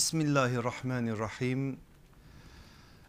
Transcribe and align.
Bismillahirrahmanirrahim. 0.00 1.78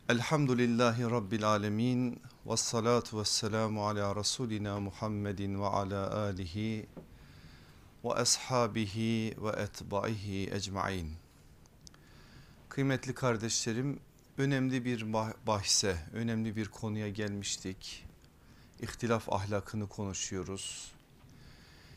Elhamdülillahi 0.10 1.04
Rabbil 1.04 1.48
alemin. 1.48 2.22
Ve 2.46 2.58
salatu 2.58 3.20
ve 3.20 3.26
selamu 3.26 3.88
ala 3.88 4.16
Resulina 4.16 4.80
Muhammedin 4.80 5.62
ve 5.62 5.66
ala 5.66 6.18
alihi 6.18 6.88
ve 8.04 8.14
ashabihi 8.14 9.36
ve 9.42 9.50
etbaihi 9.50 10.50
ecmain. 10.54 11.14
Kıymetli 12.70 13.14
kardeşlerim 13.14 14.00
önemli 14.38 14.86
bir 14.86 15.14
bahse, 15.48 15.98
önemli 16.14 16.56
bir 16.56 16.66
konuya 16.66 17.10
gelmiştik. 17.10 18.06
İhtilaf 18.82 19.30
ahlakını 19.34 19.90
konuşuyoruz. 19.90 20.92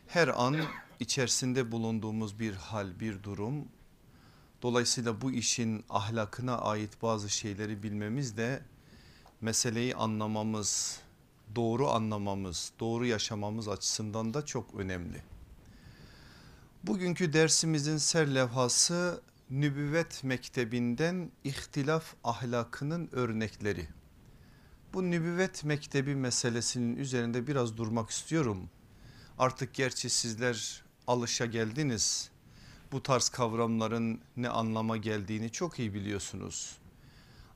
Her 0.06 0.28
an 0.28 0.56
içerisinde 1.00 1.72
bulunduğumuz 1.72 2.40
bir 2.40 2.54
hal, 2.54 3.00
bir 3.00 3.22
durum 3.22 3.68
Dolayısıyla 4.64 5.20
bu 5.20 5.32
işin 5.32 5.84
ahlakına 5.90 6.58
ait 6.58 7.02
bazı 7.02 7.30
şeyleri 7.30 7.82
bilmemiz 7.82 8.36
de 8.36 8.62
meseleyi 9.40 9.94
anlamamız, 9.94 11.00
doğru 11.56 11.88
anlamamız, 11.88 12.72
doğru 12.80 13.06
yaşamamız 13.06 13.68
açısından 13.68 14.34
da 14.34 14.46
çok 14.46 14.74
önemli. 14.74 15.22
Bugünkü 16.82 17.32
dersimizin 17.32 17.96
serlevhası 17.96 19.22
nübüvvet 19.50 20.24
mektebinden 20.24 21.30
ihtilaf 21.44 22.14
ahlakının 22.24 23.08
örnekleri. 23.12 23.88
Bu 24.94 25.10
nübüvvet 25.10 25.64
mektebi 25.64 26.14
meselesinin 26.14 26.96
üzerinde 26.96 27.46
biraz 27.46 27.76
durmak 27.76 28.10
istiyorum. 28.10 28.70
Artık 29.38 29.74
gerçi 29.74 30.10
sizler 30.10 30.84
alışa 31.06 31.46
geldiniz 31.46 32.33
bu 32.92 33.02
tarz 33.02 33.28
kavramların 33.28 34.20
ne 34.36 34.48
anlama 34.48 34.96
geldiğini 34.96 35.50
çok 35.50 35.78
iyi 35.78 35.94
biliyorsunuz. 35.94 36.78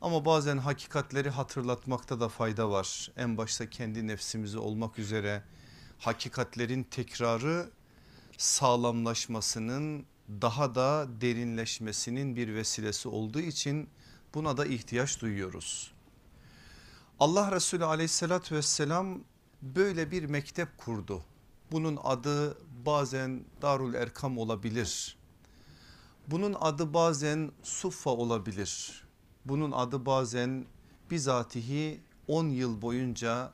Ama 0.01 0.25
bazen 0.25 0.59
hakikatleri 0.59 1.31
hatırlatmakta 1.31 2.21
da 2.21 2.29
fayda 2.29 2.71
var. 2.71 3.11
En 3.17 3.37
başta 3.37 3.71
kendi 3.71 4.07
nefsimizi 4.07 4.59
olmak 4.59 4.99
üzere 4.99 5.43
hakikatlerin 5.99 6.83
tekrarı 6.83 7.71
sağlamlaşmasının 8.39 10.07
daha 10.29 10.75
da 10.75 11.07
derinleşmesinin 11.21 12.37
bir 12.37 12.55
vesilesi 12.55 13.09
olduğu 13.09 13.41
için 13.41 13.89
buna 14.35 14.57
da 14.57 14.67
ihtiyaç 14.67 15.21
duyuyoruz. 15.21 15.93
Allah 17.21 17.53
Resulü 17.53 17.85
aleyhissalatü 17.85 18.55
vesselam 18.55 19.21
böyle 19.63 20.11
bir 20.11 20.25
mektep 20.25 20.79
kurdu. 20.79 21.25
Bunun 21.73 21.99
adı 22.05 22.59
bazen 22.87 23.45
Darul 23.63 23.95
Erkam 23.95 24.39
olabilir. 24.39 25.18
Bunun 26.31 26.57
adı 26.61 26.95
bazen 26.95 27.53
suffa 27.63 28.11
olabilir. 28.11 29.05
Bunun 29.45 29.73
adı 29.73 30.07
bazen 30.07 30.67
bizatihi 31.11 32.01
10 32.27 32.49
yıl 32.49 32.83
boyunca 32.83 33.53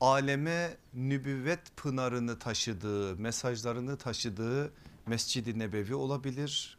aleme 0.00 0.76
nübüvvet 0.94 1.76
pınarını 1.76 2.38
taşıdığı, 2.38 3.16
mesajlarını 3.16 3.96
taşıdığı 3.96 4.72
Mescid-i 5.06 5.58
Nebevi 5.58 5.94
olabilir. 5.94 6.78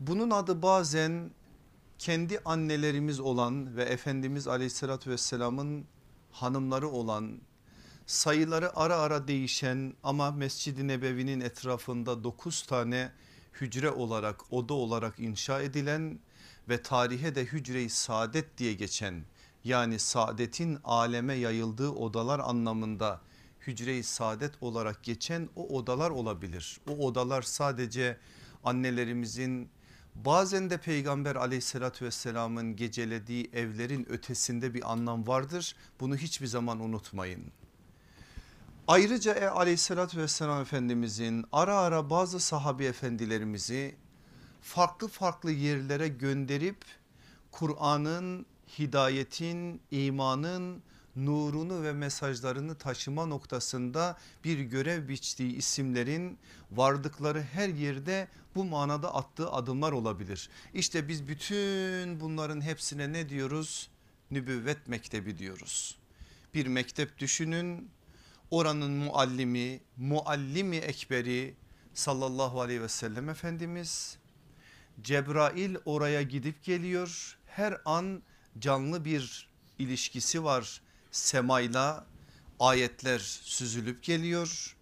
Bunun 0.00 0.30
adı 0.30 0.62
bazen 0.62 1.30
kendi 1.98 2.40
annelerimiz 2.44 3.20
olan 3.20 3.76
ve 3.76 3.82
Efendimiz 3.82 4.48
aleyhissalatü 4.48 5.10
vesselamın 5.10 5.84
hanımları 6.32 6.88
olan 6.88 7.40
sayıları 8.06 8.76
ara 8.76 8.96
ara 8.96 9.28
değişen 9.28 9.94
ama 10.02 10.30
Mescid-i 10.30 10.88
Nebevi'nin 10.88 11.40
etrafında 11.40 12.24
9 12.24 12.62
tane 12.62 13.12
hücre 13.60 13.90
olarak 13.90 14.52
oda 14.52 14.74
olarak 14.74 15.18
inşa 15.18 15.62
edilen 15.62 16.18
ve 16.68 16.82
tarihe 16.82 17.34
de 17.34 17.44
hücre-i 17.44 17.90
saadet 17.90 18.58
diye 18.58 18.72
geçen 18.72 19.24
yani 19.64 19.98
saadetin 19.98 20.78
aleme 20.84 21.34
yayıldığı 21.34 21.90
odalar 21.90 22.38
anlamında 22.38 23.20
hücre-i 23.66 24.02
saadet 24.02 24.52
olarak 24.60 25.04
geçen 25.04 25.48
o 25.56 25.68
odalar 25.76 26.10
olabilir. 26.10 26.80
O 26.88 26.92
odalar 26.92 27.42
sadece 27.42 28.18
annelerimizin 28.64 29.70
bazen 30.14 30.70
de 30.70 30.78
peygamber 30.78 31.36
aleyhissalatü 31.36 32.04
vesselamın 32.04 32.76
gecelediği 32.76 33.50
evlerin 33.52 34.08
ötesinde 34.08 34.74
bir 34.74 34.92
anlam 34.92 35.26
vardır. 35.26 35.76
Bunu 36.00 36.16
hiçbir 36.16 36.46
zaman 36.46 36.80
unutmayın. 36.80 37.52
Ayrıca 38.92 39.34
e, 39.34 39.48
aleyhissalatü 39.48 40.18
vesselam 40.18 40.62
efendimizin 40.62 41.44
ara 41.52 41.76
ara 41.76 42.10
bazı 42.10 42.40
sahabi 42.40 42.84
efendilerimizi 42.84 43.94
farklı 44.62 45.08
farklı 45.08 45.50
yerlere 45.50 46.08
gönderip 46.08 46.76
Kur'an'ın, 47.52 48.46
hidayetin, 48.78 49.80
imanın 49.90 50.82
nurunu 51.16 51.82
ve 51.82 51.92
mesajlarını 51.92 52.74
taşıma 52.74 53.26
noktasında 53.26 54.18
bir 54.44 54.58
görev 54.58 55.08
biçtiği 55.08 55.56
isimlerin 55.56 56.38
vardıkları 56.70 57.42
her 57.42 57.68
yerde 57.68 58.28
bu 58.54 58.64
manada 58.64 59.14
attığı 59.14 59.50
adımlar 59.50 59.92
olabilir. 59.92 60.50
İşte 60.74 61.08
biz 61.08 61.28
bütün 61.28 62.20
bunların 62.20 62.60
hepsine 62.60 63.12
ne 63.12 63.28
diyoruz? 63.28 63.90
Nübüvvet 64.30 64.88
mektebi 64.88 65.38
diyoruz. 65.38 65.98
Bir 66.54 66.66
mektep 66.66 67.18
düşünün 67.18 67.90
oranın 68.52 68.92
muallimi, 68.92 69.80
muallimi 69.96 70.76
ekberi 70.76 71.54
sallallahu 71.94 72.60
aleyhi 72.60 72.82
ve 72.82 72.88
sellem 72.88 73.28
Efendimiz. 73.28 74.18
Cebrail 75.02 75.76
oraya 75.84 76.22
gidip 76.22 76.64
geliyor. 76.64 77.38
Her 77.46 77.80
an 77.84 78.22
canlı 78.58 79.04
bir 79.04 79.48
ilişkisi 79.78 80.44
var 80.44 80.82
semayla 81.10 82.06
ayetler 82.60 83.18
süzülüp 83.18 84.02
geliyor. 84.02 84.76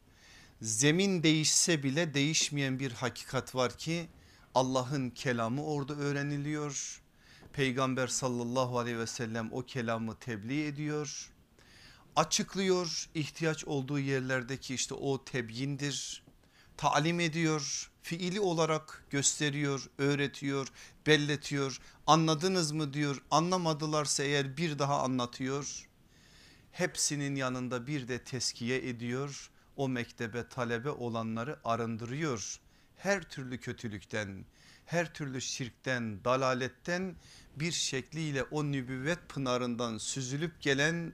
Zemin 0.63 1.23
değişse 1.23 1.83
bile 1.83 2.15
değişmeyen 2.15 2.79
bir 2.79 2.93
hakikat 2.93 3.55
var 3.55 3.79
ki 3.79 4.09
Allah'ın 4.55 5.11
kelamı 5.11 5.65
orada 5.65 5.95
öğreniliyor. 5.95 7.03
Peygamber 7.53 8.07
sallallahu 8.07 8.79
aleyhi 8.79 8.99
ve 8.99 9.07
sellem 9.07 9.53
o 9.53 9.63
kelamı 9.63 10.19
tebliğ 10.19 10.67
ediyor 10.67 11.31
açıklıyor 12.17 13.09
ihtiyaç 13.15 13.65
olduğu 13.65 13.99
yerlerdeki 13.99 14.75
işte 14.75 14.95
o 14.95 15.25
tebyindir. 15.25 16.23
Talim 16.77 17.21
ediyor 17.21 17.91
fiili 18.03 18.41
olarak 18.41 19.05
gösteriyor 19.11 19.91
öğretiyor 19.99 20.69
belletiyor. 21.07 21.81
Anladınız 22.07 22.73
mı 22.73 22.93
diyor 22.95 23.23
anlamadılarsa 23.31 24.23
eğer 24.23 24.57
bir 24.57 24.79
daha 24.79 25.03
anlatıyor. 25.03 25.89
Hepsinin 26.73 27.35
yanında 27.35 27.87
bir 27.87 28.09
de 28.09 28.25
teskiye 28.25 28.89
ediyor. 28.89 29.51
O 29.77 29.89
mektebe 29.89 30.49
talebe 30.49 30.91
olanları 30.91 31.59
arındırıyor. 31.65 32.61
Her 32.97 33.23
türlü 33.23 33.59
kötülükten 33.59 34.45
her 34.91 35.15
türlü 35.15 35.41
şirkten 35.41 36.25
dalaletten 36.25 37.17
bir 37.57 37.73
şekliyle 37.73 38.43
o 38.43 38.65
nübüvvet 38.65 39.29
pınarından 39.29 39.99
süzülüp 39.99 40.61
gelen 40.61 41.13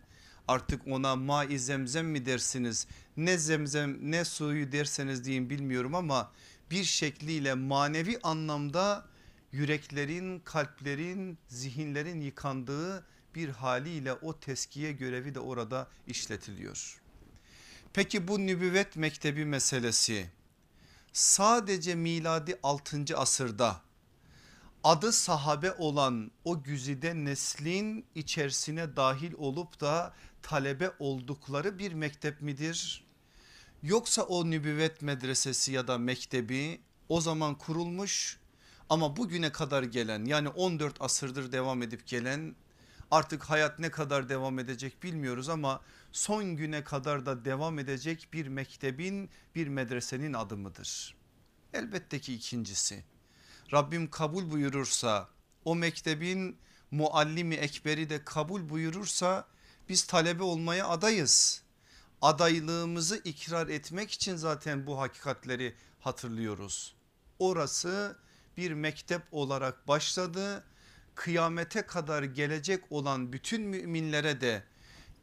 artık 0.49 0.87
ona 0.87 1.17
mai 1.17 1.59
zemzem 1.59 2.07
mi 2.07 2.27
dersiniz 2.27 2.87
ne 3.17 3.39
zemzem 3.39 4.11
ne 4.11 4.25
suyu 4.25 4.73
derseniz 4.73 5.25
deyin 5.25 5.51
bilmiyorum 5.51 5.95
ama 5.95 6.33
bir 6.71 6.85
şekliyle 6.85 7.55
manevi 7.55 8.19
anlamda 8.23 9.07
yüreklerin 9.53 10.41
kalplerin 10.41 11.39
zihinlerin 11.49 12.21
yıkandığı 12.21 13.07
bir 13.35 13.49
haliyle 13.49 14.13
o 14.13 14.41
teskiye 14.41 14.93
görevi 14.93 15.35
de 15.35 15.41
orada 15.41 15.89
işletiliyor. 16.07 17.01
Peki 17.93 18.29
bu 18.29 18.39
nübüvvet 18.39 18.97
mektebi 18.97 19.45
meselesi 19.45 20.31
sadece 21.13 21.95
miladi 21.95 22.59
6. 22.63 23.17
asırda 23.17 23.81
adı 24.85 25.13
sahabe 25.13 25.73
olan 25.73 26.31
o 26.45 26.63
güzide 26.63 27.15
neslin 27.15 28.07
içerisine 28.15 28.97
dahil 28.97 29.33
olup 29.39 29.81
da 29.81 30.15
talebe 30.47 30.91
oldukları 30.99 31.79
bir 31.79 31.93
mektep 31.93 32.43
midir? 32.43 33.05
Yoksa 33.83 34.23
o 34.23 34.51
nübüvvet 34.51 35.03
medresesi 35.03 35.73
ya 35.73 35.89
da 35.89 35.99
mektebi 35.99 36.81
o 37.09 37.21
zaman 37.21 37.59
kurulmuş 37.59 38.39
ama 38.91 39.17
bugüne 39.17 39.53
kadar 39.53 39.83
gelen 39.83 40.25
yani 40.25 40.49
14 40.49 41.01
asırdır 41.01 41.53
devam 41.53 41.83
edip 41.83 42.07
gelen 42.07 42.57
artık 43.11 43.43
hayat 43.43 43.79
ne 43.79 43.91
kadar 43.91 44.29
devam 44.29 44.59
edecek 44.59 45.03
bilmiyoruz 45.03 45.49
ama 45.49 45.81
son 46.13 46.57
güne 46.57 46.85
kadar 46.85 47.27
da 47.27 47.45
devam 47.45 47.79
edecek 47.79 48.29
bir 48.33 48.47
mektebin 48.47 49.31
bir 49.55 49.69
medresenin 49.69 50.33
adımıdır. 50.33 51.17
Elbette 51.73 52.21
ki 52.21 52.35
ikincisi 52.35 53.05
Rabbim 53.73 54.11
kabul 54.11 54.51
buyurursa 54.51 55.29
o 55.65 55.75
mektebin 55.75 56.59
muallimi 56.91 57.55
ekberi 57.55 58.11
de 58.11 58.25
kabul 58.25 58.69
buyurursa 58.69 59.56
biz 59.89 60.05
talebe 60.05 60.43
olmaya 60.43 60.89
adayız. 60.89 61.63
Adaylığımızı 62.23 63.21
ikrar 63.25 63.69
etmek 63.69 64.11
için 64.11 64.37
zaten 64.37 64.87
bu 64.87 65.01
hakikatleri 65.01 65.75
hatırlıyoruz. 66.01 66.95
Orası 67.39 68.17
bir 68.57 68.73
mektep 68.73 69.23
olarak 69.33 69.89
başladı. 69.89 70.65
Kıyamete 71.15 71.83
kadar 71.83 72.23
gelecek 72.23 72.85
olan 72.91 73.33
bütün 73.33 73.63
müminlere 73.63 74.41
de 74.41 74.63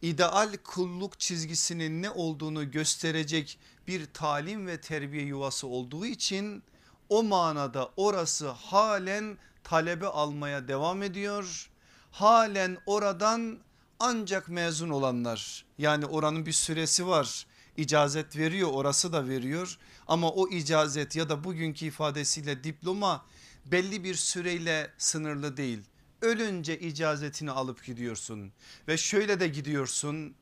ideal 0.01 0.57
kulluk 0.63 1.19
çizgisinin 1.19 2.01
ne 2.01 2.09
olduğunu 2.09 2.71
gösterecek 2.71 3.59
bir 3.87 4.05
talim 4.13 4.67
ve 4.67 4.81
terbiye 4.81 5.23
yuvası 5.23 5.67
olduğu 5.67 6.05
için 6.05 6.63
o 7.09 7.23
manada 7.23 7.91
orası 7.97 8.49
halen 8.49 9.37
talebe 9.63 10.07
almaya 10.07 10.67
devam 10.67 11.03
ediyor. 11.03 11.69
Halen 12.11 12.77
oradan 12.85 13.59
ancak 14.05 14.49
mezun 14.49 14.89
olanlar 14.89 15.65
yani 15.77 16.05
oranın 16.05 16.45
bir 16.45 16.51
süresi 16.51 17.07
var 17.07 17.45
icazet 17.77 18.37
veriyor 18.37 18.69
orası 18.73 19.13
da 19.13 19.27
veriyor 19.27 19.77
ama 20.07 20.31
o 20.31 20.49
icazet 20.49 21.15
ya 21.15 21.29
da 21.29 21.43
bugünkü 21.43 21.85
ifadesiyle 21.85 22.63
diploma 22.63 23.25
belli 23.65 24.03
bir 24.03 24.15
süreyle 24.15 24.91
sınırlı 24.97 25.57
değil. 25.57 25.79
Ölünce 26.21 26.79
icazetini 26.79 27.51
alıp 27.51 27.85
gidiyorsun 27.85 28.51
ve 28.87 28.97
şöyle 28.97 29.39
de 29.39 29.47
gidiyorsun 29.47 30.35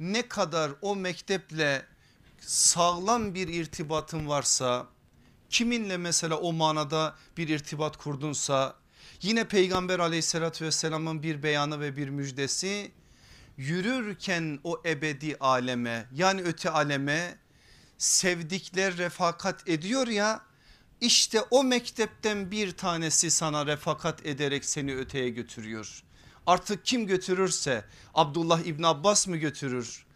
ne 0.00 0.28
kadar 0.28 0.72
o 0.82 0.96
mekteple 0.96 1.86
sağlam 2.40 3.34
bir 3.34 3.48
irtibatın 3.48 4.28
varsa 4.28 4.86
kiminle 5.50 5.96
mesela 5.96 6.36
o 6.36 6.52
manada 6.52 7.16
bir 7.36 7.48
irtibat 7.48 7.96
kurdunsa 7.96 8.76
yine 9.22 9.48
peygamber 9.48 9.98
aleyhissalatü 9.98 10.64
vesselamın 10.64 11.22
bir 11.22 11.42
beyanı 11.42 11.80
ve 11.80 11.96
bir 11.96 12.08
müjdesi 12.08 12.92
yürürken 13.56 14.60
o 14.64 14.82
ebedi 14.84 15.36
aleme 15.40 16.06
yani 16.14 16.42
öte 16.42 16.70
aleme 16.70 17.38
sevdikler 17.98 18.96
refakat 18.96 19.68
ediyor 19.68 20.06
ya 20.06 20.40
işte 21.00 21.40
o 21.40 21.64
mektepten 21.64 22.50
bir 22.50 22.72
tanesi 22.72 23.30
sana 23.30 23.66
refakat 23.66 24.26
ederek 24.26 24.64
seni 24.64 24.96
öteye 24.96 25.28
götürüyor. 25.28 26.02
Artık 26.46 26.84
kim 26.84 27.06
götürürse 27.06 27.84
Abdullah 28.14 28.60
İbni 28.60 28.86
Abbas 28.86 29.26
mı 29.26 29.36
götürür? 29.36 30.06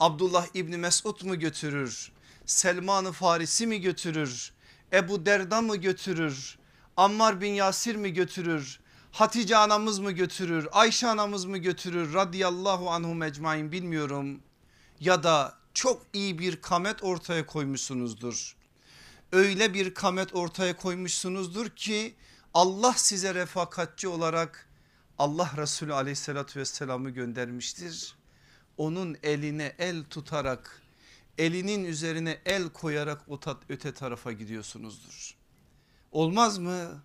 Abdullah 0.00 0.46
İbni 0.54 0.76
Mesud 0.76 1.22
mu 1.22 1.38
götürür? 1.38 2.12
Selman-ı 2.46 3.12
Farisi 3.12 3.66
mi 3.66 3.80
götürür? 3.80 4.52
Ebu 4.92 5.26
Derda 5.26 5.60
mı 5.60 5.76
götürür? 5.76 6.58
Ammar 6.96 7.40
bin 7.40 7.52
Yasir 7.52 7.96
mi 7.96 8.12
götürür? 8.12 8.80
Hatice 9.14 9.56
anamız 9.56 9.98
mı 9.98 10.12
götürür? 10.12 10.68
Ayşe 10.72 11.08
anamız 11.08 11.44
mı 11.44 11.58
götürür? 11.58 12.14
Radıyallahu 12.14 12.90
anhum 12.90 13.22
ecmain 13.22 13.72
bilmiyorum. 13.72 14.40
Ya 15.00 15.22
da 15.22 15.58
çok 15.74 16.06
iyi 16.12 16.38
bir 16.38 16.62
kamet 16.62 17.04
ortaya 17.04 17.46
koymuşsunuzdur. 17.46 18.56
Öyle 19.32 19.74
bir 19.74 19.94
kamet 19.94 20.34
ortaya 20.34 20.76
koymuşsunuzdur 20.76 21.68
ki 21.68 22.14
Allah 22.54 22.92
size 22.92 23.34
refakatçi 23.34 24.08
olarak 24.08 24.68
Allah 25.18 25.50
Resulü 25.56 25.94
aleyhissalatü 25.94 26.60
vesselam'ı 26.60 27.10
göndermiştir. 27.10 28.14
Onun 28.76 29.16
eline 29.22 29.74
el 29.78 30.04
tutarak 30.04 30.82
elinin 31.38 31.84
üzerine 31.84 32.40
el 32.44 32.68
koyarak 32.68 33.20
öte 33.68 33.94
tarafa 33.94 34.32
gidiyorsunuzdur. 34.32 35.34
Olmaz 36.12 36.58
mı? 36.58 37.02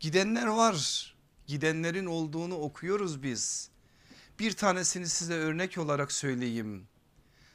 Gidenler 0.00 0.46
var. 0.46 1.11
Gidenlerin 1.52 2.06
olduğunu 2.06 2.54
okuyoruz 2.54 3.22
biz. 3.22 3.70
Bir 4.38 4.52
tanesini 4.52 5.08
size 5.08 5.34
örnek 5.34 5.78
olarak 5.78 6.12
söyleyeyim. 6.12 6.88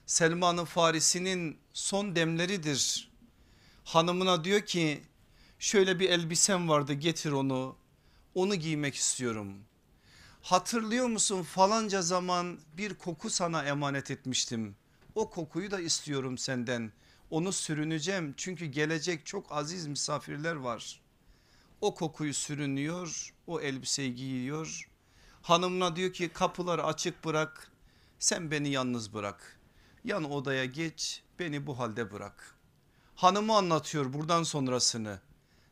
Selman-ı 0.05 0.65
Farisi'nin 0.65 1.57
son 1.73 2.15
demleridir. 2.15 3.11
Hanımına 3.83 4.43
diyor 4.43 4.61
ki 4.61 5.01
şöyle 5.59 5.99
bir 5.99 6.09
elbisem 6.09 6.69
vardı 6.69 6.93
getir 6.93 7.31
onu. 7.31 7.75
Onu 8.35 8.55
giymek 8.55 8.95
istiyorum. 8.95 9.53
Hatırlıyor 10.41 11.07
musun 11.07 11.43
falanca 11.43 12.01
zaman 12.01 12.59
bir 12.77 12.93
koku 12.93 13.29
sana 13.29 13.63
emanet 13.63 14.11
etmiştim. 14.11 14.75
O 15.15 15.29
kokuyu 15.29 15.71
da 15.71 15.79
istiyorum 15.79 16.37
senden. 16.37 16.91
Onu 17.29 17.53
sürüneceğim 17.53 18.33
çünkü 18.37 18.65
gelecek 18.65 19.25
çok 19.25 19.51
aziz 19.51 19.87
misafirler 19.87 20.55
var. 20.55 21.01
O 21.81 21.95
kokuyu 21.95 22.33
sürünüyor 22.33 23.36
o 23.47 23.61
elbiseyi 23.61 24.15
giyiyor. 24.15 24.89
Hanımına 25.41 25.95
diyor 25.95 26.13
ki 26.13 26.29
kapıları 26.29 26.83
açık 26.83 27.25
bırak 27.25 27.71
sen 28.19 28.51
beni 28.51 28.69
yalnız 28.69 29.13
bırak. 29.13 29.59
Yan 30.03 30.31
odaya 30.31 30.65
geç 30.65 31.21
beni 31.39 31.67
bu 31.67 31.79
halde 31.79 32.11
bırak. 32.11 32.55
Hanımı 33.15 33.55
anlatıyor 33.55 34.13
buradan 34.13 34.43
sonrasını. 34.43 35.19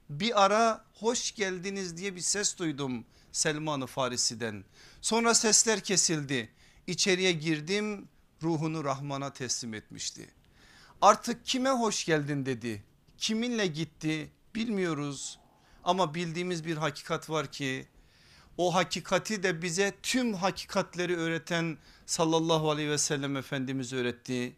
Bir 0.09 0.43
ara 0.43 0.85
hoş 0.93 1.31
geldiniz 1.35 1.97
diye 1.97 2.15
bir 2.15 2.21
ses 2.21 2.57
duydum 2.57 3.05
Selman-ı 3.31 3.87
Farisi'den. 3.87 4.63
Sonra 5.01 5.33
sesler 5.33 5.79
kesildi. 5.79 6.49
İçeriye 6.87 7.31
girdim 7.31 8.07
ruhunu 8.43 8.83
Rahman'a 8.83 9.33
teslim 9.33 9.73
etmişti. 9.73 10.29
Artık 11.01 11.45
kime 11.45 11.69
hoş 11.69 12.05
geldin 12.05 12.45
dedi. 12.45 12.83
Kiminle 13.17 13.67
gitti 13.67 14.31
bilmiyoruz. 14.55 15.39
Ama 15.85 16.13
bildiğimiz 16.13 16.65
bir 16.65 16.77
hakikat 16.77 17.29
var 17.29 17.51
ki 17.51 17.87
o 18.57 18.75
hakikati 18.75 19.43
de 19.43 19.61
bize 19.61 19.93
tüm 20.03 20.33
hakikatleri 20.33 21.17
öğreten 21.17 21.77
sallallahu 22.05 22.71
aleyhi 22.71 22.89
ve 22.89 22.97
sellem 22.97 23.37
Efendimiz 23.37 23.93
öğretti. 23.93 24.55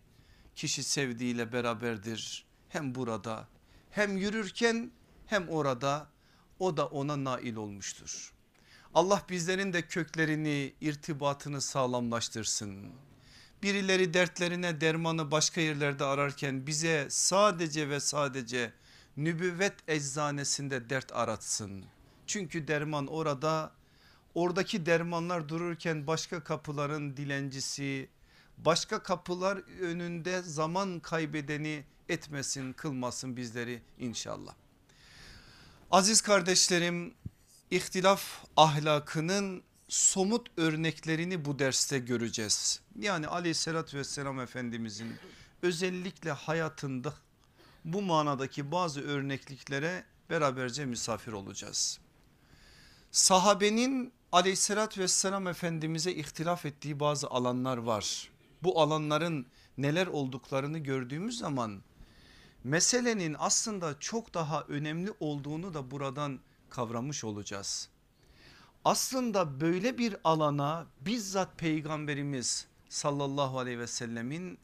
Kişi 0.55 0.83
sevdiğiyle 0.83 1.51
beraberdir 1.53 2.45
hem 2.69 2.95
burada 2.95 3.47
hem 3.91 4.17
yürürken 4.17 4.91
hem 5.25 5.49
orada 5.49 6.07
o 6.59 6.77
da 6.77 6.87
ona 6.87 7.23
nail 7.23 7.55
olmuştur. 7.55 8.33
Allah 8.93 9.21
bizlerin 9.29 9.73
de 9.73 9.81
köklerini 9.81 10.73
irtibatını 10.81 11.61
sağlamlaştırsın. 11.61 12.91
Birileri 13.63 14.13
dertlerine 14.13 14.81
dermanı 14.81 15.31
başka 15.31 15.61
yerlerde 15.61 16.03
ararken 16.03 16.67
bize 16.67 17.07
sadece 17.09 17.89
ve 17.89 17.99
sadece 17.99 18.73
nübüvvet 19.17 19.73
eczanesinde 19.87 20.89
dert 20.89 21.11
aratsın. 21.11 21.85
Çünkü 22.27 22.67
derman 22.67 23.07
orada 23.07 23.71
oradaki 24.35 24.85
dermanlar 24.85 25.49
dururken 25.49 26.07
başka 26.07 26.43
kapıların 26.43 27.17
dilencisi 27.17 28.09
başka 28.57 29.03
kapılar 29.03 29.57
önünde 29.81 30.41
zaman 30.41 30.99
kaybedeni 30.99 31.83
etmesin 32.09 32.73
kılmasın 32.73 33.37
bizleri 33.37 33.81
inşallah. 33.99 34.53
Aziz 35.91 36.21
kardeşlerim 36.21 37.13
ihtilaf 37.71 38.45
ahlakının 38.57 39.63
somut 39.87 40.47
örneklerini 40.57 41.45
bu 41.45 41.59
derste 41.59 41.99
göreceğiz. 41.99 42.81
Yani 42.99 43.27
aleyhissalatü 43.27 43.97
vesselam 43.97 44.39
efendimizin 44.39 45.15
özellikle 45.61 46.31
hayatında 46.31 47.13
bu 47.87 48.01
manadaki 48.01 48.71
bazı 48.71 49.01
örnekliklere 49.01 50.03
beraberce 50.29 50.85
misafir 50.85 51.31
olacağız. 51.31 51.99
Sahabenin 53.11 54.13
aleyhissalatü 54.31 55.01
vesselam 55.01 55.47
efendimize 55.47 56.11
ihtilaf 56.11 56.65
ettiği 56.65 56.99
bazı 56.99 57.27
alanlar 57.27 57.77
var. 57.77 58.29
Bu 58.63 58.81
alanların 58.81 59.45
neler 59.77 60.07
olduklarını 60.07 60.77
gördüğümüz 60.77 61.37
zaman 61.37 61.81
meselenin 62.63 63.35
aslında 63.39 63.99
çok 63.99 64.33
daha 64.33 64.63
önemli 64.63 65.13
olduğunu 65.19 65.73
da 65.73 65.91
buradan 65.91 66.39
kavramış 66.69 67.23
olacağız. 67.23 67.89
Aslında 68.85 69.61
böyle 69.61 69.97
bir 69.97 70.15
alana 70.23 70.85
bizzat 71.01 71.57
peygamberimiz 71.57 72.67
sallallahu 72.89 73.59
aleyhi 73.59 73.79
ve 73.79 73.87
sellemin 73.87 74.59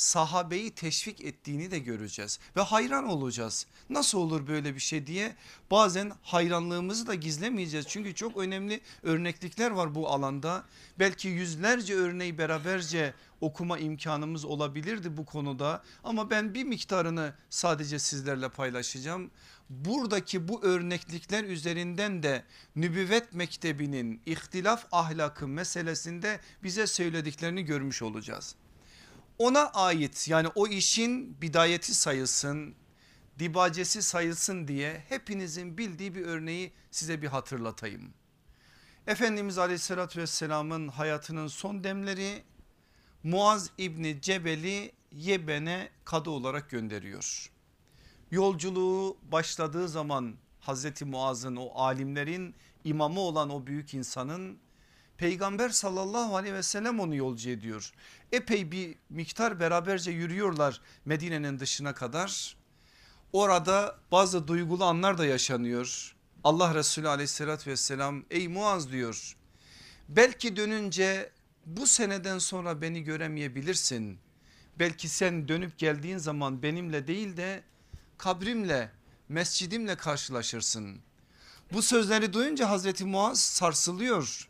sahabeyi 0.00 0.70
teşvik 0.70 1.20
ettiğini 1.20 1.70
de 1.70 1.78
göreceğiz 1.78 2.38
ve 2.56 2.60
hayran 2.60 3.08
olacağız. 3.08 3.66
Nasıl 3.90 4.18
olur 4.18 4.46
böyle 4.46 4.74
bir 4.74 4.80
şey 4.80 5.06
diye 5.06 5.36
bazen 5.70 6.12
hayranlığımızı 6.22 7.06
da 7.06 7.14
gizlemeyeceğiz. 7.14 7.86
Çünkü 7.88 8.14
çok 8.14 8.36
önemli 8.36 8.80
örneklikler 9.02 9.70
var 9.70 9.94
bu 9.94 10.08
alanda. 10.08 10.64
Belki 10.98 11.28
yüzlerce 11.28 11.94
örneği 11.94 12.38
beraberce 12.38 13.14
okuma 13.40 13.78
imkanımız 13.78 14.44
olabilirdi 14.44 15.16
bu 15.16 15.24
konuda 15.24 15.82
ama 16.04 16.30
ben 16.30 16.54
bir 16.54 16.64
miktarını 16.64 17.34
sadece 17.50 17.98
sizlerle 17.98 18.48
paylaşacağım. 18.48 19.30
Buradaki 19.70 20.48
bu 20.48 20.64
örneklikler 20.64 21.44
üzerinden 21.44 22.22
de 22.22 22.44
nübüvvet 22.76 23.32
mektebinin 23.32 24.22
ihtilaf 24.26 24.86
ahlakı 24.92 25.48
meselesinde 25.48 26.40
bize 26.62 26.86
söylediklerini 26.86 27.64
görmüş 27.64 28.02
olacağız 28.02 28.56
ona 29.40 29.70
ait 29.70 30.28
yani 30.28 30.48
o 30.54 30.66
işin 30.66 31.40
bidayeti 31.42 31.94
sayılsın 31.94 32.74
dibacesi 33.38 34.02
sayılsın 34.02 34.68
diye 34.68 35.04
hepinizin 35.08 35.78
bildiği 35.78 36.14
bir 36.14 36.24
örneği 36.24 36.72
size 36.90 37.22
bir 37.22 37.26
hatırlatayım. 37.26 38.10
Efendimiz 39.06 39.58
aleyhissalatü 39.58 40.20
vesselamın 40.20 40.88
hayatının 40.88 41.46
son 41.46 41.84
demleri 41.84 42.42
Muaz 43.22 43.70
İbni 43.78 44.20
Cebel'i 44.20 44.92
Yeben'e 45.12 45.88
kadı 46.04 46.30
olarak 46.30 46.70
gönderiyor. 46.70 47.50
Yolculuğu 48.30 49.16
başladığı 49.22 49.88
zaman 49.88 50.34
Hazreti 50.60 51.04
Muaz'ın 51.04 51.56
o 51.56 51.70
alimlerin 51.74 52.54
imamı 52.84 53.20
olan 53.20 53.50
o 53.50 53.66
büyük 53.66 53.94
insanın 53.94 54.58
Peygamber 55.20 55.68
sallallahu 55.68 56.36
aleyhi 56.36 56.54
ve 56.54 56.62
sellem 56.62 57.00
onu 57.00 57.14
yolcu 57.14 57.50
ediyor. 57.50 57.92
Epey 58.32 58.72
bir 58.72 58.94
miktar 59.10 59.60
beraberce 59.60 60.10
yürüyorlar 60.10 60.80
Medine'nin 61.04 61.58
dışına 61.58 61.94
kadar. 61.94 62.56
Orada 63.32 63.98
bazı 64.12 64.48
duygulu 64.48 64.84
anlar 64.84 65.18
da 65.18 65.26
yaşanıyor. 65.26 66.16
Allah 66.44 66.74
Resulü 66.74 67.08
aleyhissalatü 67.08 67.70
vesselam 67.70 68.24
ey 68.30 68.48
Muaz 68.48 68.92
diyor. 68.92 69.36
Belki 70.08 70.56
dönünce 70.56 71.30
bu 71.66 71.86
seneden 71.86 72.38
sonra 72.38 72.82
beni 72.82 73.02
göremeyebilirsin. 73.02 74.18
Belki 74.78 75.08
sen 75.08 75.48
dönüp 75.48 75.78
geldiğin 75.78 76.18
zaman 76.18 76.62
benimle 76.62 77.06
değil 77.06 77.36
de 77.36 77.62
kabrimle 78.18 78.90
mescidimle 79.28 79.96
karşılaşırsın. 79.96 81.00
Bu 81.72 81.82
sözleri 81.82 82.32
duyunca 82.32 82.70
Hazreti 82.70 83.04
Muaz 83.04 83.40
sarsılıyor. 83.40 84.49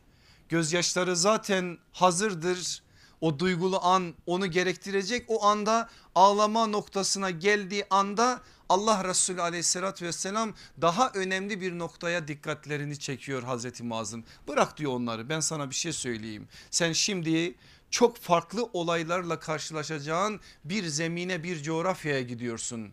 Gözyaşları 0.51 1.17
zaten 1.17 1.79
hazırdır. 1.93 2.83
O 3.21 3.39
duygulu 3.39 3.85
an 3.85 4.15
onu 4.27 4.47
gerektirecek 4.47 5.25
o 5.29 5.45
anda 5.45 5.89
ağlama 6.15 6.67
noktasına 6.67 7.31
geldiği 7.31 7.85
anda 7.91 8.41
Allah 8.69 9.05
Resulü 9.05 9.43
aleyhissalatü 9.43 10.07
vesselam 10.07 10.55
daha 10.81 11.11
önemli 11.15 11.61
bir 11.61 11.79
noktaya 11.79 12.29
dikkatlerini 12.29 12.99
çekiyor 12.99 13.43
Hazreti 13.43 13.83
Muaz'ın. 13.83 14.25
Bırak 14.49 14.77
diyor 14.77 14.93
onları 14.93 15.29
ben 15.29 15.41
sana 15.41 15.71
bir 15.71 15.75
şey 15.75 15.93
söyleyeyim. 15.93 16.49
Sen 16.71 16.93
şimdi 16.93 17.55
çok 17.91 18.17
farklı 18.17 18.69
olaylarla 18.73 19.39
karşılaşacağın 19.39 20.41
bir 20.65 20.87
zemine 20.87 21.43
bir 21.43 21.63
coğrafyaya 21.63 22.23
gidiyorsun. 22.23 22.91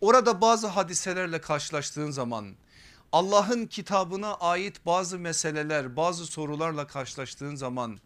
Orada 0.00 0.40
bazı 0.40 0.66
hadiselerle 0.66 1.40
karşılaştığın 1.40 2.10
zaman 2.10 2.54
Allah'ın 3.12 3.66
kitabına 3.66 4.34
ait 4.34 4.86
bazı 4.86 5.18
meseleler 5.18 5.96
bazı 5.96 6.26
sorularla 6.26 6.86
karşılaştığın 6.86 7.54
zaman 7.54 8.00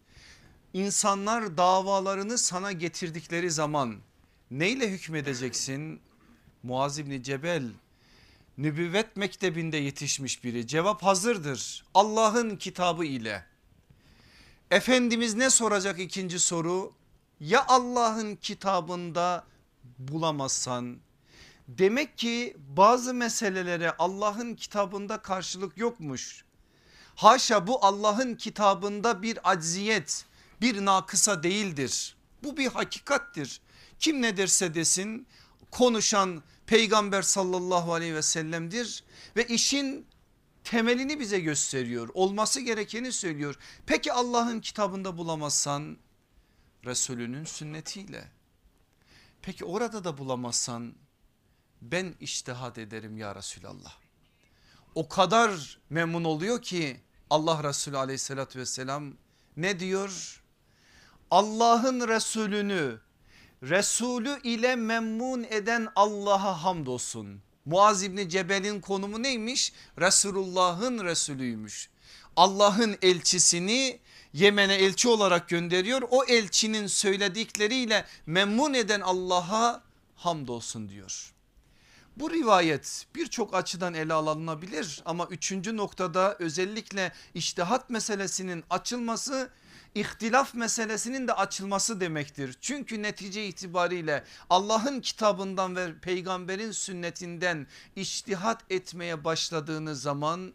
insanlar 0.75 1.57
davalarını 1.57 2.39
sana 2.39 2.73
getirdikleri 2.73 3.51
zaman 3.51 3.97
neyle 4.51 4.91
hükmedeceksin? 4.91 6.01
Muaz 6.63 6.99
İbni 6.99 7.23
Cebel 7.23 7.71
nübüvvet 8.59 9.17
mektebinde 9.17 9.77
yetişmiş 9.77 10.45
biri 10.45 10.67
cevap 10.67 11.03
hazırdır 11.03 11.85
Allah'ın 11.95 12.57
kitabı 12.57 13.05
ile. 13.05 13.45
Efendimiz 14.71 15.35
ne 15.35 15.51
soracak 15.51 16.01
ikinci 16.01 16.39
soru? 16.39 16.93
Ya 17.41 17.65
Allah'ın 17.69 18.37
kitabında 18.37 19.45
bulamazsan 19.99 20.97
demek 21.69 22.19
ki 22.19 22.57
bazı 22.69 23.15
meselelere 23.15 23.93
Allah'ın 23.99 24.55
kitabında 24.55 25.19
karşılık 25.23 25.79
yokmuş. 25.79 26.45
Haşa 27.15 27.67
bu 27.67 27.85
Allah'ın 27.85 28.35
kitabında 28.35 29.23
bir 29.23 29.51
acziyet 29.51 30.25
bir 30.61 30.85
nakısa 30.85 31.43
değildir. 31.43 32.17
Bu 32.43 32.57
bir 32.57 32.67
hakikattir. 32.67 33.61
Kim 33.99 34.23
ne 34.23 34.37
derse 34.37 34.75
desin 34.75 35.27
konuşan 35.71 36.43
peygamber 36.67 37.23
sallallahu 37.23 37.95
aleyhi 37.95 38.15
ve 38.15 38.23
sellem'dir 38.23 39.05
ve 39.37 39.47
işin 39.47 40.07
temelini 40.65 41.21
bize 41.21 41.41
gösteriyor. 41.41 42.09
Olması 42.15 42.61
gerekeni 42.61 43.13
söylüyor. 43.13 43.59
Peki 43.87 44.13
Allah'ın 44.13 44.61
kitabında 44.61 45.19
bulamazsan 45.19 45.97
Resulünün 46.85 47.45
sünnetiyle. 47.45 48.31
Peki 49.43 49.65
orada 49.65 50.05
da 50.05 50.19
bulamazsan 50.19 50.95
ben 51.93 52.15
iştihad 52.21 52.77
ederim 52.77 53.17
ya 53.17 53.35
Resulallah. 53.35 53.95
O 54.95 55.09
kadar 55.09 55.79
memnun 55.91 56.25
oluyor 56.25 56.63
ki 56.63 57.01
Allah 57.31 57.65
Resulü 57.65 57.97
aleyhissalatü 57.97 58.59
vesselam 58.59 59.15
ne 59.57 59.81
diyor? 59.81 60.43
Allah'ın 61.31 62.09
Resulünü 62.09 63.01
Resulü 63.63 64.41
ile 64.43 64.77
memnun 64.77 65.45
eden 65.51 65.89
Allah'a 65.97 66.65
hamdolsun. 66.65 67.43
Muaz 67.65 68.03
İbni 68.03 68.29
Cebel'in 68.29 68.81
konumu 68.81 69.23
neymiş? 69.23 69.73
Resulullah'ın 69.99 71.05
Resulüymüş. 71.05 71.91
Allah'ın 72.37 72.99
elçisini 73.03 74.01
Yemen'e 74.33 74.75
elçi 74.75 75.09
olarak 75.09 75.49
gönderiyor. 75.49 76.03
O 76.11 76.25
elçinin 76.25 76.87
söyledikleriyle 76.87 78.05
memnun 78.27 78.75
eden 78.75 79.01
Allah'a 79.01 79.83
hamdolsun 80.15 80.89
diyor. 80.89 81.34
Bu 82.17 82.31
rivayet 82.31 83.07
birçok 83.15 83.55
açıdan 83.55 83.95
ele 83.95 84.13
alınabilir 84.13 85.03
ama 85.05 85.27
üçüncü 85.27 85.77
noktada 85.77 86.37
özellikle 86.39 87.13
iştihat 87.35 87.91
meselesinin 87.91 88.65
açılması 88.71 89.51
ihtilaf 89.95 90.55
meselesinin 90.55 91.29
de 91.29 91.33
açılması 91.33 92.01
demektir. 92.01 92.57
Çünkü 92.61 93.03
netice 93.03 93.47
itibariyle 93.47 94.25
Allah'ın 94.51 95.01
kitabından 95.01 95.77
ve 95.77 95.99
peygamberin 95.99 96.73
sünnetinden 96.73 97.67
iştihat 97.97 98.65
etmeye 98.71 99.25
başladığınız 99.25 100.03
zaman 100.03 100.53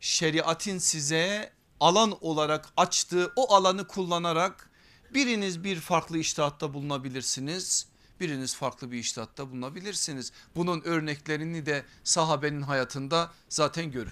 şeriatin 0.00 0.78
size 0.78 1.52
alan 1.80 2.24
olarak 2.24 2.68
açtığı 2.76 3.32
o 3.36 3.54
alanı 3.54 3.86
kullanarak 3.86 4.70
biriniz 5.14 5.64
bir 5.64 5.80
farklı 5.80 6.18
iştihatta 6.18 6.74
bulunabilirsiniz. 6.74 7.86
Biriniz 8.20 8.56
farklı 8.56 8.90
bir 8.92 8.98
iştihatta 8.98 9.50
bulunabilirsiniz. 9.50 10.32
Bunun 10.56 10.82
örneklerini 10.82 11.66
de 11.66 11.84
sahabenin 12.04 12.62
hayatında 12.62 13.32
zaten 13.48 13.90
gör, 13.90 14.08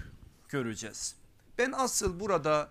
göreceğiz. 0.48 1.14
Ben 1.58 1.72
asıl 1.72 2.20
burada 2.20 2.70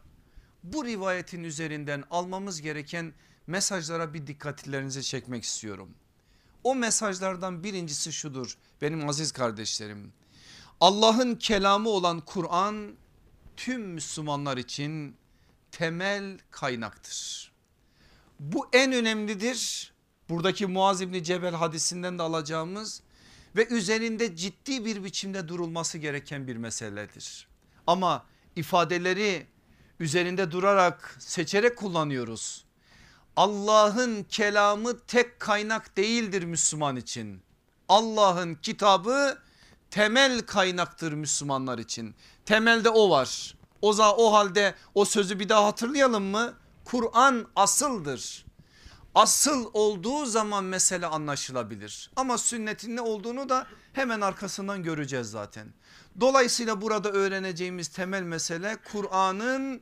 bu 0.63 0.85
rivayetin 0.85 1.43
üzerinden 1.43 2.03
almamız 2.11 2.61
gereken 2.61 3.13
mesajlara 3.47 4.13
bir 4.13 4.27
dikkatlerinizi 4.27 5.03
çekmek 5.03 5.43
istiyorum. 5.43 5.89
O 6.63 6.75
mesajlardan 6.75 7.63
birincisi 7.63 8.13
şudur 8.13 8.57
benim 8.81 9.09
aziz 9.09 9.31
kardeşlerim. 9.31 10.13
Allah'ın 10.81 11.35
kelamı 11.35 11.89
olan 11.89 12.21
Kur'an 12.21 12.95
tüm 13.57 13.81
Müslümanlar 13.81 14.57
için 14.57 15.15
temel 15.71 16.39
kaynaktır. 16.51 17.51
Bu 18.39 18.67
en 18.73 18.93
önemlidir. 18.93 19.93
Buradaki 20.29 20.65
Muaz 20.65 21.01
İbni 21.01 21.23
Cebel 21.23 21.53
hadisinden 21.53 22.19
de 22.19 22.23
alacağımız 22.23 23.01
ve 23.55 23.67
üzerinde 23.67 24.35
ciddi 24.35 24.85
bir 24.85 25.03
biçimde 25.03 25.47
durulması 25.47 25.97
gereken 25.97 26.47
bir 26.47 26.57
meseledir. 26.57 27.47
Ama 27.87 28.25
ifadeleri 28.55 29.47
üzerinde 29.99 30.51
durarak 30.51 31.15
seçerek 31.19 31.77
kullanıyoruz. 31.77 32.65
Allah'ın 33.35 34.23
kelamı 34.23 34.99
tek 34.99 35.39
kaynak 35.39 35.97
değildir 35.97 36.43
Müslüman 36.43 36.95
için. 36.95 37.41
Allah'ın 37.89 38.55
kitabı 38.55 39.37
temel 39.91 40.41
kaynaktır 40.41 41.13
Müslümanlar 41.13 41.79
için. 41.79 42.15
Temelde 42.45 42.89
o 42.89 43.09
var. 43.09 43.55
O, 43.81 43.89
o 43.97 44.33
halde 44.33 44.75
o 44.95 45.05
sözü 45.05 45.39
bir 45.39 45.49
daha 45.49 45.65
hatırlayalım 45.65 46.23
mı? 46.23 46.53
Kur'an 46.85 47.47
asıldır. 47.55 48.45
Asıl 49.15 49.69
olduğu 49.73 50.25
zaman 50.25 50.63
mesele 50.63 51.05
anlaşılabilir. 51.05 52.11
Ama 52.15 52.37
sünnetin 52.37 52.95
ne 52.95 53.01
olduğunu 53.01 53.49
da 53.49 53.67
hemen 53.93 54.21
arkasından 54.21 54.83
göreceğiz 54.83 55.27
zaten. 55.27 55.67
Dolayısıyla 56.19 56.81
burada 56.81 57.11
öğreneceğimiz 57.11 57.87
temel 57.87 58.21
mesele 58.21 58.77
Kur'an'ın 58.91 59.81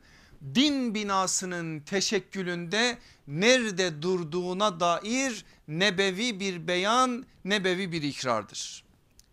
din 0.56 0.96
binasının 0.96 1.80
teşekkülünde 1.80 2.98
nerede 3.28 4.02
durduğuna 4.02 4.80
dair 4.80 5.46
nebevi 5.68 6.40
bir 6.40 6.68
beyan, 6.68 7.25
nebevi 7.46 7.92
bir 7.92 8.02
ikrardır. 8.02 8.84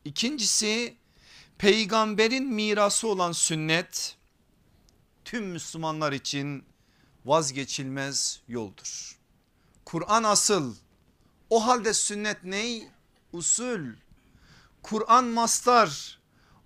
İkincisi 0.04 0.96
peygamberin 1.58 2.46
mirası 2.46 3.08
olan 3.08 3.32
sünnet 3.32 4.16
tüm 5.24 5.44
Müslümanlar 5.46 6.12
için 6.12 6.64
vazgeçilmez 7.24 8.40
yoldur. 8.48 9.19
Kur'an 9.90 10.24
asıl 10.24 10.74
o 11.50 11.66
halde 11.66 11.94
sünnet 11.94 12.44
ney? 12.44 12.88
Usul. 13.32 13.80
Kur'an 14.82 15.24
mastar 15.24 16.20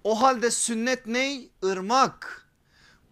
o 0.04 0.23
halde 0.23 0.50
sünnet 0.50 1.07
ney? 1.07 1.50
Irmak. 1.62 2.49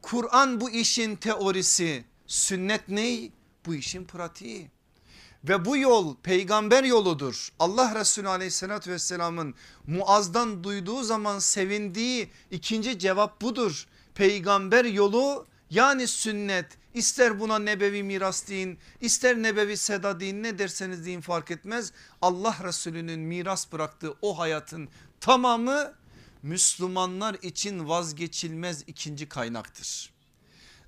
Kur'an 0.02 0.60
bu 0.60 0.70
işin 0.70 1.16
teorisi 1.16 2.04
sünnet 2.26 2.88
ney? 2.88 3.32
Bu 3.66 3.74
işin 3.74 4.04
pratiği. 4.04 4.70
Ve 5.44 5.64
bu 5.64 5.76
yol 5.76 6.16
peygamber 6.16 6.84
yoludur. 6.84 7.52
Allah 7.58 7.94
Resulü 7.94 8.28
aleyhissalatü 8.28 8.90
vesselamın 8.90 9.54
Muaz'dan 9.86 10.64
duyduğu 10.64 11.02
zaman 11.02 11.38
sevindiği 11.38 12.30
ikinci 12.50 12.98
cevap 12.98 13.40
budur. 13.40 13.86
Peygamber 14.14 14.84
yolu 14.84 15.46
yani 15.70 16.06
sünnet 16.08 16.81
ister 16.94 17.40
buna 17.40 17.58
nebevi 17.58 18.02
miras 18.02 18.48
deyin 18.48 18.78
ister 19.00 19.36
nebevi 19.36 19.76
seda 19.76 20.20
deyin 20.20 20.42
ne 20.42 20.58
derseniz 20.58 21.06
deyin 21.06 21.20
fark 21.20 21.50
etmez. 21.50 21.92
Allah 22.22 22.56
Resulü'nün 22.64 23.20
miras 23.20 23.72
bıraktığı 23.72 24.14
o 24.22 24.38
hayatın 24.38 24.88
tamamı 25.20 25.94
Müslümanlar 26.42 27.34
için 27.42 27.88
vazgeçilmez 27.88 28.84
ikinci 28.86 29.28
kaynaktır. 29.28 30.12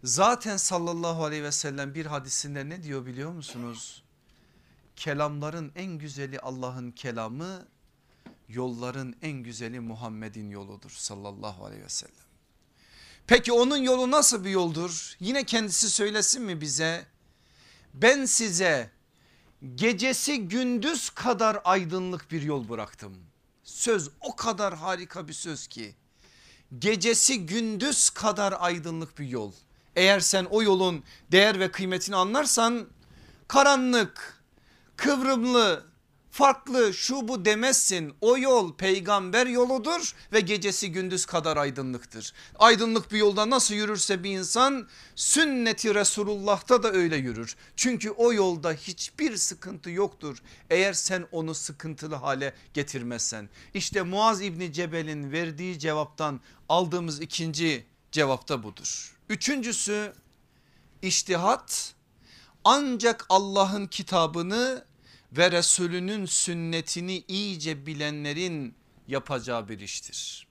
Zaten 0.04 0.56
sallallahu 0.56 1.24
aleyhi 1.24 1.42
ve 1.42 1.52
sellem 1.52 1.94
bir 1.94 2.06
hadisinde 2.06 2.68
ne 2.68 2.82
diyor 2.82 3.06
biliyor 3.06 3.32
musunuz? 3.32 4.02
Kelamların 4.96 5.72
en 5.74 5.98
güzeli 5.98 6.40
Allah'ın 6.40 6.90
kelamı, 6.90 7.66
yolların 8.48 9.16
en 9.22 9.32
güzeli 9.32 9.80
Muhammed'in 9.80 10.50
yoludur 10.50 10.90
sallallahu 10.90 11.64
aleyhi 11.64 11.84
ve 11.84 11.88
sellem. 11.88 12.24
Peki 13.26 13.52
onun 13.52 13.76
yolu 13.76 14.10
nasıl 14.10 14.44
bir 14.44 14.50
yoldur? 14.50 15.16
Yine 15.20 15.44
kendisi 15.44 15.90
söylesin 15.90 16.42
mi 16.42 16.60
bize? 16.60 17.06
Ben 17.94 18.24
size 18.24 18.90
gecesi 19.74 20.48
gündüz 20.48 21.10
kadar 21.10 21.58
aydınlık 21.64 22.30
bir 22.30 22.42
yol 22.42 22.68
bıraktım. 22.68 23.16
Söz 23.62 24.10
o 24.20 24.36
kadar 24.36 24.74
harika 24.76 25.28
bir 25.28 25.32
söz 25.32 25.66
ki 25.66 25.94
gecesi 26.78 27.46
gündüz 27.46 28.10
kadar 28.10 28.54
aydınlık 28.58 29.18
bir 29.18 29.28
yol. 29.28 29.52
Eğer 29.96 30.20
sen 30.20 30.44
o 30.44 30.62
yolun 30.62 31.04
değer 31.32 31.60
ve 31.60 31.70
kıymetini 31.70 32.16
anlarsan 32.16 32.86
karanlık, 33.48 34.44
kıvrımlı, 34.96 35.84
farklı 36.34 36.94
şu 36.94 37.28
bu 37.28 37.44
demezsin. 37.44 38.14
O 38.20 38.38
yol 38.38 38.74
peygamber 38.74 39.46
yoludur 39.46 40.14
ve 40.32 40.40
gecesi 40.40 40.92
gündüz 40.92 41.26
kadar 41.26 41.56
aydınlıktır. 41.56 42.32
Aydınlık 42.58 43.12
bir 43.12 43.18
yolda 43.18 43.50
nasıl 43.50 43.74
yürürse 43.74 44.24
bir 44.24 44.30
insan 44.30 44.88
sünneti 45.14 45.94
Resulullah'ta 45.94 46.82
da 46.82 46.92
öyle 46.92 47.16
yürür. 47.16 47.56
Çünkü 47.76 48.10
o 48.10 48.32
yolda 48.32 48.72
hiçbir 48.72 49.36
sıkıntı 49.36 49.90
yoktur 49.90 50.42
eğer 50.70 50.92
sen 50.92 51.26
onu 51.32 51.54
sıkıntılı 51.54 52.14
hale 52.14 52.54
getirmezsen. 52.74 53.48
İşte 53.74 54.02
Muaz 54.02 54.42
İbni 54.42 54.72
Cebel'in 54.72 55.32
verdiği 55.32 55.78
cevaptan 55.78 56.40
aldığımız 56.68 57.20
ikinci 57.20 57.86
cevapta 58.12 58.62
budur. 58.62 59.16
Üçüncüsü 59.28 60.12
iştihat 61.02 61.94
ancak 62.64 63.26
Allah'ın 63.28 63.86
kitabını 63.86 64.84
ve 65.36 65.52
Resulünün 65.52 66.26
sünnetini 66.26 67.24
iyice 67.28 67.86
bilenlerin 67.86 68.74
yapacağı 69.08 69.68
bir 69.68 69.78
iştir. 69.80 70.46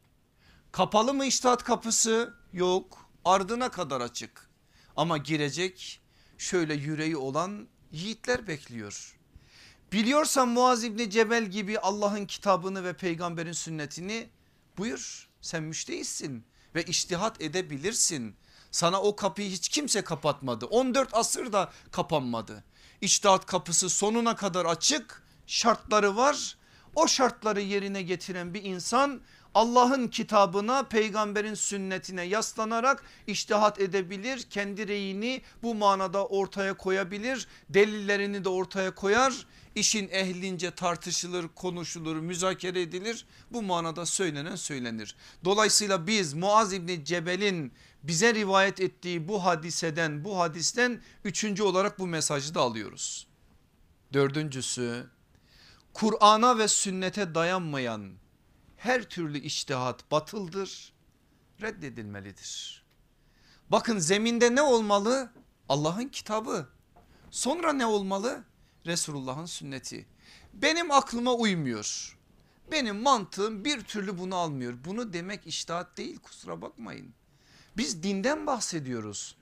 Kapalı 0.71 1.13
mı 1.13 1.25
iştahat 1.25 1.63
kapısı? 1.63 2.33
Yok 2.53 3.09
ardına 3.25 3.71
kadar 3.71 4.01
açık 4.01 4.49
ama 4.95 5.17
girecek 5.17 6.01
şöyle 6.37 6.73
yüreği 6.73 7.17
olan 7.17 7.67
yiğitler 7.91 8.47
bekliyor. 8.47 9.17
Biliyorsan 9.91 10.49
Muaz 10.49 10.83
İbni 10.83 11.09
Cebel 11.09 11.45
gibi 11.45 11.79
Allah'ın 11.79 12.25
kitabını 12.25 12.83
ve 12.83 12.93
peygamberin 12.93 13.51
sünnetini 13.51 14.29
buyur 14.77 15.29
sen 15.41 15.63
müştehitsin 15.63 16.45
ve 16.75 16.83
iştihat 16.83 17.41
edebilirsin. 17.41 18.35
Sana 18.71 19.01
o 19.01 19.15
kapıyı 19.15 19.49
hiç 19.49 19.69
kimse 19.69 20.01
kapatmadı 20.01 20.65
14 20.65 21.13
asırda 21.13 21.71
kapanmadı. 21.91 22.63
İçtihat 23.03 23.45
kapısı 23.45 23.89
sonuna 23.89 24.35
kadar 24.35 24.65
açık 24.65 25.23
şartları 25.47 26.15
var. 26.15 26.57
O 26.95 27.07
şartları 27.07 27.61
yerine 27.61 28.01
getiren 28.01 28.53
bir 28.53 28.63
insan 28.63 29.21
Allah'ın 29.53 30.07
kitabına 30.07 30.83
peygamberin 30.83 31.53
sünnetine 31.53 32.23
yaslanarak 32.23 33.03
iştihat 33.27 33.79
edebilir. 33.79 34.43
Kendi 34.49 34.87
reyini 34.87 35.41
bu 35.63 35.75
manada 35.75 36.25
ortaya 36.25 36.73
koyabilir. 36.77 37.47
Delillerini 37.69 38.43
de 38.43 38.49
ortaya 38.49 38.95
koyar. 38.95 39.45
İşin 39.75 40.09
ehlince 40.11 40.71
tartışılır, 40.71 41.47
konuşulur, 41.55 42.15
müzakere 42.15 42.81
edilir. 42.81 43.25
Bu 43.51 43.61
manada 43.61 44.05
söylenen 44.05 44.55
söylenir. 44.55 45.15
Dolayısıyla 45.45 46.07
biz 46.07 46.33
Muaz 46.33 46.73
İbni 46.73 47.05
Cebel'in 47.05 47.73
bize 48.03 48.33
rivayet 48.33 48.81
ettiği 48.81 49.27
bu 49.27 49.45
hadiseden 49.45 50.23
bu 50.23 50.39
hadisten 50.39 51.01
üçüncü 51.23 51.63
olarak 51.63 51.99
bu 51.99 52.07
mesajı 52.07 52.55
da 52.55 52.61
alıyoruz. 52.61 53.27
Dördüncüsü 54.13 55.09
Kur'an'a 55.93 56.57
ve 56.57 56.67
sünnete 56.67 57.35
dayanmayan 57.35 58.13
her 58.77 59.03
türlü 59.03 59.37
iştihat 59.39 60.11
batıldır 60.11 60.93
reddedilmelidir. 61.61 62.83
Bakın 63.69 63.99
zeminde 63.99 64.55
ne 64.55 64.61
olmalı? 64.61 65.31
Allah'ın 65.69 66.07
kitabı. 66.07 66.69
Sonra 67.31 67.73
ne 67.73 67.85
olmalı? 67.85 68.43
Resulullah'ın 68.85 69.45
sünneti. 69.45 70.07
Benim 70.53 70.91
aklıma 70.91 71.33
uymuyor. 71.33 72.17
Benim 72.71 73.01
mantığım 73.01 73.65
bir 73.65 73.81
türlü 73.81 74.17
bunu 74.17 74.35
almıyor. 74.35 74.73
Bunu 74.85 75.13
demek 75.13 75.47
iştihat 75.47 75.97
değil 75.97 76.19
kusura 76.19 76.61
bakmayın. 76.61 77.13
Biz 77.77 78.03
dinden 78.03 78.47
bahsediyoruz. 78.47 79.35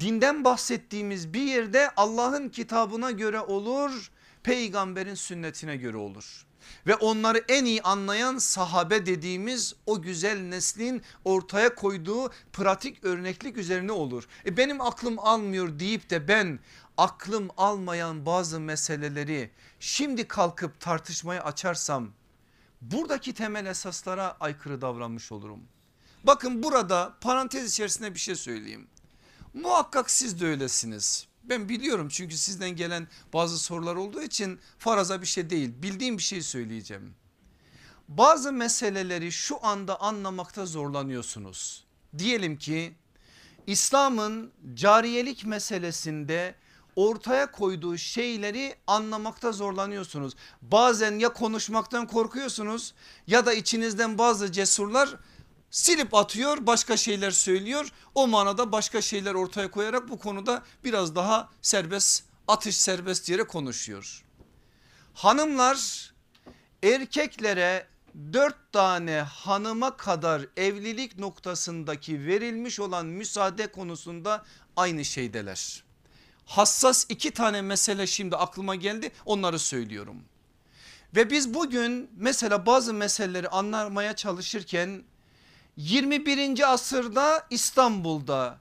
Dinden 0.00 0.44
bahsettiğimiz 0.44 1.32
bir 1.32 1.42
yerde 1.42 1.90
Allah'ın 1.96 2.48
kitabına 2.48 3.10
göre 3.10 3.40
olur, 3.40 4.10
peygamberin 4.42 5.14
sünnetine 5.14 5.76
göre 5.76 5.96
olur. 5.96 6.46
Ve 6.86 6.94
onları 6.94 7.44
en 7.48 7.64
iyi 7.64 7.82
anlayan 7.82 8.38
sahabe 8.38 9.06
dediğimiz 9.06 9.74
o 9.86 10.02
güzel 10.02 10.40
neslin 10.40 11.02
ortaya 11.24 11.74
koyduğu 11.74 12.30
pratik 12.52 13.04
örneklik 13.04 13.56
üzerine 13.56 13.92
olur. 13.92 14.28
E 14.46 14.56
benim 14.56 14.80
aklım 14.80 15.18
almıyor 15.18 15.78
deyip 15.78 16.10
de 16.10 16.28
ben 16.28 16.58
aklım 16.96 17.48
almayan 17.56 18.26
bazı 18.26 18.60
meseleleri 18.60 19.50
şimdi 19.80 20.28
kalkıp 20.28 20.80
tartışmaya 20.80 21.44
açarsam 21.44 22.10
buradaki 22.80 23.34
temel 23.34 23.66
esaslara 23.66 24.36
aykırı 24.40 24.80
davranmış 24.80 25.32
olurum. 25.32 25.60
Bakın 26.26 26.62
burada 26.62 27.14
parantez 27.20 27.72
içerisinde 27.72 28.14
bir 28.14 28.18
şey 28.18 28.34
söyleyeyim. 28.34 28.88
Muhakkak 29.54 30.10
siz 30.10 30.40
de 30.40 30.46
öylesiniz. 30.46 31.26
Ben 31.44 31.68
biliyorum 31.68 32.08
çünkü 32.08 32.36
sizden 32.36 32.70
gelen 32.70 33.08
bazı 33.32 33.58
sorular 33.58 33.96
olduğu 33.96 34.22
için 34.22 34.60
faraza 34.78 35.22
bir 35.22 35.26
şey 35.26 35.50
değil. 35.50 35.72
Bildiğim 35.82 36.18
bir 36.18 36.22
şey 36.22 36.42
söyleyeceğim. 36.42 37.14
Bazı 38.08 38.52
meseleleri 38.52 39.32
şu 39.32 39.66
anda 39.66 40.00
anlamakta 40.00 40.66
zorlanıyorsunuz. 40.66 41.84
Diyelim 42.18 42.58
ki 42.58 42.94
İslam'ın 43.66 44.52
cariyelik 44.74 45.46
meselesinde 45.46 46.54
ortaya 46.96 47.50
koyduğu 47.50 47.98
şeyleri 47.98 48.74
anlamakta 48.86 49.52
zorlanıyorsunuz. 49.52 50.34
Bazen 50.62 51.18
ya 51.18 51.32
konuşmaktan 51.32 52.06
korkuyorsunuz 52.06 52.94
ya 53.26 53.46
da 53.46 53.52
içinizden 53.52 54.18
bazı 54.18 54.52
cesurlar 54.52 55.16
silip 55.70 56.14
atıyor 56.14 56.66
başka 56.66 56.96
şeyler 56.96 57.30
söylüyor. 57.30 57.88
O 58.14 58.26
manada 58.26 58.72
başka 58.72 59.02
şeyler 59.02 59.34
ortaya 59.34 59.70
koyarak 59.70 60.08
bu 60.08 60.18
konuda 60.18 60.62
biraz 60.84 61.14
daha 61.14 61.48
serbest 61.62 62.24
atış 62.48 62.76
serbest 62.76 63.28
yere 63.28 63.44
konuşuyor. 63.44 64.24
Hanımlar 65.14 66.10
erkeklere 66.82 67.86
dört 68.32 68.72
tane 68.72 69.20
hanıma 69.20 69.96
kadar 69.96 70.46
evlilik 70.56 71.18
noktasındaki 71.18 72.26
verilmiş 72.26 72.80
olan 72.80 73.06
müsaade 73.06 73.66
konusunda 73.66 74.44
aynı 74.76 75.04
şeydeler. 75.04 75.84
Hassas 76.46 77.06
iki 77.08 77.30
tane 77.30 77.62
mesele 77.62 78.06
şimdi 78.06 78.36
aklıma 78.36 78.74
geldi 78.74 79.12
onları 79.24 79.58
söylüyorum. 79.58 80.24
Ve 81.16 81.30
biz 81.30 81.54
bugün 81.54 82.10
mesela 82.16 82.66
bazı 82.66 82.94
meseleleri 82.94 83.48
anlamaya 83.48 84.16
çalışırken 84.16 85.02
21. 85.76 86.72
asırda 86.72 87.46
İstanbul'da 87.50 88.58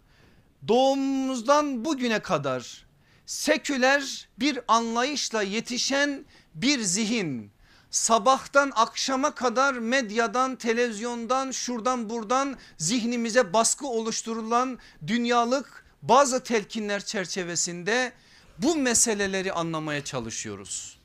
doğumumuzdan 0.67 1.85
bugüne 1.85 2.19
kadar 2.19 2.85
seküler 3.25 4.27
bir 4.39 4.59
anlayışla 4.67 5.41
yetişen 5.41 6.25
bir 6.55 6.81
zihin 6.81 7.51
sabahtan 7.91 8.71
akşama 8.75 9.35
kadar 9.35 9.73
medyadan 9.73 10.55
televizyondan 10.55 11.51
şuradan 11.51 12.09
buradan 12.09 12.57
zihnimize 12.77 13.53
baskı 13.53 13.87
oluşturulan 13.87 14.79
dünyalık 15.07 15.85
bazı 16.01 16.43
telkinler 16.43 17.05
çerçevesinde 17.05 18.13
bu 18.57 18.75
meseleleri 18.75 19.53
anlamaya 19.53 20.03
çalışıyoruz. 20.03 20.99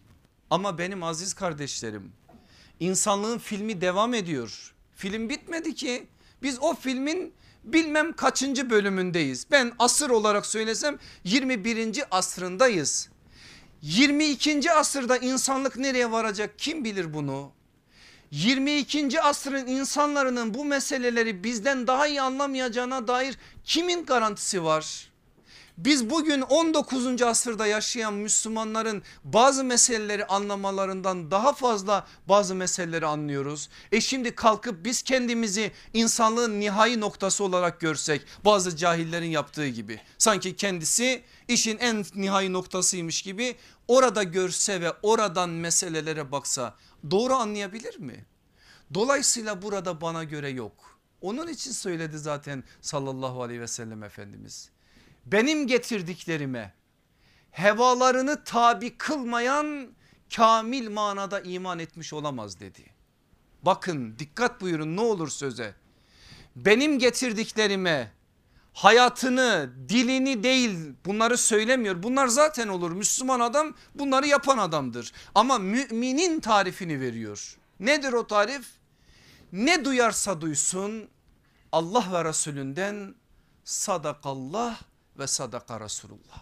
Ama 0.51 0.79
benim 0.79 1.03
aziz 1.03 1.35
kardeşlerim 1.35 2.13
insanlığın 2.81 3.39
filmi 3.39 3.81
devam 3.81 4.15
ediyor. 4.15 4.75
Film 5.01 5.29
bitmedi 5.29 5.75
ki 5.75 6.07
biz 6.43 6.59
o 6.61 6.75
filmin 6.75 7.33
bilmem 7.65 8.13
kaçıncı 8.13 8.71
bölümündeyiz. 8.71 9.47
Ben 9.51 9.73
asır 9.79 10.11
olarak 10.11 10.47
söylesem 10.47 10.99
21. 11.25 12.05
asrındayız. 12.11 13.09
22. 13.83 14.73
asırda 14.73 15.17
insanlık 15.17 15.77
nereye 15.77 16.11
varacak 16.11 16.59
kim 16.59 16.85
bilir 16.85 17.15
bunu? 17.15 17.53
22. 18.31 19.21
asrın 19.21 19.67
insanların 19.67 20.55
bu 20.55 20.65
meseleleri 20.65 21.45
bizden 21.45 21.87
daha 21.87 22.07
iyi 22.07 22.21
anlamayacağına 22.21 23.09
dair 23.09 23.39
kimin 23.65 24.05
garantisi 24.05 24.65
var? 24.65 25.10
Biz 25.85 26.11
bugün 26.11 26.41
19. 26.41 27.23
asırda 27.23 27.67
yaşayan 27.67 28.15
Müslümanların 28.15 29.03
bazı 29.25 29.65
meseleleri 29.65 30.27
anlamalarından 30.27 31.31
daha 31.31 31.53
fazla 31.53 32.07
bazı 32.29 32.55
meseleleri 32.55 33.07
anlıyoruz. 33.07 33.69
E 33.93 34.01
şimdi 34.01 34.35
kalkıp 34.35 34.85
biz 34.85 35.03
kendimizi 35.03 35.73
insanlığın 35.93 36.61
nihai 36.61 37.01
noktası 37.01 37.45
olarak 37.45 37.81
görsek 37.81 38.23
bazı 38.45 38.77
cahillerin 38.77 39.31
yaptığı 39.31 39.67
gibi 39.67 40.01
sanki 40.19 40.57
kendisi 40.57 41.23
işin 41.49 41.79
en 41.79 42.05
nihai 42.15 42.53
noktasıymış 42.53 43.23
gibi 43.23 43.57
orada 43.89 44.23
görse 44.23 44.81
ve 44.81 44.93
oradan 45.03 45.51
meselelere 45.51 46.33
baksa 46.33 46.75
doğru 47.11 47.35
anlayabilir 47.35 47.99
mi? 47.99 48.25
Dolayısıyla 48.95 49.63
burada 49.63 50.01
bana 50.01 50.25
göre 50.25 50.49
yok. 50.49 50.99
Onun 51.21 51.49
için 51.49 51.73
söyledi 51.73 52.19
zaten 52.19 52.65
sallallahu 52.81 53.43
aleyhi 53.43 53.61
ve 53.61 53.69
sellem 53.69 54.03
Efendimiz 54.03 54.71
benim 55.33 55.67
getirdiklerime 55.67 56.75
hevalarını 57.51 58.45
tabi 58.45 58.99
kılmayan 58.99 59.89
kamil 60.37 60.91
manada 60.91 61.41
iman 61.41 61.79
etmiş 61.79 62.13
olamaz 62.13 62.61
dedi. 62.61 62.85
Bakın 63.63 64.19
dikkat 64.19 64.61
buyurun 64.61 64.97
ne 64.97 65.01
olur 65.01 65.29
söze. 65.29 65.75
Benim 66.57 66.99
getirdiklerime 66.99 68.13
hayatını 68.73 69.71
dilini 69.89 70.43
değil 70.43 70.79
bunları 71.07 71.39
söylemiyor. 71.39 72.03
Bunlar 72.03 72.27
zaten 72.27 72.69
olur 72.69 72.91
Müslüman 72.91 73.41
adam 73.41 73.75
bunları 73.95 74.27
yapan 74.27 74.59
adamdır. 74.59 75.13
Ama 75.35 75.59
müminin 75.59 76.41
tarifini 76.41 77.01
veriyor. 77.01 77.59
Nedir 77.81 78.13
o 78.13 78.27
tarif? 78.27 78.67
Ne 79.53 79.85
duyarsa 79.85 80.41
duysun 80.41 81.09
Allah 81.73 82.05
ve 82.13 82.25
Resulünden 82.25 83.15
sadakallah 83.65 84.81
ve 85.21 85.27
sadaka 85.27 85.81
Resulullah. 85.81 86.41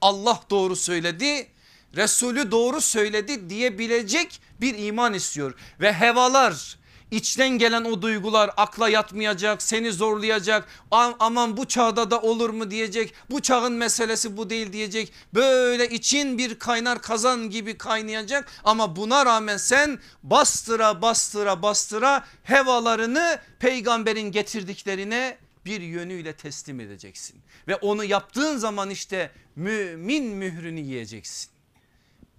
Allah 0.00 0.40
doğru 0.50 0.76
söyledi 0.76 1.50
Resulü 1.96 2.50
doğru 2.50 2.80
söyledi 2.80 3.50
diyebilecek 3.50 4.40
bir 4.60 4.78
iman 4.78 5.14
istiyor. 5.14 5.54
Ve 5.80 5.92
hevalar 5.92 6.78
içten 7.10 7.48
gelen 7.48 7.84
o 7.84 8.02
duygular 8.02 8.50
akla 8.56 8.88
yatmayacak 8.88 9.62
seni 9.62 9.92
zorlayacak 9.92 10.68
aman 10.90 11.56
bu 11.56 11.68
çağda 11.68 12.10
da 12.10 12.20
olur 12.20 12.50
mu? 12.50 12.70
diyecek 12.70 13.14
bu 13.30 13.42
çağın 13.42 13.72
meselesi 13.72 14.36
bu 14.36 14.50
değil. 14.50 14.72
diyecek. 14.72 15.12
Böyle 15.34 15.88
için 15.88 16.38
bir 16.38 16.58
kaynar 16.58 17.02
kazan 17.02 17.50
gibi 17.50 17.78
kaynayacak. 17.78 18.52
Ama 18.64 18.96
buna 18.96 19.26
rağmen 19.26 19.56
sen 19.56 19.98
bastıra 20.22 21.02
bastıra 21.02 21.62
bastıra 21.62 22.24
hevalarını 22.42 23.38
peygamberin 23.58 24.32
getirdiklerine 24.32 25.43
bir 25.66 25.80
yönüyle 25.80 26.36
teslim 26.36 26.80
edeceksin. 26.80 27.40
Ve 27.68 27.76
onu 27.76 28.04
yaptığın 28.04 28.56
zaman 28.56 28.90
işte 28.90 29.30
mümin 29.56 30.24
mührünü 30.24 30.80
yiyeceksin. 30.80 31.50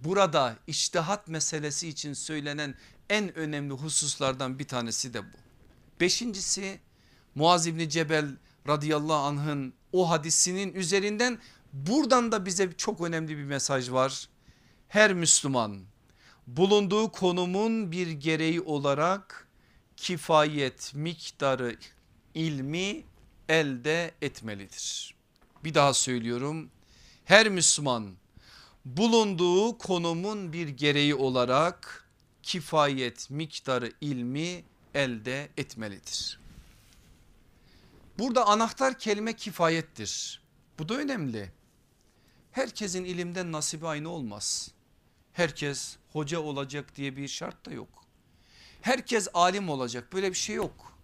Burada 0.00 0.56
iştihat 0.66 1.28
meselesi 1.28 1.88
için 1.88 2.12
söylenen 2.12 2.74
en 3.10 3.38
önemli 3.38 3.74
hususlardan 3.74 4.58
bir 4.58 4.68
tanesi 4.68 5.14
de 5.14 5.22
bu. 5.22 5.36
Beşincisi 6.00 6.80
Muaz 7.34 7.66
İbni 7.66 7.88
Cebel 7.88 8.36
radıyallahu 8.68 9.26
anh'ın 9.26 9.74
o 9.92 10.10
hadisinin 10.10 10.74
üzerinden 10.74 11.38
buradan 11.72 12.32
da 12.32 12.46
bize 12.46 12.72
çok 12.76 13.00
önemli 13.00 13.38
bir 13.38 13.44
mesaj 13.44 13.90
var. 13.90 14.28
Her 14.88 15.14
Müslüman 15.14 15.80
bulunduğu 16.46 17.12
konumun 17.12 17.92
bir 17.92 18.10
gereği 18.10 18.60
olarak 18.60 19.48
kifayet 19.96 20.94
miktarı 20.94 21.76
ilmi 22.34 23.04
elde 23.48 24.14
etmelidir. 24.22 25.14
Bir 25.64 25.74
daha 25.74 25.94
söylüyorum 25.94 26.70
her 27.24 27.48
Müslüman 27.48 28.14
bulunduğu 28.84 29.78
konumun 29.78 30.52
bir 30.52 30.68
gereği 30.68 31.14
olarak 31.14 32.08
kifayet 32.42 33.30
miktarı 33.30 33.92
ilmi 34.00 34.64
elde 34.94 35.48
etmelidir. 35.56 36.40
Burada 38.18 38.46
anahtar 38.46 38.98
kelime 38.98 39.32
kifayettir. 39.32 40.42
Bu 40.78 40.88
da 40.88 40.94
önemli. 40.94 41.52
Herkesin 42.52 43.04
ilimden 43.04 43.52
nasibi 43.52 43.86
aynı 43.86 44.08
olmaz. 44.08 44.70
Herkes 45.32 45.96
hoca 46.12 46.40
olacak 46.40 46.96
diye 46.96 47.16
bir 47.16 47.28
şart 47.28 47.66
da 47.66 47.70
yok. 47.70 47.88
Herkes 48.82 49.28
alim 49.34 49.68
olacak 49.68 50.12
böyle 50.12 50.30
bir 50.30 50.36
şey 50.36 50.56
yok. 50.56 50.95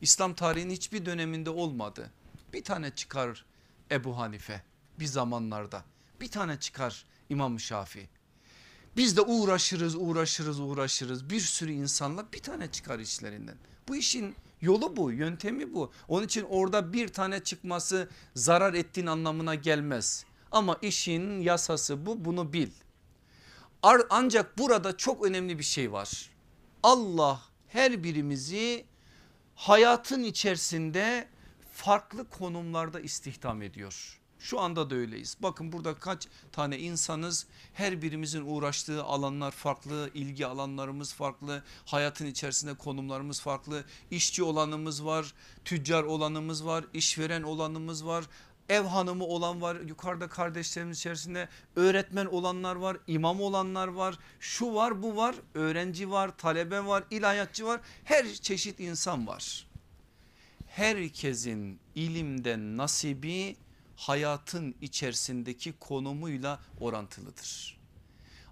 İslam 0.00 0.34
tarihinin 0.34 0.74
hiçbir 0.74 1.06
döneminde 1.06 1.50
olmadı. 1.50 2.10
Bir 2.52 2.64
tane 2.64 2.90
çıkar 2.90 3.44
Ebu 3.90 4.18
Hanife 4.18 4.62
bir 4.98 5.06
zamanlarda 5.06 5.84
bir 6.20 6.30
tane 6.30 6.60
çıkar 6.60 7.04
İmam 7.28 7.60
Şafii. 7.60 8.08
Biz 8.96 9.16
de 9.16 9.20
uğraşırız 9.20 9.94
uğraşırız 9.94 10.60
uğraşırız 10.60 11.30
bir 11.30 11.40
sürü 11.40 11.72
insanla 11.72 12.32
bir 12.32 12.42
tane 12.42 12.70
çıkar 12.70 12.98
içlerinden. 12.98 13.56
Bu 13.88 13.96
işin 13.96 14.34
yolu 14.60 14.96
bu 14.96 15.12
yöntemi 15.12 15.74
bu. 15.74 15.92
Onun 16.08 16.26
için 16.26 16.46
orada 16.50 16.92
bir 16.92 17.08
tane 17.08 17.44
çıkması 17.44 18.08
zarar 18.34 18.74
ettiğin 18.74 19.06
anlamına 19.06 19.54
gelmez. 19.54 20.24
Ama 20.52 20.78
işin 20.82 21.40
yasası 21.40 22.06
bu 22.06 22.24
bunu 22.24 22.52
bil. 22.52 22.70
Ancak 24.10 24.58
burada 24.58 24.96
çok 24.96 25.24
önemli 25.24 25.58
bir 25.58 25.64
şey 25.64 25.92
var. 25.92 26.30
Allah 26.82 27.42
her 27.68 28.04
birimizi 28.04 28.84
hayatın 29.60 30.22
içerisinde 30.22 31.28
farklı 31.72 32.28
konumlarda 32.30 33.00
istihdam 33.00 33.62
ediyor. 33.62 34.20
Şu 34.38 34.60
anda 34.60 34.90
da 34.90 34.94
öyleyiz. 34.94 35.36
Bakın 35.40 35.72
burada 35.72 35.94
kaç 35.94 36.28
tane 36.52 36.78
insanız 36.78 37.46
her 37.74 38.02
birimizin 38.02 38.46
uğraştığı 38.46 39.04
alanlar 39.04 39.50
farklı, 39.50 40.10
ilgi 40.14 40.46
alanlarımız 40.46 41.14
farklı, 41.14 41.62
hayatın 41.86 42.26
içerisinde 42.26 42.74
konumlarımız 42.74 43.40
farklı. 43.40 43.84
İşçi 44.10 44.42
olanımız 44.42 45.04
var, 45.04 45.34
tüccar 45.64 46.02
olanımız 46.02 46.66
var, 46.66 46.84
işveren 46.94 47.42
olanımız 47.42 48.06
var, 48.06 48.24
ev 48.70 48.82
hanımı 48.82 49.24
olan 49.24 49.60
var 49.60 49.76
yukarıda 49.80 50.28
kardeşlerimiz 50.28 50.98
içerisinde 50.98 51.48
öğretmen 51.76 52.26
olanlar 52.26 52.76
var 52.76 52.96
imam 53.06 53.40
olanlar 53.40 53.88
var 53.88 54.18
şu 54.40 54.74
var 54.74 55.02
bu 55.02 55.16
var 55.16 55.34
öğrenci 55.54 56.10
var 56.10 56.38
talebe 56.38 56.84
var 56.84 57.04
ilahiyatçı 57.10 57.66
var 57.66 57.80
her 58.04 58.34
çeşit 58.34 58.80
insan 58.80 59.26
var. 59.26 59.66
Herkesin 60.66 61.80
ilimden 61.94 62.76
nasibi 62.76 63.56
hayatın 63.96 64.74
içerisindeki 64.80 65.72
konumuyla 65.72 66.60
orantılıdır. 66.80 67.80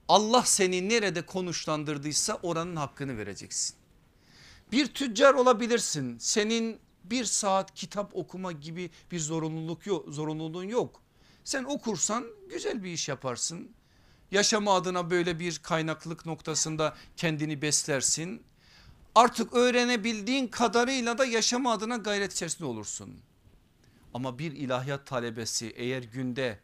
Allah 0.08 0.42
seni 0.42 0.88
nerede 0.88 1.26
konuşlandırdıysa 1.26 2.38
oranın 2.42 2.76
hakkını 2.76 3.18
vereceksin. 3.18 3.76
Bir 4.72 4.86
tüccar 4.86 5.34
olabilirsin 5.34 6.18
senin 6.18 6.80
bir 7.04 7.24
saat 7.24 7.74
kitap 7.74 8.16
okuma 8.16 8.52
gibi 8.52 8.90
bir 9.10 9.20
zorunluluk 9.20 9.86
yok, 9.86 10.08
zorunluluğun 10.08 10.64
yok. 10.64 11.02
Sen 11.44 11.64
okursan 11.64 12.26
güzel 12.50 12.84
bir 12.84 12.92
iş 12.92 13.08
yaparsın. 13.08 13.70
Yaşama 14.30 14.74
adına 14.74 15.10
böyle 15.10 15.38
bir 15.38 15.58
kaynaklık 15.58 16.26
noktasında 16.26 16.96
kendini 17.16 17.62
beslersin. 17.62 18.42
Artık 19.14 19.54
öğrenebildiğin 19.54 20.48
kadarıyla 20.48 21.18
da 21.18 21.24
yaşama 21.24 21.72
adına 21.72 21.96
gayret 21.96 22.32
içerisinde 22.32 22.64
olursun. 22.64 23.20
Ama 24.14 24.38
bir 24.38 24.52
ilahiyat 24.52 25.06
talebesi 25.06 25.72
eğer 25.76 26.02
günde 26.02 26.58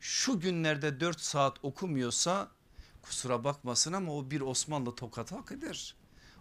şu 0.00 0.40
günlerde 0.40 1.00
4 1.00 1.20
saat 1.20 1.64
okumuyorsa 1.64 2.48
kusura 3.02 3.44
bakmasın 3.44 3.92
ama 3.92 4.14
o 4.14 4.30
bir 4.30 4.40
Osmanlı 4.40 4.94
tokat 4.94 5.32
hak 5.32 5.52
eder. 5.52 5.94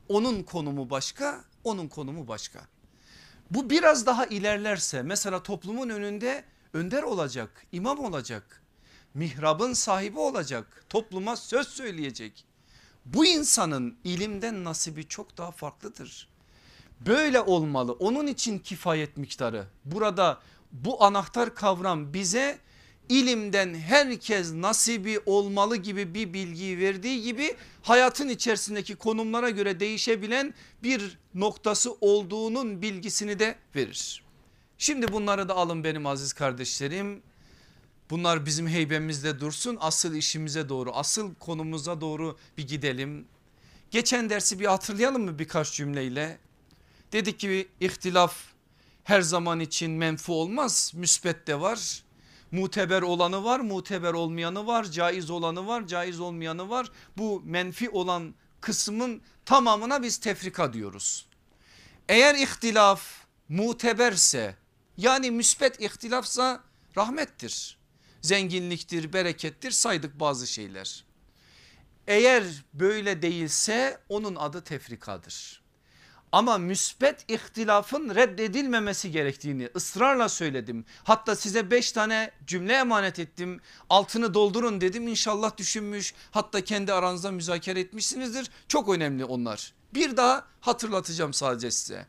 Onun 0.10 0.44
konumu 0.44 0.90
başka 0.90 1.46
onun 1.64 1.88
konumu 1.88 2.28
başka. 2.28 2.68
Bu 3.52 3.70
biraz 3.70 4.06
daha 4.06 4.26
ilerlerse 4.26 5.02
mesela 5.02 5.44
toplumun 5.44 5.90
önünde 5.90 6.44
önder 6.74 7.04
olacak, 7.04 7.66
imam 7.72 8.00
olacak, 8.00 8.62
mihrabın 9.14 9.74
sahibi 9.74 10.20
olacak, 10.20 10.86
topluma 10.90 11.36
söz 11.36 11.68
söyleyecek. 11.68 12.46
Bu 13.06 13.26
insanın 13.26 13.98
ilimden 14.04 14.64
nasibi 14.64 15.08
çok 15.08 15.38
daha 15.38 15.52
farklıdır. 15.52 16.30
Böyle 17.00 17.42
olmalı 17.42 17.92
onun 17.92 18.28
için 18.28 18.60
kifayet 18.60 19.18
miktarı 19.18 19.66
burada 19.86 20.40
bu 20.72 21.04
anahtar 21.04 21.56
kavram 21.56 22.14
bize 22.14 22.60
ilimden 23.10 23.74
herkes 23.74 24.54
nasibi 24.54 25.20
olmalı 25.26 25.78
gibi 25.78 26.14
bir 26.14 26.34
bilgiyi 26.34 26.80
verdiği 26.80 27.22
gibi 27.22 27.56
hayatın 27.82 28.30
içerisindeki 28.30 28.96
konumlara 28.96 29.50
göre 29.50 29.80
değişebilen 29.80 30.54
bir 30.84 31.18
noktası 31.36 31.92
olduğunun 32.02 32.82
bilgisini 32.82 33.40
de 33.40 33.56
verir. 33.76 34.24
Şimdi 34.78 35.12
bunları 35.12 35.50
da 35.50 35.56
alın 35.56 35.84
benim 35.84 36.06
aziz 36.06 36.34
kardeşlerim. 36.34 37.22
Bunlar 38.10 38.46
bizim 38.46 38.68
heybemizde 38.68 39.40
dursun 39.40 39.78
asıl 39.80 40.16
işimize 40.16 40.70
doğru 40.70 40.92
asıl 40.94 41.36
konumuza 41.36 42.02
doğru 42.02 42.38
bir 42.58 42.68
gidelim. 42.68 43.26
Geçen 43.92 44.30
dersi 44.30 44.60
bir 44.60 44.66
hatırlayalım 44.66 45.24
mı 45.24 45.40
birkaç 45.40 45.74
cümleyle? 45.74 46.38
Dedik 47.12 47.40
ki 47.40 47.68
ihtilaf 47.80 48.36
her 49.04 49.22
zaman 49.22 49.60
için 49.60 49.92
menfu 49.92 50.34
olmaz 50.34 50.92
müsbet 50.96 51.48
de 51.48 51.62
var 51.62 52.04
Muteber 52.52 53.02
olanı 53.02 53.44
var, 53.44 53.60
muteber 53.60 54.14
olmayanı 54.14 54.68
var, 54.68 54.84
caiz 54.84 55.30
olanı 55.30 55.68
var, 55.68 55.88
caiz 55.88 56.20
olmayanı 56.20 56.70
var. 56.70 56.92
Bu 57.18 57.42
menfi 57.46 57.90
olan 57.90 58.36
kısmın 58.62 59.22
tamamına 59.46 60.04
biz 60.04 60.18
tefrika 60.18 60.74
diyoruz. 60.74 61.28
Eğer 62.10 62.36
ihtilaf 62.36 63.04
muteberse 63.50 64.56
yani 64.98 65.32
müspet 65.32 65.82
ihtilafsa 65.82 66.64
rahmettir. 66.98 67.78
Zenginliktir, 68.22 69.14
berekettir 69.14 69.72
saydık 69.72 70.20
bazı 70.20 70.48
şeyler. 70.48 71.06
Eğer 72.08 72.44
böyle 72.74 73.22
değilse 73.22 74.02
onun 74.10 74.36
adı 74.36 74.64
tefrikadır. 74.64 75.61
Ama 76.32 76.58
müspet 76.58 77.26
ihtilafın 77.32 78.16
reddedilmemesi 78.16 79.12
gerektiğini 79.12 79.70
ısrarla 79.76 80.30
söyledim. 80.30 80.86
Hatta 81.04 81.36
size 81.36 81.72
beş 81.72 81.92
tane 81.92 82.32
cümle 82.48 82.74
emanet 82.74 83.20
ettim. 83.20 83.60
Altını 83.90 84.34
doldurun 84.34 84.82
dedim 84.82 85.08
inşallah 85.08 85.58
düşünmüş. 85.58 86.14
Hatta 86.32 86.62
kendi 86.62 86.94
aranızda 86.94 87.32
müzakere 87.32 87.80
etmişsinizdir. 87.80 88.50
Çok 88.68 88.90
önemli 88.90 89.26
onlar. 89.26 89.74
Bir 89.94 90.18
daha 90.18 90.46
hatırlatacağım 90.62 91.34
sadece 91.34 91.72
size. 91.72 92.06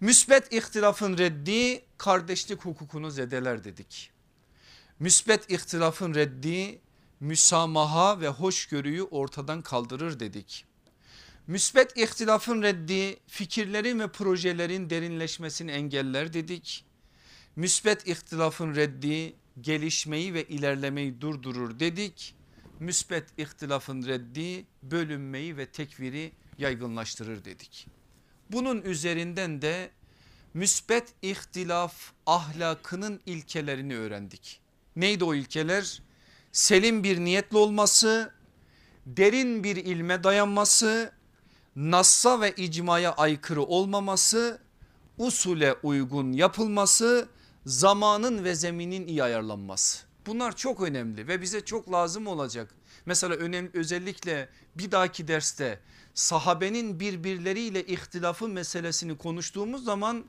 Müsbet 0.00 0.52
ihtilafın 0.52 1.18
reddi 1.18 1.84
kardeşlik 1.98 2.64
hukukunu 2.64 3.10
zedeler 3.10 3.64
dedik. 3.64 4.10
Müsbet 5.00 5.50
ihtilafın 5.50 6.14
reddi 6.14 6.80
müsamaha 7.20 8.20
ve 8.20 8.28
hoşgörüyü 8.28 9.02
ortadan 9.02 9.62
kaldırır 9.62 10.20
dedik. 10.20 10.64
Müsbet 11.46 11.96
ihtilafın 11.96 12.62
reddi 12.62 13.16
fikirlerin 13.26 14.00
ve 14.00 14.08
projelerin 14.08 14.90
derinleşmesini 14.90 15.70
engeller 15.70 16.32
dedik. 16.32 16.84
Müsbet 17.56 18.08
ihtilafın 18.08 18.74
reddi 18.74 19.34
gelişmeyi 19.60 20.34
ve 20.34 20.44
ilerlemeyi 20.44 21.20
durdurur 21.20 21.80
dedik. 21.80 22.34
Müsbet 22.80 23.24
ihtilafın 23.38 24.06
reddi 24.06 24.66
bölünmeyi 24.82 25.56
ve 25.56 25.66
tekviri 25.66 26.32
yaygınlaştırır 26.58 27.44
dedik. 27.44 27.86
Bunun 28.50 28.82
üzerinden 28.82 29.62
de 29.62 29.90
müsbet 30.54 31.14
ihtilaf 31.22 32.12
ahlakının 32.26 33.20
ilkelerini 33.26 33.96
öğrendik. 33.96 34.60
Neydi 34.96 35.24
o 35.24 35.34
ilkeler? 35.34 36.02
Selim 36.52 37.04
bir 37.04 37.18
niyetli 37.20 37.56
olması, 37.56 38.32
derin 39.06 39.64
bir 39.64 39.76
ilme 39.76 40.24
dayanması, 40.24 41.15
nassa 41.76 42.40
ve 42.40 42.52
icmaya 42.52 43.12
aykırı 43.12 43.62
olmaması, 43.62 44.58
usule 45.18 45.74
uygun 45.82 46.32
yapılması, 46.32 47.28
zamanın 47.66 48.44
ve 48.44 48.54
zeminin 48.54 49.06
iyi 49.06 49.22
ayarlanması. 49.22 50.06
Bunlar 50.26 50.56
çok 50.56 50.80
önemli 50.82 51.28
ve 51.28 51.42
bize 51.42 51.64
çok 51.64 51.92
lazım 51.92 52.26
olacak. 52.26 52.74
Mesela 53.06 53.34
önemli 53.34 53.70
özellikle 53.74 54.48
bir 54.74 54.90
dahaki 54.90 55.28
derste 55.28 55.80
sahabenin 56.14 57.00
birbirleriyle 57.00 57.86
ihtilafı 57.86 58.48
meselesini 58.48 59.18
konuştuğumuz 59.18 59.84
zaman 59.84 60.24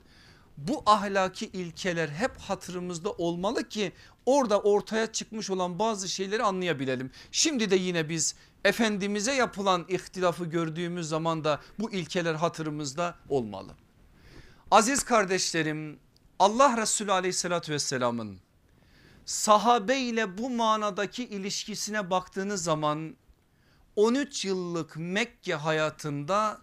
bu 0.56 0.82
ahlaki 0.86 1.46
ilkeler 1.46 2.08
hep 2.08 2.38
hatırımızda 2.38 3.12
olmalı 3.12 3.68
ki 3.68 3.92
orada 4.26 4.60
ortaya 4.60 5.12
çıkmış 5.12 5.50
olan 5.50 5.78
bazı 5.78 6.08
şeyleri 6.08 6.42
anlayabilelim. 6.42 7.10
Şimdi 7.32 7.70
de 7.70 7.76
yine 7.76 8.08
biz 8.08 8.34
Efendimiz'e 8.64 9.32
yapılan 9.32 9.84
ihtilafı 9.88 10.44
gördüğümüz 10.44 11.08
zaman 11.08 11.44
da 11.44 11.60
bu 11.78 11.92
ilkeler 11.92 12.34
hatırımızda 12.34 13.14
olmalı. 13.28 13.72
Aziz 14.70 15.04
kardeşlerim 15.04 15.98
Allah 16.38 16.76
Resulü 16.76 17.12
aleyhissalatü 17.12 17.72
vesselamın 17.72 18.38
sahabe 19.24 19.98
ile 19.98 20.38
bu 20.38 20.50
manadaki 20.50 21.24
ilişkisine 21.24 22.10
baktığınız 22.10 22.64
zaman 22.64 23.16
13 23.96 24.44
yıllık 24.44 24.96
Mekke 24.96 25.54
hayatında 25.54 26.58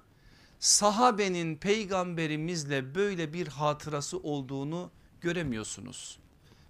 sahabenin 0.59 1.55
peygamberimizle 1.55 2.95
böyle 2.95 3.33
bir 3.33 3.47
hatırası 3.47 4.17
olduğunu 4.17 4.91
göremiyorsunuz. 5.21 6.19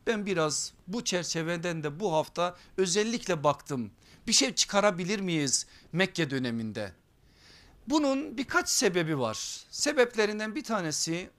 Ben 0.08 0.26
biraz 0.26 0.74
bu 0.88 1.04
çerçeveden 1.04 1.84
de 1.84 2.00
bu 2.00 2.14
hafta 2.14 2.56
özellikle 2.78 3.44
baktım. 3.44 3.92
Bir 4.28 4.34
şey 4.34 4.56
çıkarabilir 4.56 5.20
miyiz 5.20 5.66
Mekke 5.92 6.30
döneminde? 6.30 6.92
Bunun 7.88 8.38
birkaç 8.38 8.70
sebebi 8.70 9.20
var. 9.20 9.66
Sebeplerinden 9.70 10.56
bir 10.56 10.64
tanesi 10.64 11.30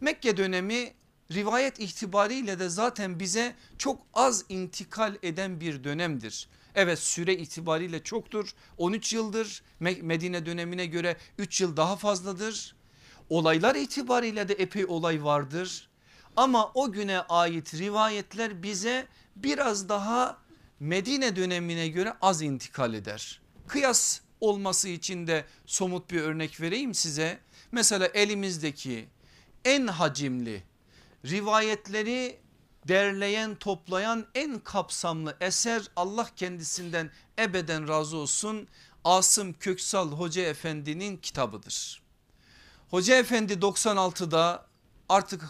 Mekke 0.00 0.36
dönemi 0.36 0.94
rivayet 1.32 1.80
itibariyle 1.80 2.58
de 2.58 2.68
zaten 2.68 3.20
bize 3.20 3.54
çok 3.78 4.00
az 4.14 4.44
intikal 4.48 5.16
eden 5.22 5.60
bir 5.60 5.84
dönemdir. 5.84 6.48
Evet 6.74 6.98
süre 6.98 7.34
itibariyle 7.34 8.02
çoktur 8.02 8.54
13 8.78 9.12
yıldır 9.12 9.62
Medine 9.80 10.46
dönemine 10.46 10.86
göre 10.86 11.16
3 11.38 11.60
yıl 11.60 11.76
daha 11.76 11.96
fazladır. 11.96 12.76
Olaylar 13.30 13.74
itibariyle 13.74 14.48
de 14.48 14.54
epey 14.54 14.84
olay 14.88 15.24
vardır. 15.24 15.88
Ama 16.36 16.70
o 16.74 16.92
güne 16.92 17.20
ait 17.20 17.74
rivayetler 17.74 18.62
bize 18.62 19.06
biraz 19.36 19.88
daha 19.88 20.45
Medine 20.80 21.36
dönemine 21.36 21.88
göre 21.88 22.16
az 22.22 22.42
intikal 22.42 22.94
eder. 22.94 23.40
Kıyas 23.66 24.20
olması 24.40 24.88
için 24.88 25.26
de 25.26 25.44
somut 25.66 26.10
bir 26.10 26.20
örnek 26.20 26.60
vereyim 26.60 26.94
size. 26.94 27.40
Mesela 27.72 28.06
elimizdeki 28.06 29.08
en 29.64 29.86
hacimli 29.86 30.62
rivayetleri 31.24 32.40
derleyen 32.88 33.54
toplayan 33.54 34.26
en 34.34 34.58
kapsamlı 34.58 35.36
eser 35.40 35.82
Allah 35.96 36.28
kendisinden 36.36 37.10
ebeden 37.38 37.88
razı 37.88 38.16
olsun 38.16 38.68
Asım 39.04 39.52
Köksal 39.52 40.12
Hoca 40.12 40.42
Efendi'nin 40.42 41.16
kitabıdır. 41.16 42.02
Hoca 42.90 43.16
Efendi 43.16 43.52
96'da 43.52 44.66
artık 45.08 45.44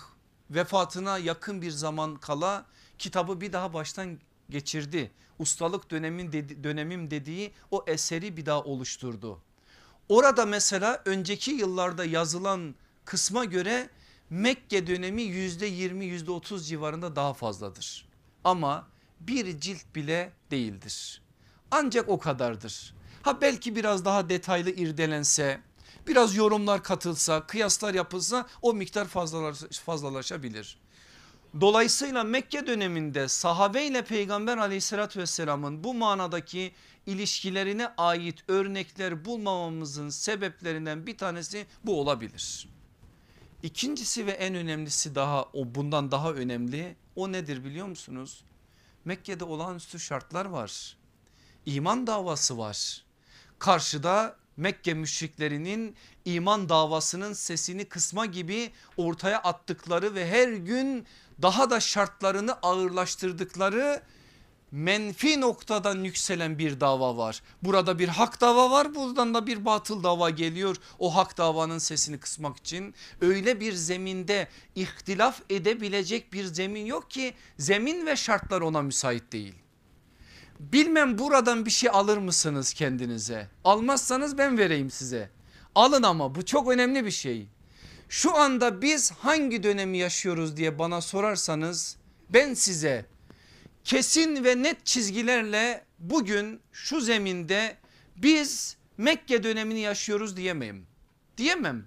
vefatına 0.51 1.19
yakın 1.19 1.63
bir 1.63 1.71
zaman 1.71 2.17
kala 2.17 2.67
kitabı 2.99 3.41
bir 3.41 3.53
daha 3.53 3.73
baştan 3.73 4.19
geçirdi. 4.51 5.11
Ustalık 5.39 5.91
dönemin 5.91 6.33
dedi, 6.33 6.65
dönemim 6.65 7.11
dediği 7.11 7.53
o 7.71 7.85
eseri 7.87 8.37
bir 8.37 8.47
daha 8.47 8.63
oluşturdu. 8.63 9.43
Orada 10.09 10.47
mesela 10.47 11.03
önceki 11.05 11.51
yıllarda 11.51 12.05
yazılan 12.05 12.75
kısma 13.05 13.45
göre 13.45 13.91
Mekke 14.31 14.87
dönemi 14.87 15.23
yüzde 15.23 15.67
yirmi 15.67 16.05
yüzde 16.05 16.31
otuz 16.31 16.69
civarında 16.69 17.17
daha 17.17 17.35
fazladır. 17.35 18.09
Ama 18.45 18.89
bir 19.21 19.61
cilt 19.61 19.95
bile 19.95 20.33
değildir. 20.51 21.23
Ancak 21.71 22.09
o 22.09 22.19
kadardır. 22.19 22.95
Ha 23.23 23.41
belki 23.41 23.77
biraz 23.77 24.05
daha 24.05 24.29
detaylı 24.29 24.71
irdelense 24.71 25.61
biraz 26.07 26.37
yorumlar 26.37 26.83
katılsa 26.83 27.47
kıyaslar 27.47 27.95
yapılsa 27.95 28.47
o 28.63 28.75
miktar 28.75 29.07
fazlalaşabilir. 29.85 30.79
Dolayısıyla 31.61 32.25
Mekke 32.25 32.67
döneminde 32.67 33.29
sahabe 33.29 33.85
ile 33.87 34.05
peygamber 34.05 34.59
aleyhissalatü 34.59 35.21
vesselamın 35.21 35.85
bu 35.85 35.95
manadaki 35.95 36.73
ilişkilerine 37.07 37.89
ait 37.97 38.45
örnekler 38.49 39.25
bulmamamızın 39.25 40.09
sebeplerinden 40.09 41.07
bir 41.07 41.19
tanesi 41.19 41.67
bu 41.85 42.01
olabilir. 42.01 42.69
İkincisi 43.63 44.27
ve 44.27 44.31
en 44.31 44.55
önemlisi 44.55 45.15
daha 45.15 45.43
o 45.43 45.75
bundan 45.75 46.11
daha 46.11 46.33
önemli 46.33 46.97
o 47.17 47.33
nedir 47.33 47.65
biliyor 47.65 47.87
musunuz? 47.87 48.45
Mekke'de 49.05 49.45
olağanüstü 49.45 50.01
şartlar 50.01 50.45
var. 50.45 50.97
İman 51.67 52.07
davası 52.07 52.59
var. 52.59 53.05
Karşıda 53.59 54.37
Mekke 54.57 54.95
müşriklerinin 54.95 55.97
iman 56.25 56.69
davasının 56.69 57.33
sesini 57.33 57.85
kısma 57.85 58.27
gibi 58.27 58.71
ortaya 58.97 59.39
attıkları 59.39 60.15
ve 60.15 60.31
her 60.31 60.49
gün 60.49 61.07
daha 61.43 61.71
da 61.71 61.81
şartlarını 61.81 62.53
ağırlaştırdıkları 62.53 64.03
menfi 64.71 65.41
noktadan 65.41 66.05
yükselen 66.05 66.59
bir 66.59 66.81
dava 66.81 67.17
var. 67.17 67.43
Burada 67.63 67.99
bir 67.99 68.09
hak 68.09 68.41
dava 68.41 68.71
var 68.71 68.95
buradan 68.95 69.35
da 69.35 69.47
bir 69.47 69.65
batıl 69.65 70.03
dava 70.03 70.31
geliyor. 70.31 70.77
O 70.99 71.17
hak 71.17 71.39
davanın 71.39 71.79
sesini 71.79 72.19
kısmak 72.19 72.57
için 72.57 72.95
öyle 73.21 73.61
bir 73.61 73.73
zeminde 73.73 74.49
ihtilaf 74.75 75.43
edebilecek 75.51 76.33
bir 76.33 76.45
zemin 76.45 76.87
yok 76.87 77.11
ki 77.11 77.35
zemin 77.59 78.07
ve 78.07 78.17
şartlar 78.17 78.61
ona 78.61 78.83
müsait 78.83 79.33
değil. 79.33 79.55
Bilmem 80.61 81.19
buradan 81.19 81.67
bir 81.67 81.71
şey 81.71 81.91
alır 81.93 82.19
mısınız 82.19 82.73
kendinize? 82.73 83.49
Almazsanız 83.65 84.39
ben 84.39 84.59
vereyim 84.59 84.91
size. 84.91 85.31
Alın 85.75 86.03
ama 86.03 86.35
bu 86.35 86.45
çok 86.45 86.71
önemli 86.71 87.05
bir 87.05 87.11
şey. 87.11 87.49
Şu 88.09 88.37
anda 88.37 88.83
biz 88.83 89.11
hangi 89.11 89.63
dönemi 89.63 89.99
yaşıyoruz 89.99 90.57
diye 90.57 90.79
bana 90.79 91.01
sorarsanız 91.01 91.97
ben 92.31 92.55
size 92.55 93.07
kesin 93.85 94.45
ve 94.45 94.63
net 94.63 94.87
çizgilerle 94.87 95.85
bugün 95.99 96.61
şu 96.73 97.01
zeminde 97.01 97.77
biz 98.17 98.77
Mekke 98.99 99.43
dönemini 99.43 99.81
yaşıyoruz 99.81 100.37
diyemem. 100.37 100.87
Diyemem. 101.37 101.87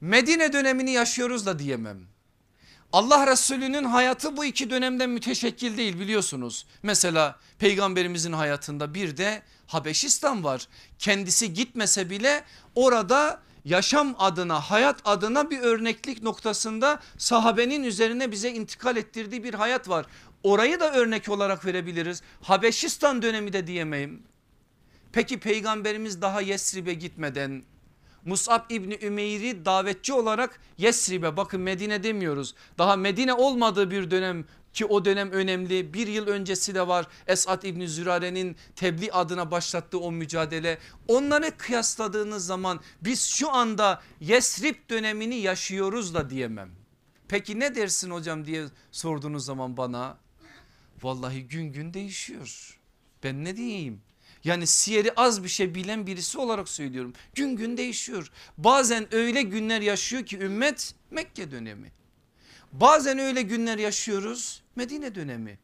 Medine 0.00 0.52
dönemini 0.52 0.90
yaşıyoruz 0.90 1.46
da 1.46 1.58
diyemem. 1.58 2.00
Allah 2.96 3.26
Resulü'nün 3.26 3.84
hayatı 3.84 4.36
bu 4.36 4.44
iki 4.44 4.70
dönemden 4.70 5.10
müteşekkil 5.10 5.76
değil 5.76 5.98
biliyorsunuz. 5.98 6.66
Mesela 6.82 7.38
peygamberimizin 7.58 8.32
hayatında 8.32 8.94
bir 8.94 9.16
de 9.16 9.42
Habeşistan 9.66 10.44
var. 10.44 10.68
Kendisi 10.98 11.54
gitmese 11.54 12.10
bile 12.10 12.44
orada 12.74 13.40
yaşam 13.64 14.14
adına 14.18 14.60
hayat 14.60 15.00
adına 15.04 15.50
bir 15.50 15.58
örneklik 15.58 16.22
noktasında 16.22 17.00
sahabenin 17.18 17.84
üzerine 17.84 18.32
bize 18.32 18.50
intikal 18.50 18.96
ettirdiği 18.96 19.44
bir 19.44 19.54
hayat 19.54 19.88
var. 19.88 20.06
Orayı 20.42 20.80
da 20.80 20.92
örnek 20.92 21.28
olarak 21.28 21.66
verebiliriz. 21.66 22.22
Habeşistan 22.42 23.22
dönemi 23.22 23.52
de 23.52 23.66
diyemeyim. 23.66 24.22
Peki 25.12 25.40
peygamberimiz 25.40 26.22
daha 26.22 26.40
Yesrib'e 26.40 26.94
gitmeden 26.94 27.62
Musab 28.26 28.70
İbni 28.70 28.98
Ümeyr'i 29.02 29.64
davetçi 29.64 30.12
olarak 30.12 30.60
Yesrib'e 30.78 31.36
bakın 31.36 31.60
Medine 31.60 32.02
demiyoruz. 32.02 32.54
Daha 32.78 32.96
Medine 32.96 33.34
olmadığı 33.34 33.90
bir 33.90 34.10
dönem 34.10 34.44
ki 34.72 34.86
o 34.86 35.04
dönem 35.04 35.30
önemli. 35.30 35.94
Bir 35.94 36.06
yıl 36.06 36.26
öncesi 36.26 36.74
de 36.74 36.88
var. 36.88 37.06
Esat 37.26 37.64
İbni 37.64 37.88
Zürare'nin 37.88 38.56
tebliğ 38.76 39.12
adına 39.12 39.50
başlattığı 39.50 40.00
o 40.00 40.12
mücadele. 40.12 40.78
Onları 41.08 41.56
kıyasladığınız 41.56 42.46
zaman 42.46 42.80
biz 43.00 43.26
şu 43.26 43.52
anda 43.52 44.02
Yesrib 44.20 44.76
dönemini 44.90 45.36
yaşıyoruz 45.36 46.14
da 46.14 46.30
diyemem. 46.30 46.70
Peki 47.28 47.60
ne 47.60 47.74
dersin 47.74 48.10
hocam 48.10 48.46
diye 48.46 48.66
sorduğunuz 48.92 49.44
zaman 49.44 49.76
bana? 49.76 50.18
Vallahi 51.02 51.48
gün 51.48 51.72
gün 51.72 51.94
değişiyor. 51.94 52.80
Ben 53.22 53.44
ne 53.44 53.56
diyeyim 53.56 54.02
yani 54.46 54.66
siyeri 54.66 55.12
az 55.16 55.44
bir 55.44 55.48
şey 55.48 55.74
bilen 55.74 56.06
birisi 56.06 56.38
olarak 56.38 56.68
söylüyorum. 56.68 57.12
Gün 57.34 57.56
gün 57.56 57.76
değişiyor. 57.76 58.30
Bazen 58.58 59.14
öyle 59.14 59.42
günler 59.42 59.80
yaşıyor 59.80 60.26
ki 60.26 60.38
ümmet 60.38 60.94
Mekke 61.10 61.50
dönemi. 61.50 61.92
Bazen 62.72 63.18
öyle 63.18 63.42
günler 63.42 63.78
yaşıyoruz 63.78 64.62
Medine 64.76 65.14
dönemi. 65.14 65.58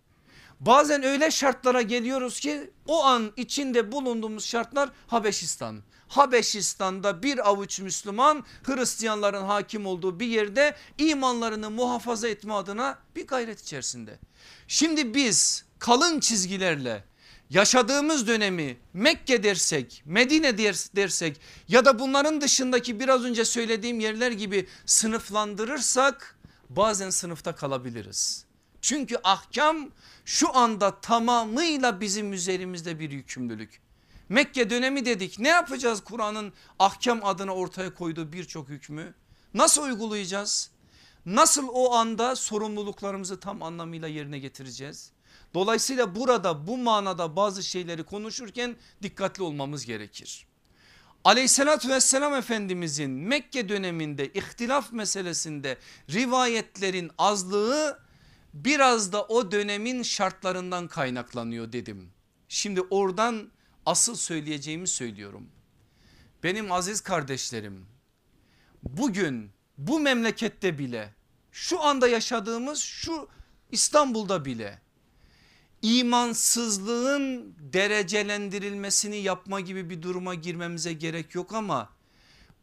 Bazen 0.60 1.02
öyle 1.02 1.30
şartlara 1.30 1.82
geliyoruz 1.82 2.40
ki 2.40 2.70
o 2.86 3.04
an 3.04 3.32
içinde 3.36 3.92
bulunduğumuz 3.92 4.44
şartlar 4.44 4.90
Habeşistan. 5.06 5.82
Habeşistan'da 6.08 7.22
bir 7.22 7.48
avuç 7.48 7.80
Müslüman 7.80 8.44
Hristiyanların 8.62 9.44
hakim 9.44 9.86
olduğu 9.86 10.20
bir 10.20 10.26
yerde 10.26 10.76
imanlarını 10.98 11.70
muhafaza 11.70 12.28
etme 12.28 12.54
adına 12.54 12.98
bir 13.16 13.26
gayret 13.26 13.60
içerisinde. 13.60 14.18
Şimdi 14.68 15.14
biz 15.14 15.64
kalın 15.78 16.20
çizgilerle 16.20 17.04
yaşadığımız 17.52 18.26
dönemi 18.26 18.76
Mekke 18.92 19.42
dersek 19.42 20.02
Medine 20.06 20.58
dersek 20.96 21.40
ya 21.68 21.84
da 21.84 21.98
bunların 21.98 22.40
dışındaki 22.40 23.00
biraz 23.00 23.24
önce 23.24 23.44
söylediğim 23.44 24.00
yerler 24.00 24.30
gibi 24.30 24.66
sınıflandırırsak 24.86 26.38
bazen 26.70 27.10
sınıfta 27.10 27.54
kalabiliriz. 27.54 28.44
Çünkü 28.80 29.16
ahkam 29.24 29.90
şu 30.24 30.56
anda 30.56 31.00
tamamıyla 31.00 32.00
bizim 32.00 32.32
üzerimizde 32.32 33.00
bir 33.00 33.10
yükümlülük. 33.10 33.80
Mekke 34.28 34.70
dönemi 34.70 35.04
dedik 35.04 35.38
ne 35.38 35.48
yapacağız 35.48 36.00
Kur'an'ın 36.04 36.52
ahkam 36.78 37.24
adına 37.24 37.54
ortaya 37.54 37.94
koyduğu 37.94 38.32
birçok 38.32 38.68
hükmü 38.68 39.14
nasıl 39.54 39.82
uygulayacağız? 39.82 40.70
Nasıl 41.26 41.68
o 41.68 41.92
anda 41.92 42.36
sorumluluklarımızı 42.36 43.40
tam 43.40 43.62
anlamıyla 43.62 44.08
yerine 44.08 44.38
getireceğiz? 44.38 45.12
Dolayısıyla 45.54 46.14
burada 46.14 46.66
bu 46.66 46.78
manada 46.78 47.36
bazı 47.36 47.62
şeyleri 47.62 48.04
konuşurken 48.04 48.76
dikkatli 49.02 49.42
olmamız 49.42 49.86
gerekir. 49.86 50.46
Aleyhissalatü 51.24 51.88
vesselam 51.88 52.34
Efendimizin 52.34 53.10
Mekke 53.10 53.68
döneminde 53.68 54.32
ihtilaf 54.32 54.92
meselesinde 54.92 55.78
rivayetlerin 56.10 57.10
azlığı 57.18 57.98
biraz 58.54 59.12
da 59.12 59.24
o 59.24 59.52
dönemin 59.52 60.02
şartlarından 60.02 60.88
kaynaklanıyor 60.88 61.72
dedim. 61.72 62.12
Şimdi 62.48 62.80
oradan 62.80 63.50
asıl 63.86 64.14
söyleyeceğimi 64.14 64.88
söylüyorum. 64.88 65.48
Benim 66.42 66.72
aziz 66.72 67.00
kardeşlerim 67.00 67.86
bugün 68.82 69.50
bu 69.78 70.00
memlekette 70.00 70.78
bile 70.78 71.14
şu 71.52 71.82
anda 71.82 72.08
yaşadığımız 72.08 72.78
şu 72.78 73.28
İstanbul'da 73.70 74.44
bile 74.44 74.82
imansızlığın 75.82 77.54
derecelendirilmesini 77.58 79.16
yapma 79.16 79.60
gibi 79.60 79.90
bir 79.90 80.02
duruma 80.02 80.34
girmemize 80.34 80.92
gerek 80.92 81.34
yok 81.34 81.54
ama 81.54 81.88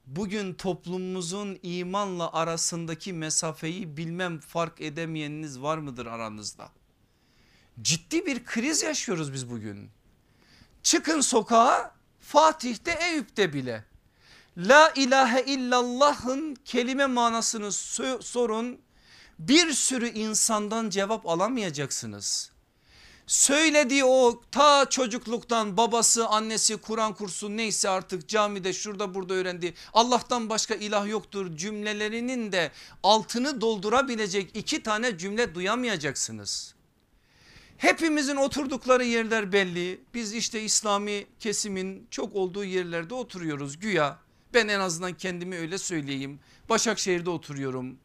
bugün 0.05 0.53
toplumumuzun 0.53 1.59
imanla 1.63 2.33
arasındaki 2.33 3.13
mesafeyi 3.13 3.97
bilmem 3.97 4.39
fark 4.39 4.81
edemeyeniniz 4.81 5.61
var 5.61 5.77
mıdır 5.77 6.05
aranızda? 6.05 6.69
Ciddi 7.81 8.25
bir 8.25 8.45
kriz 8.45 8.83
yaşıyoruz 8.83 9.33
biz 9.33 9.49
bugün. 9.49 9.89
Çıkın 10.83 11.21
sokağa 11.21 11.95
Fatih'te 12.19 12.91
Eyüp'te 12.91 13.53
bile 13.53 13.85
La 14.57 14.91
ilahe 14.95 15.43
illallah'ın 15.43 16.55
kelime 16.65 17.05
manasını 17.05 17.71
sorun 18.21 18.81
bir 19.39 19.71
sürü 19.73 20.09
insandan 20.09 20.89
cevap 20.89 21.27
alamayacaksınız 21.27 22.51
söylediği 23.29 24.03
o 24.05 24.41
ta 24.51 24.89
çocukluktan 24.89 25.77
babası 25.77 26.27
annesi 26.27 26.77
Kur'an 26.77 27.13
kursu 27.13 27.57
neyse 27.57 27.89
artık 27.89 28.29
camide 28.29 28.73
şurada 28.73 29.15
burada 29.15 29.33
öğrendiği 29.33 29.73
Allah'tan 29.93 30.49
başka 30.49 30.75
ilah 30.75 31.07
yoktur 31.07 31.57
cümlelerinin 31.57 32.51
de 32.51 32.71
altını 33.03 33.61
doldurabilecek 33.61 34.51
iki 34.53 34.83
tane 34.83 35.17
cümle 35.17 35.55
duyamayacaksınız. 35.55 36.75
Hepimizin 37.77 38.35
oturdukları 38.35 39.03
yerler 39.03 39.51
belli 39.51 40.01
biz 40.13 40.33
işte 40.33 40.61
İslami 40.61 41.25
kesimin 41.39 42.07
çok 42.11 42.35
olduğu 42.35 42.63
yerlerde 42.63 43.13
oturuyoruz 43.13 43.79
güya 43.79 44.19
ben 44.53 44.67
en 44.67 44.79
azından 44.79 45.13
kendimi 45.13 45.57
öyle 45.57 45.77
söyleyeyim 45.77 46.39
Başakşehir'de 46.69 47.29
oturuyorum. 47.29 47.97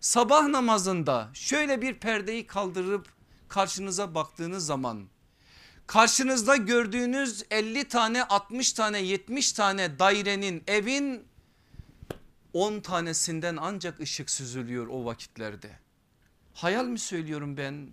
Sabah 0.00 0.46
namazında 0.48 1.30
şöyle 1.34 1.82
bir 1.82 1.94
perdeyi 1.94 2.46
kaldırıp 2.46 3.19
karşınıza 3.50 4.14
baktığınız 4.14 4.66
zaman 4.66 5.08
karşınızda 5.86 6.56
gördüğünüz 6.56 7.44
50 7.50 7.88
tane 7.88 8.24
60 8.24 8.72
tane 8.72 8.98
70 8.98 9.52
tane 9.52 9.98
dairenin 9.98 10.62
evin 10.66 11.24
10 12.52 12.80
tanesinden 12.80 13.56
ancak 13.60 14.00
ışık 14.00 14.30
süzülüyor 14.30 14.86
o 14.86 15.04
vakitlerde. 15.04 15.70
Hayal 16.54 16.84
mi 16.84 16.98
söylüyorum 16.98 17.56
ben? 17.56 17.90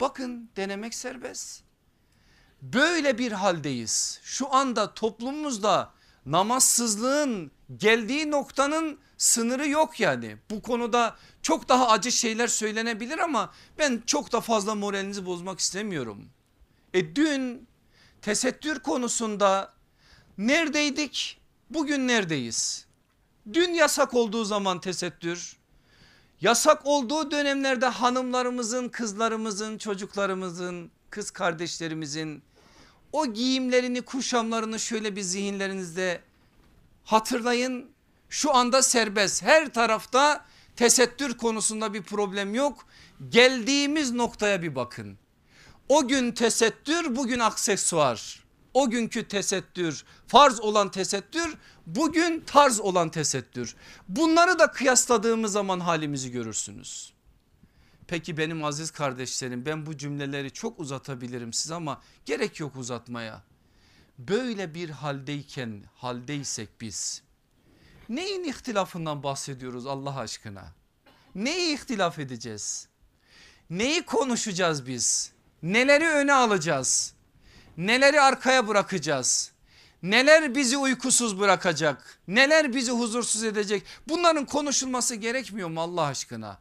Bakın 0.00 0.50
denemek 0.56 0.94
serbest. 0.94 1.62
Böyle 2.62 3.18
bir 3.18 3.32
haldeyiz. 3.32 4.20
Şu 4.22 4.54
anda 4.54 4.94
toplumumuzda 4.94 5.92
namazsızlığın 6.26 7.50
geldiği 7.76 8.30
noktanın 8.30 8.98
sınırı 9.20 9.68
yok 9.68 10.00
yani. 10.00 10.36
Bu 10.50 10.62
konuda 10.62 11.16
çok 11.42 11.68
daha 11.68 11.88
acı 11.88 12.12
şeyler 12.12 12.46
söylenebilir 12.46 13.18
ama 13.18 13.52
ben 13.78 14.02
çok 14.06 14.32
da 14.32 14.40
fazla 14.40 14.74
moralinizi 14.74 15.26
bozmak 15.26 15.58
istemiyorum. 15.58 16.28
E 16.94 17.16
dün 17.16 17.66
tesettür 18.22 18.78
konusunda 18.78 19.72
neredeydik? 20.38 21.40
Bugün 21.70 22.08
neredeyiz? 22.08 22.86
Dün 23.52 23.74
yasak 23.74 24.14
olduğu 24.14 24.44
zaman 24.44 24.80
tesettür, 24.80 25.56
yasak 26.40 26.86
olduğu 26.86 27.30
dönemlerde 27.30 27.86
hanımlarımızın, 27.86 28.88
kızlarımızın, 28.88 29.78
çocuklarımızın, 29.78 30.90
kız 31.10 31.30
kardeşlerimizin 31.30 32.42
o 33.12 33.26
giyimlerini, 33.26 34.02
kuşamlarını 34.02 34.80
şöyle 34.80 35.16
bir 35.16 35.22
zihinlerinizde 35.22 36.20
hatırlayın. 37.04 37.90
Şu 38.30 38.54
anda 38.54 38.82
serbest 38.82 39.42
her 39.42 39.72
tarafta 39.72 40.44
tesettür 40.76 41.36
konusunda 41.36 41.94
bir 41.94 42.02
problem 42.02 42.54
yok. 42.54 42.86
Geldiğimiz 43.28 44.12
noktaya 44.12 44.62
bir 44.62 44.74
bakın. 44.74 45.18
O 45.88 46.08
gün 46.08 46.32
tesettür 46.32 47.16
bugün 47.16 47.38
aksesuar. 47.38 48.44
O 48.74 48.90
günkü 48.90 49.28
tesettür 49.28 50.04
farz 50.26 50.60
olan 50.60 50.90
tesettür 50.90 51.56
bugün 51.86 52.40
tarz 52.46 52.80
olan 52.80 53.10
tesettür. 53.10 53.76
Bunları 54.08 54.58
da 54.58 54.70
kıyasladığımız 54.70 55.52
zaman 55.52 55.80
halimizi 55.80 56.30
görürsünüz. 56.30 57.12
Peki 58.08 58.36
benim 58.36 58.64
aziz 58.64 58.90
kardeşlerim 58.90 59.66
ben 59.66 59.86
bu 59.86 59.96
cümleleri 59.96 60.50
çok 60.50 60.80
uzatabilirim 60.80 61.52
size 61.52 61.74
ama 61.74 62.02
gerek 62.24 62.60
yok 62.60 62.76
uzatmaya. 62.76 63.42
Böyle 64.18 64.74
bir 64.74 64.90
haldeyken 64.90 65.84
haldeysek 65.94 66.68
biz 66.80 67.22
neyin 68.10 68.44
ihtilafından 68.44 69.22
bahsediyoruz 69.22 69.86
Allah 69.86 70.18
aşkına? 70.18 70.64
Neyi 71.34 71.74
ihtilaf 71.74 72.18
edeceğiz? 72.18 72.88
Neyi 73.70 74.02
konuşacağız 74.02 74.86
biz? 74.86 75.32
Neleri 75.62 76.08
öne 76.08 76.32
alacağız? 76.32 77.14
Neleri 77.76 78.20
arkaya 78.20 78.68
bırakacağız? 78.68 79.52
Neler 80.02 80.54
bizi 80.54 80.76
uykusuz 80.76 81.40
bırakacak? 81.40 82.18
Neler 82.28 82.74
bizi 82.74 82.92
huzursuz 82.92 83.44
edecek? 83.44 83.82
Bunların 84.08 84.46
konuşulması 84.46 85.14
gerekmiyor 85.14 85.68
mu 85.68 85.80
Allah 85.80 86.02
aşkına? 86.02 86.58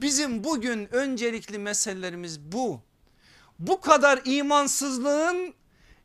Bizim 0.00 0.44
bugün 0.44 0.94
öncelikli 0.94 1.58
meselelerimiz 1.58 2.40
bu. 2.40 2.80
Bu 3.58 3.80
kadar 3.80 4.20
imansızlığın 4.24 5.54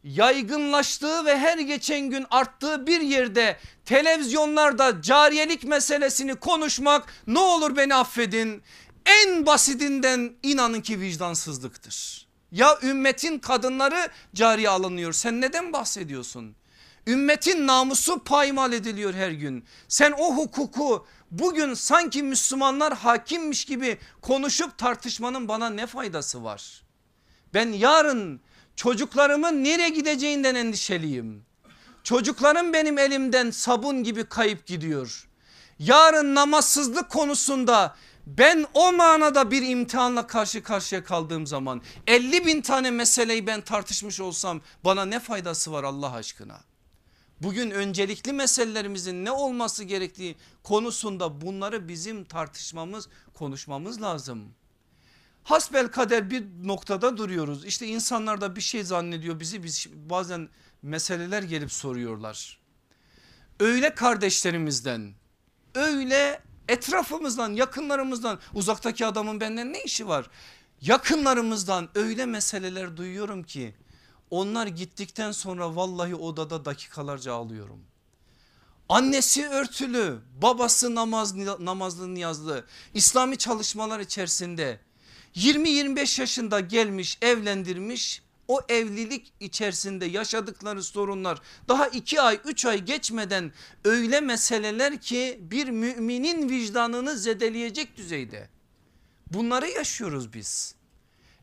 yaygınlaştığı 0.06 1.26
ve 1.26 1.38
her 1.38 1.58
geçen 1.58 2.10
gün 2.10 2.26
arttığı 2.30 2.88
bir 2.88 3.02
yerde 3.02 3.58
televizyonlarda 3.86 5.02
cariyelik 5.02 5.64
meselesini 5.64 6.36
konuşmak 6.36 7.14
ne 7.28 7.40
olur 7.40 7.78
beni 7.78 7.96
affedin 7.96 8.64
en 9.06 9.46
basitinden 9.46 10.34
inanın 10.44 10.82
ki 10.82 11.00
vicdansızlıktır. 11.00 12.28
Ya 12.52 12.80
ümmetin 12.84 13.40
kadınları 13.40 14.10
cariye 14.36 14.70
alınıyor 14.70 15.14
sen 15.14 15.42
neden 15.42 15.74
bahsediyorsun? 15.74 16.56
Ümmetin 17.08 17.68
namusu 17.68 18.24
paymal 18.24 18.74
ediliyor 18.74 19.14
her 19.14 19.32
gün. 19.32 19.66
Sen 19.88 20.12
o 20.12 20.36
hukuku 20.36 21.08
bugün 21.32 21.74
sanki 21.74 22.24
Müslümanlar 22.24 22.94
hakimmiş 22.94 23.66
gibi 23.66 23.98
konuşup 24.22 24.78
tartışmanın 24.78 25.48
bana 25.48 25.70
ne 25.70 25.88
faydası 25.88 26.44
var? 26.44 26.84
Ben 27.54 27.72
yarın 27.72 28.42
çocuklarımın 28.76 29.64
nereye 29.64 29.90
gideceğinden 29.90 30.56
endişeliyim. 30.56 31.46
Çocuklarım 32.04 32.74
benim 32.74 32.98
elimden 32.98 33.52
sabun 33.52 34.04
gibi 34.04 34.26
kayıp 34.26 34.66
gidiyor. 34.66 35.28
Yarın 35.80 36.36
namazsızlık 36.36 37.10
konusunda 37.10 37.96
ben 38.28 38.66
o 38.74 38.94
manada 38.94 39.52
bir 39.52 39.62
imtihanla 39.62 40.28
karşı 40.28 40.64
karşıya 40.64 41.04
kaldığım 41.04 41.48
zaman 41.48 41.82
50 42.08 42.46
bin 42.46 42.62
tane 42.62 42.92
meseleyi 42.92 43.48
ben 43.48 43.62
tartışmış 43.62 44.20
olsam 44.20 44.62
bana 44.84 45.06
ne 45.06 45.20
faydası 45.20 45.72
var 45.72 45.84
Allah 45.84 46.12
aşkına? 46.12 46.60
Bugün 47.42 47.72
öncelikli 47.72 48.34
meselelerimizin 48.34 49.26
ne 49.26 49.32
olması 49.32 49.84
gerektiği 49.84 50.36
konusunda 50.64 51.42
bunları 51.42 51.88
bizim 51.88 52.26
tartışmamız 52.26 53.08
konuşmamız 53.34 54.02
lazım. 54.02 54.54
Hasbel 55.46 55.88
kader 55.88 56.30
bir 56.30 56.46
noktada 56.64 57.18
duruyoruz. 57.18 57.66
İşte 57.66 57.88
insanlar 57.88 58.42
da 58.42 58.56
bir 58.56 58.62
şey 58.62 58.84
zannediyor 58.84 59.40
bizi 59.40 59.64
biz 59.64 59.88
bazen 59.94 60.50
meseleler 60.82 61.44
gelip 61.44 61.72
soruyorlar. 61.72 62.60
Öyle 63.60 63.96
kardeşlerimizden 63.96 65.14
öyle 65.76 66.42
etrafımızdan 66.70 67.54
yakınlarımızdan 67.54 68.40
uzaktaki 68.54 69.06
adamın 69.06 69.40
benden 69.40 69.74
ne 69.74 69.84
işi 69.84 70.08
var? 70.08 70.30
Yakınlarımızdan 70.82 71.90
öyle 71.96 72.26
meseleler 72.26 72.98
duyuyorum 72.98 73.44
ki 73.44 73.76
onlar 74.30 74.68
gittikten 74.68 75.32
sonra 75.32 75.76
vallahi 75.76 76.16
odada 76.16 76.66
dakikalarca 76.66 77.34
ağlıyorum. 77.34 77.80
Annesi 78.90 79.48
örtülü, 79.48 80.20
babası 80.42 80.96
namaz, 80.96 81.36
namazlı 81.60 82.14
niyazlı, 82.14 82.66
İslami 82.94 83.38
çalışmalar 83.38 84.00
içerisinde 84.00 84.85
20-25 85.36 86.22
yaşında 86.22 86.60
gelmiş 86.60 87.18
evlendirmiş 87.22 88.22
o 88.48 88.62
evlilik 88.70 89.34
içerisinde 89.40 90.06
yaşadıkları 90.06 90.84
sorunlar 90.84 91.42
daha 91.68 91.88
2 91.88 92.22
ay 92.22 92.40
3 92.46 92.66
ay 92.66 92.86
geçmeden 92.86 93.52
öyle 93.86 94.22
meseleler 94.22 95.02
ki 95.02 95.40
bir 95.42 95.68
müminin 95.68 96.50
vicdanını 96.50 97.18
zedeleyecek 97.18 97.98
düzeyde. 97.98 98.50
Bunları 99.34 99.70
yaşıyoruz 99.70 100.34
biz. 100.34 100.76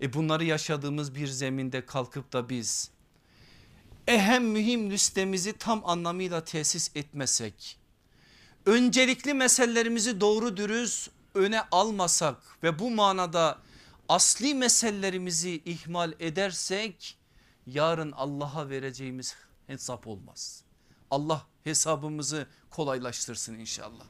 E 0.00 0.12
bunları 0.12 0.44
yaşadığımız 0.44 1.14
bir 1.14 1.26
zeminde 1.26 1.86
kalkıp 1.86 2.32
da 2.32 2.48
biz 2.48 2.90
ehem 4.08 4.44
mühim 4.44 4.90
listemizi 4.90 5.52
tam 5.52 5.82
anlamıyla 5.84 6.44
tesis 6.44 6.90
etmesek 6.94 7.78
öncelikli 8.66 9.34
meselelerimizi 9.34 10.20
doğru 10.20 10.56
dürüst 10.56 11.10
öne 11.34 11.60
almasak 11.70 12.36
ve 12.62 12.78
bu 12.78 12.90
manada 12.90 13.58
asli 14.12 14.54
meselelerimizi 14.54 15.62
ihmal 15.64 16.12
edersek 16.20 17.18
yarın 17.66 18.12
Allah'a 18.12 18.68
vereceğimiz 18.68 19.36
hesap 19.66 20.06
olmaz. 20.06 20.64
Allah 21.10 21.46
hesabımızı 21.64 22.46
kolaylaştırsın 22.70 23.54
inşallah. 23.58 24.04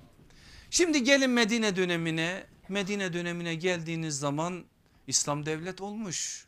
Şimdi 0.70 1.05
gelin 1.05 1.30
Medine 1.30 1.76
dönemine. 1.76 2.46
Medine 2.68 3.12
dönemine 3.12 3.55
geldiğiniz 3.55 4.18
zaman 4.18 4.64
İslam 5.07 5.46
devlet 5.46 5.80
olmuş. 5.80 6.46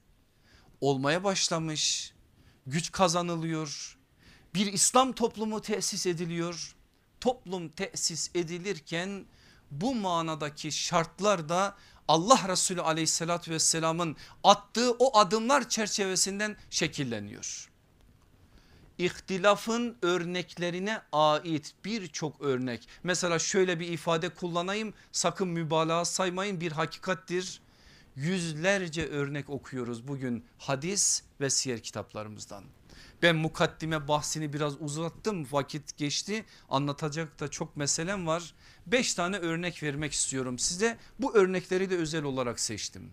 Olmaya 0.80 1.24
başlamış. 1.24 2.14
Güç 2.66 2.92
kazanılıyor. 2.92 3.98
Bir 4.55 4.72
İslam 4.72 5.12
toplumu 5.12 5.61
tesis 5.61 6.07
ediliyor. 6.07 6.76
Toplum 7.20 7.68
tesis 7.68 8.30
edilirken 8.34 9.26
bu 9.70 9.94
manadaki 9.94 10.72
şartlar 10.72 11.48
da 11.48 11.76
Allah 12.09 12.48
Resulü 12.48 12.80
aleyhissalatü 12.80 13.50
vesselamın 13.50 14.16
attığı 14.44 14.92
o 14.92 15.18
adımlar 15.18 15.68
çerçevesinden 15.68 16.57
şekilleniyor. 16.70 17.70
İhtilafın 18.98 19.96
örneklerine 20.02 21.02
ait 21.12 21.74
birçok 21.84 22.40
örnek 22.40 22.88
mesela 23.02 23.38
şöyle 23.38 23.80
bir 23.80 23.88
ifade 23.88 24.28
kullanayım 24.28 24.94
sakın 25.12 25.48
mübalağa 25.48 26.05
saymayın 26.05 26.61
bir 26.61 26.72
hakikattir. 26.72 27.61
Yüzlerce 28.16 29.09
örnek 29.09 29.50
okuyoruz 29.50 30.09
bugün 30.09 30.44
hadis 30.59 31.22
ve 31.40 31.50
siyer 31.50 31.80
kitaplarımızdan. 31.80 32.64
Ben 33.22 33.36
mukaddime 33.36 34.09
bahsini 34.09 34.52
biraz 34.52 34.80
uzattım 34.80 35.46
vakit 35.52 35.96
geçti 35.96 36.44
anlatacak 36.68 37.40
da 37.40 37.48
çok 37.48 37.76
meselem 37.76 38.26
var. 38.26 38.55
Beş 38.87 39.14
tane 39.14 39.39
örnek 39.39 39.82
vermek 39.82 40.12
istiyorum 40.12 40.59
size 40.59 40.99
bu 41.18 41.35
örnekleri 41.35 41.91
de 41.91 41.97
özel 41.97 42.24
olarak 42.24 42.61
seçtim. 42.61 43.11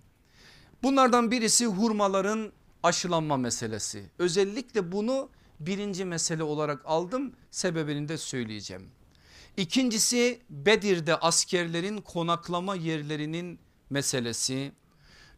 Bunlardan 0.83 1.31
birisi 1.31 1.65
hurmaların 1.65 2.51
aşılanma 2.83 3.37
meselesi. 3.37 4.03
Özellikle 4.19 4.91
bunu 4.91 5.29
birinci 5.59 6.05
mesele 6.05 6.43
olarak 6.43 6.81
aldım 6.85 7.33
sebebini 7.51 8.09
de 8.09 8.17
söyleyeceğim. 8.17 8.89
İkincisi 9.57 10.41
Bedir'de 10.49 11.15
askerlerin 11.15 11.97
konaklama 11.97 12.75
yerlerinin 12.75 13.59
meselesi. 13.89 14.71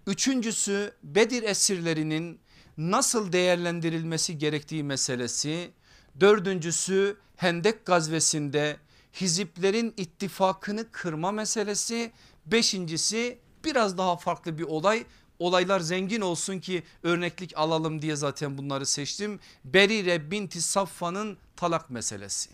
Üçüncüsü 0.07 0.93
Bedir 1.03 1.43
esirlerinin 1.43 2.39
nasıl 2.77 3.31
değerlendirilmesi 3.31 4.37
gerektiği 4.37 4.83
meselesi. 4.83 5.71
Dördüncüsü 6.19 7.17
Hendek 7.35 7.85
gazvesinde 7.85 8.77
hiziplerin 9.21 9.93
ittifakını 9.97 10.91
kırma 10.91 11.31
meselesi. 11.31 12.11
Beşincisi 12.45 13.39
biraz 13.65 13.97
daha 13.97 14.17
farklı 14.17 14.57
bir 14.57 14.63
olay 14.63 15.05
olaylar 15.39 15.79
zengin 15.79 16.21
olsun 16.21 16.59
ki 16.59 16.83
örneklik 17.03 17.57
alalım 17.57 18.01
diye 18.01 18.15
zaten 18.15 18.57
bunları 18.57 18.85
seçtim. 18.85 19.39
Berire 19.65 20.31
binti 20.31 20.61
Saffa'nın 20.61 21.37
talak 21.55 21.89
meselesi. 21.89 22.49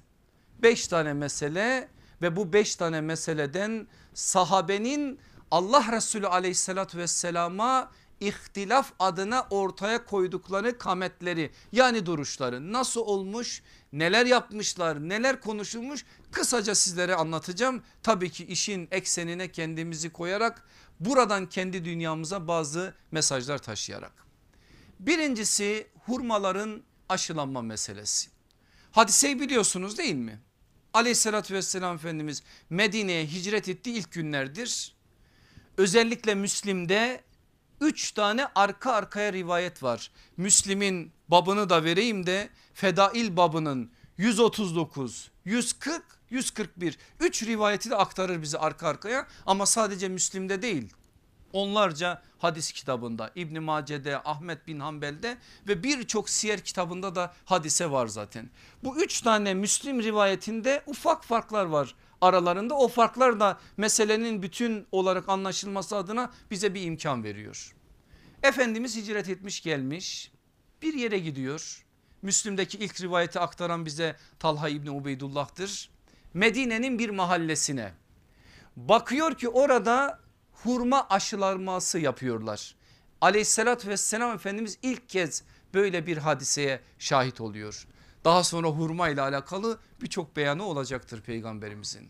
Beş 0.62 0.88
tane 0.88 1.14
mesele 1.14 1.90
ve 2.22 2.36
bu 2.36 2.54
beş 2.54 2.76
tane 2.76 3.02
meseleden 3.02 3.88
sahabenin 4.14 5.20
Allah 5.52 5.92
Resulü 5.92 6.28
aleyhissalatü 6.28 6.98
vesselama 6.98 7.92
ihtilaf 8.20 8.94
adına 9.00 9.48
ortaya 9.50 10.06
koydukları 10.06 10.78
kametleri 10.78 11.52
yani 11.72 12.06
duruşları 12.06 12.74
nasıl 12.74 13.02
olmuş 13.02 13.64
neler 13.94 14.26
yapmışlar 14.26 15.10
neler 15.10 15.42
konuşulmuş 15.42 16.06
kısaca 16.32 16.76
sizlere 16.76 17.16
anlatacağım. 17.16 17.84
Tabii 18.04 18.30
ki 18.30 18.46
işin 18.46 18.88
eksenine 18.92 19.52
kendimizi 19.52 20.10
koyarak 20.10 20.68
buradan 21.00 21.50
kendi 21.50 21.86
dünyamıza 21.86 22.48
bazı 22.48 22.94
mesajlar 23.12 23.58
taşıyarak. 23.58 24.14
Birincisi 25.00 25.88
hurmaların 26.06 26.84
aşılanma 27.10 27.62
meselesi. 27.62 28.30
Hadiseyi 28.92 29.40
biliyorsunuz 29.40 29.98
değil 29.98 30.16
mi? 30.16 30.40
Aleyhissalatü 30.94 31.54
vesselam 31.54 31.96
Efendimiz 31.96 32.44
Medine'ye 32.70 33.26
hicret 33.26 33.70
ettiği 33.70 33.96
ilk 33.96 34.12
günlerdir. 34.12 34.96
Özellikle 35.78 36.36
Müslim'de 36.36 37.24
3 37.82 38.12
tane 38.12 38.48
arka 38.56 38.92
arkaya 38.92 39.34
rivayet 39.34 39.84
var. 39.84 40.12
Müslim'in 40.38 41.12
babını 41.28 41.70
da 41.70 41.84
vereyim 41.84 42.26
de 42.26 42.50
Fedail 42.74 43.38
babının 43.38 43.92
139, 44.18 45.32
140, 45.46 46.04
141 46.30 46.98
3 47.20 47.44
rivayeti 47.44 47.90
de 47.90 47.96
aktarır 47.96 48.42
bizi 48.42 48.58
arka 48.58 48.88
arkaya 48.88 49.28
ama 49.46 49.66
sadece 49.66 50.10
Müslim'de 50.10 50.62
değil. 50.62 50.94
Onlarca 51.54 52.22
hadis 52.38 52.72
kitabında 52.72 53.32
İbn 53.36 53.62
Mace'de 53.62 54.22
Ahmet 54.24 54.68
bin 54.68 54.80
Hanbel'de 54.80 55.38
ve 55.68 55.84
birçok 55.84 56.30
siyer 56.30 56.60
kitabında 56.60 57.16
da 57.16 57.34
hadise 57.46 57.92
var 57.92 58.08
zaten. 58.08 58.50
Bu 58.84 59.02
üç 59.02 59.22
tane 59.22 59.54
Müslim 59.54 60.04
rivayetinde 60.04 60.84
ufak 60.88 61.26
farklar 61.26 61.66
var 61.66 61.96
aralarında 62.22 62.76
o 62.76 62.88
farklar 62.88 63.40
da 63.40 63.60
meselenin 63.78 64.42
bütün 64.44 64.88
olarak 64.92 65.30
anlaşılması 65.30 65.96
adına 65.96 66.32
bize 66.52 66.74
bir 66.74 66.82
imkan 66.82 67.24
veriyor. 67.24 67.76
Efendimiz 68.44 68.96
hicret 68.96 69.30
etmiş 69.30 69.62
gelmiş 69.62 70.32
bir 70.82 70.94
yere 70.94 71.20
gidiyor. 71.20 71.86
Müslüm'deki 72.22 72.78
ilk 72.78 73.02
rivayeti 73.02 73.40
aktaran 73.40 73.86
bize 73.86 74.16
Talha 74.40 74.70
İbni 74.70 74.92
Ubeydullah'tır. 74.92 75.90
Medine'nin 76.34 77.00
bir 77.00 77.10
mahallesine 77.10 77.94
bakıyor 78.76 79.36
ki 79.36 79.50
orada 79.50 80.20
hurma 80.52 81.08
aşılaması 81.10 82.00
yapıyorlar. 82.00 82.76
Aleyhissalatü 83.22 83.90
vesselam 83.90 84.36
Efendimiz 84.36 84.78
ilk 84.82 85.10
kez 85.10 85.44
böyle 85.74 86.08
bir 86.08 86.18
hadiseye 86.18 86.80
şahit 87.00 87.42
oluyor. 87.42 87.88
Daha 88.26 88.44
sonra 88.44 88.68
hurma 88.68 89.10
ile 89.10 89.22
alakalı 89.22 89.80
birçok 90.02 90.36
beyanı 90.36 90.64
olacaktır 90.64 91.22
peygamberimizin. 91.22 92.10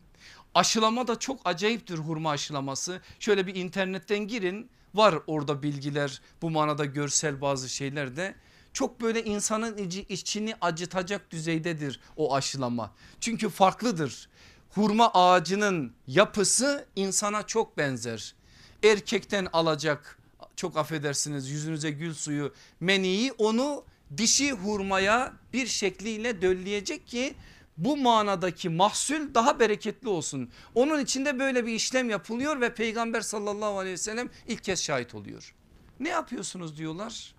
Aşılama 0.55 1.07
da 1.07 1.19
çok 1.19 1.41
acayiptir 1.45 1.97
hurma 1.97 2.31
aşılaması. 2.31 3.01
Şöyle 3.19 3.47
bir 3.47 3.55
internetten 3.55 4.27
girin 4.27 4.69
var 4.93 5.15
orada 5.27 5.63
bilgiler 5.63 6.21
bu 6.41 6.49
manada 6.49 6.85
görsel 6.85 7.41
bazı 7.41 7.69
şeyler 7.69 8.15
de. 8.15 8.35
Çok 8.73 9.01
böyle 9.01 9.23
insanın 9.23 9.77
içi- 9.77 10.05
içini 10.09 10.55
acıtacak 10.61 11.31
düzeydedir 11.31 11.99
o 12.15 12.35
aşılama. 12.35 12.91
Çünkü 13.19 13.49
farklıdır. 13.49 14.29
Hurma 14.69 15.11
ağacının 15.13 15.93
yapısı 16.07 16.85
insana 16.95 17.47
çok 17.47 17.77
benzer. 17.77 18.35
Erkekten 18.83 19.47
alacak 19.53 20.19
çok 20.55 20.77
affedersiniz 20.77 21.49
yüzünüze 21.49 21.91
gül 21.91 22.13
suyu 22.13 22.53
meniyi 22.79 23.31
onu 23.37 23.83
dişi 24.17 24.51
hurmaya 24.51 25.33
bir 25.53 25.67
şekliyle 25.67 26.41
dölleyecek 26.41 27.07
ki 27.07 27.33
bu 27.79 27.97
manadaki 27.97 28.69
mahsul 28.69 29.33
daha 29.33 29.59
bereketli 29.59 30.09
olsun. 30.09 30.51
Onun 30.75 30.99
içinde 30.99 31.39
böyle 31.39 31.65
bir 31.65 31.73
işlem 31.73 32.09
yapılıyor 32.09 32.61
ve 32.61 32.73
peygamber 32.73 33.21
sallallahu 33.21 33.79
aleyhi 33.79 33.93
ve 33.93 33.97
sellem 33.97 34.29
ilk 34.47 34.63
kez 34.63 34.83
şahit 34.83 35.15
oluyor. 35.15 35.55
Ne 35.99 36.09
yapıyorsunuz 36.09 36.77
diyorlar. 36.77 37.35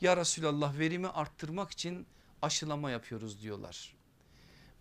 Ya 0.00 0.16
Resulallah 0.16 0.78
verimi 0.78 1.08
arttırmak 1.08 1.70
için 1.70 2.06
aşılama 2.42 2.90
yapıyoruz 2.90 3.42
diyorlar. 3.42 3.96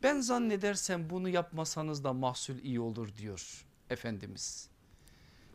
Ben 0.04 0.22
zannedersem 0.22 1.10
bunu 1.10 1.30
yapmasanız 1.30 2.04
da 2.04 2.14
mahsul 2.14 2.58
iyi 2.60 2.80
olur 2.80 3.16
diyor 3.18 3.66
Efendimiz. 3.90 4.70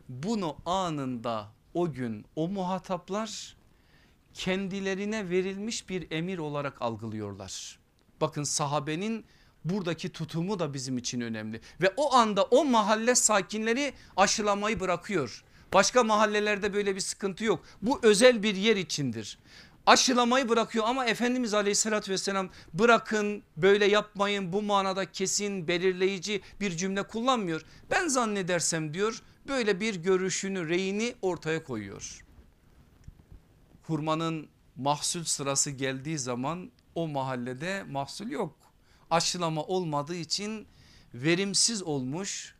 Bunu 0.09 0.57
anında 0.65 1.51
o 1.73 1.91
gün 1.91 2.25
o 2.35 2.47
muhataplar 2.47 3.57
kendilerine 4.33 5.29
verilmiş 5.29 5.89
bir 5.89 6.11
emir 6.11 6.37
olarak 6.37 6.81
algılıyorlar. 6.81 7.79
Bakın 8.21 8.43
sahabenin 8.43 9.25
buradaki 9.65 10.09
tutumu 10.09 10.59
da 10.59 10.73
bizim 10.73 10.97
için 10.97 11.21
önemli 11.21 11.61
ve 11.81 11.93
o 11.97 12.13
anda 12.13 12.43
o 12.43 12.65
mahalle 12.65 13.15
sakinleri 13.15 13.93
aşılamayı 14.17 14.79
bırakıyor. 14.79 15.43
Başka 15.73 16.03
mahallelerde 16.03 16.73
böyle 16.73 16.95
bir 16.95 16.99
sıkıntı 16.99 17.43
yok. 17.43 17.65
Bu 17.81 17.99
özel 18.03 18.43
bir 18.43 18.55
yer 18.55 18.75
içindir. 18.75 19.39
Aşılamayı 19.85 20.49
bırakıyor 20.49 20.85
ama 20.87 21.05
Efendimiz 21.05 21.53
aleyhissalatü 21.53 22.11
vesselam 22.11 22.49
bırakın 22.73 23.43
böyle 23.57 23.85
yapmayın 23.85 24.53
bu 24.53 24.61
manada 24.61 25.11
kesin 25.11 25.67
belirleyici 25.67 26.41
bir 26.59 26.77
cümle 26.77 27.03
kullanmıyor. 27.03 27.65
Ben 27.91 28.07
zannedersem 28.07 28.93
diyor 28.93 29.21
böyle 29.47 29.79
bir 29.79 29.95
görüşünü 29.95 30.69
reyini 30.69 31.15
ortaya 31.21 31.63
koyuyor. 31.63 32.25
Hurmanın 33.83 34.47
mahsul 34.75 35.23
sırası 35.23 35.71
geldiği 35.71 36.19
zaman 36.19 36.71
o 36.95 37.07
mahallede 37.07 37.83
mahsul 37.83 38.27
yok. 38.27 38.64
Aşılama 39.15 39.63
olmadığı 39.63 40.15
için 40.15 40.67
verimsiz 41.13 41.83
olmuş. 41.83 42.55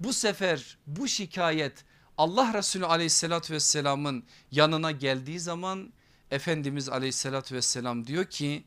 Bu 0.00 0.12
sefer 0.12 0.78
bu 0.86 1.08
şikayet 1.08 1.84
Allah 2.18 2.54
Resulü 2.54 2.86
aleyhissalatü 2.86 3.54
vesselamın 3.54 4.24
yanına 4.50 4.90
geldiği 4.90 5.40
zaman 5.40 5.92
Efendimiz 6.30 6.88
aleyhissalatü 6.88 7.54
vesselam 7.54 8.06
diyor 8.06 8.24
ki 8.24 8.64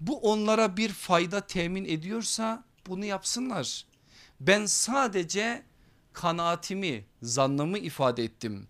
bu 0.00 0.18
onlara 0.18 0.76
bir 0.76 0.92
fayda 0.92 1.40
temin 1.40 1.84
ediyorsa 1.84 2.64
bunu 2.86 3.04
yapsınlar. 3.04 3.86
Ben 4.40 4.66
sadece 4.66 5.62
kanaatimi 6.12 7.04
zannımı 7.22 7.78
ifade 7.78 8.24
ettim. 8.24 8.68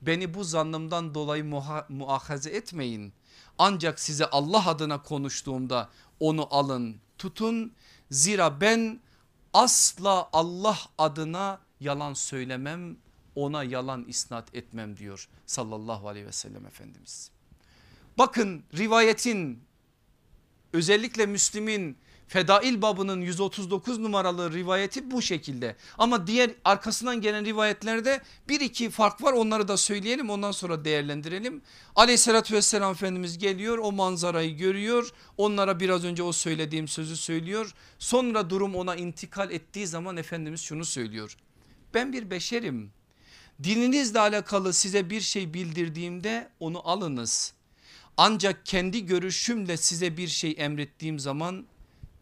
Beni 0.00 0.34
bu 0.34 0.44
zannımdan 0.44 1.14
dolayı 1.14 1.44
muha, 1.44 1.86
muahaze 1.88 2.50
etmeyin. 2.50 3.12
Ancak 3.58 4.00
size 4.00 4.26
Allah 4.26 4.68
adına 4.68 5.02
konuştuğumda 5.02 5.90
onu 6.20 6.54
alın 6.54 6.96
tutun. 7.22 7.72
Zira 8.10 8.60
ben 8.60 9.00
asla 9.52 10.28
Allah 10.32 10.78
adına 10.98 11.60
yalan 11.80 12.14
söylemem 12.14 12.96
ona 13.34 13.64
yalan 13.64 14.04
isnat 14.04 14.54
etmem 14.54 14.96
diyor 14.96 15.28
sallallahu 15.46 16.08
aleyhi 16.08 16.26
ve 16.26 16.32
sellem 16.32 16.66
Efendimiz. 16.66 17.30
Bakın 18.18 18.62
rivayetin 18.74 19.64
özellikle 20.72 21.26
Müslim'in 21.26 21.98
Fedail 22.32 22.82
babının 22.82 23.20
139 23.20 23.98
numaralı 23.98 24.52
rivayeti 24.52 25.10
bu 25.10 25.22
şekilde. 25.22 25.76
Ama 25.98 26.26
diğer 26.26 26.50
arkasından 26.64 27.20
gelen 27.20 27.44
rivayetlerde 27.44 28.20
bir 28.48 28.60
iki 28.60 28.90
fark 28.90 29.22
var 29.22 29.32
onları 29.32 29.68
da 29.68 29.76
söyleyelim 29.76 30.30
ondan 30.30 30.52
sonra 30.52 30.84
değerlendirelim. 30.84 31.62
Aleyhissalatü 31.96 32.54
vesselam 32.54 32.92
Efendimiz 32.92 33.38
geliyor 33.38 33.78
o 33.78 33.92
manzarayı 33.92 34.56
görüyor 34.56 35.10
onlara 35.36 35.80
biraz 35.80 36.04
önce 36.04 36.22
o 36.22 36.32
söylediğim 36.32 36.88
sözü 36.88 37.16
söylüyor. 37.16 37.74
Sonra 37.98 38.50
durum 38.50 38.74
ona 38.74 38.96
intikal 38.96 39.50
ettiği 39.50 39.86
zaman 39.86 40.16
Efendimiz 40.16 40.60
şunu 40.60 40.84
söylüyor. 40.84 41.36
Ben 41.94 42.12
bir 42.12 42.30
beşerim 42.30 42.90
dininizle 43.62 44.20
alakalı 44.20 44.72
size 44.72 45.10
bir 45.10 45.20
şey 45.20 45.54
bildirdiğimde 45.54 46.48
onu 46.60 46.88
alınız. 46.88 47.52
Ancak 48.16 48.66
kendi 48.66 49.06
görüşümle 49.06 49.76
size 49.76 50.16
bir 50.16 50.28
şey 50.28 50.54
emrettiğim 50.58 51.18
zaman 51.18 51.66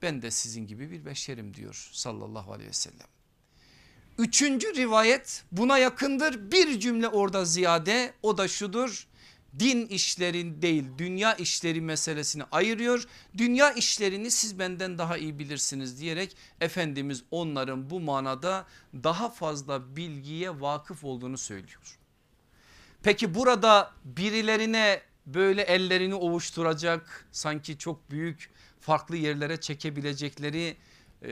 ben 0.03 0.23
de 0.23 0.31
sizin 0.31 0.67
gibi 0.67 0.91
bir 0.91 1.05
beşerim 1.05 1.55
diyor 1.55 1.91
sallallahu 1.93 2.53
aleyhi 2.53 2.69
ve 2.69 2.75
sellem. 2.75 3.07
Üçüncü 4.19 4.75
rivayet 4.75 5.45
buna 5.53 5.79
yakındır 5.79 6.51
bir 6.53 6.81
cümle 6.81 7.09
orada 7.09 7.45
ziyade 7.45 8.13
o 8.23 8.39
da 8.39 8.49
şudur. 8.49 9.07
Din 9.59 9.87
işlerin 9.87 10.63
değil 10.63 10.85
dünya 10.99 11.35
işleri 11.35 11.81
meselesini 11.81 12.45
ayırıyor. 12.53 13.05
Dünya 13.39 13.73
işlerini 13.73 14.31
siz 14.31 14.59
benden 14.59 14.99
daha 14.99 15.17
iyi 15.17 15.39
bilirsiniz 15.39 16.01
diyerek 16.01 16.37
Efendimiz 16.61 17.23
onların 17.31 17.91
bu 17.91 18.01
manada 18.01 18.67
daha 18.95 19.29
fazla 19.29 19.97
bilgiye 19.97 20.61
vakıf 20.61 21.05
olduğunu 21.05 21.39
söylüyor. 21.39 21.99
Peki 23.03 23.35
burada 23.35 23.93
birilerine 24.05 25.03
böyle 25.27 25.63
ellerini 25.63 26.15
ovuşturacak 26.15 27.27
sanki 27.33 27.79
çok 27.79 28.11
büyük 28.11 28.51
farklı 28.81 29.17
yerlere 29.17 29.61
çekebilecekleri 29.61 30.77
e, 31.23 31.29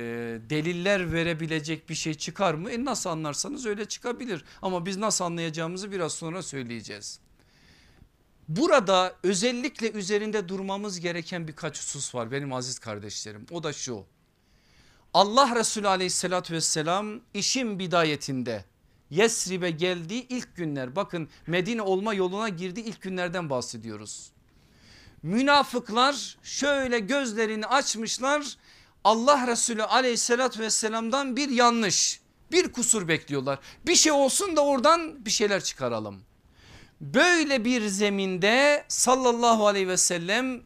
deliller 0.51 1.13
verebilecek 1.13 1.89
bir 1.89 1.95
şey 1.95 2.15
çıkar 2.15 2.55
mı? 2.55 2.71
E 2.71 2.85
nasıl 2.85 3.11
anlarsanız 3.11 3.67
öyle 3.67 3.85
çıkabilir 3.85 4.45
ama 4.63 4.87
biz 4.87 4.97
nasıl 4.97 5.25
anlayacağımızı 5.25 5.93
biraz 5.93 6.13
sonra 6.13 6.43
söyleyeceğiz. 6.43 7.21
Burada 8.49 9.17
özellikle 9.23 9.91
üzerinde 9.91 10.49
durmamız 10.49 11.01
gereken 11.01 11.49
birkaç 11.49 11.79
husus 11.79 12.15
var 12.15 12.31
benim 12.33 12.53
aziz 12.53 12.79
kardeşlerim 12.79 13.47
o 13.51 13.63
da 13.63 13.73
şu. 13.73 14.05
Allah 15.15 15.57
Resulü 15.57 15.89
aleyhissalatü 15.89 16.55
vesselam 16.55 17.21
işin 17.35 17.79
bidayetinde 17.79 18.65
Yesrib'e 19.11 19.71
geldiği 19.71 20.27
ilk 20.29 20.57
günler 20.57 20.97
bakın 20.97 21.29
Medine 21.47 21.83
olma 21.83 22.15
yoluna 22.15 22.49
girdiği 22.49 22.85
ilk 22.85 23.03
günlerden 23.03 23.51
bahsediyoruz. 23.51 24.31
Münafıklar 25.23 26.39
şöyle 26.43 26.99
gözlerini 26.99 27.67
açmışlar 27.67 28.57
Allah 29.05 29.47
Resulü 29.47 29.83
aleyhissalatü 29.83 30.61
vesselamdan 30.61 31.37
bir 31.37 31.49
yanlış 31.49 32.21
bir 32.53 32.73
kusur 32.73 33.09
bekliyorlar. 33.09 33.59
Bir 33.87 33.95
şey 33.95 34.13
olsun 34.13 34.57
da 34.57 34.65
oradan 34.65 35.25
bir 35.25 35.31
şeyler 35.31 35.65
çıkaralım. 35.65 36.23
Böyle 37.01 37.65
bir 37.65 37.87
zeminde 37.89 38.85
sallallahu 38.89 39.67
aleyhi 39.67 39.89
ve 39.89 39.97
sellem 39.97 40.63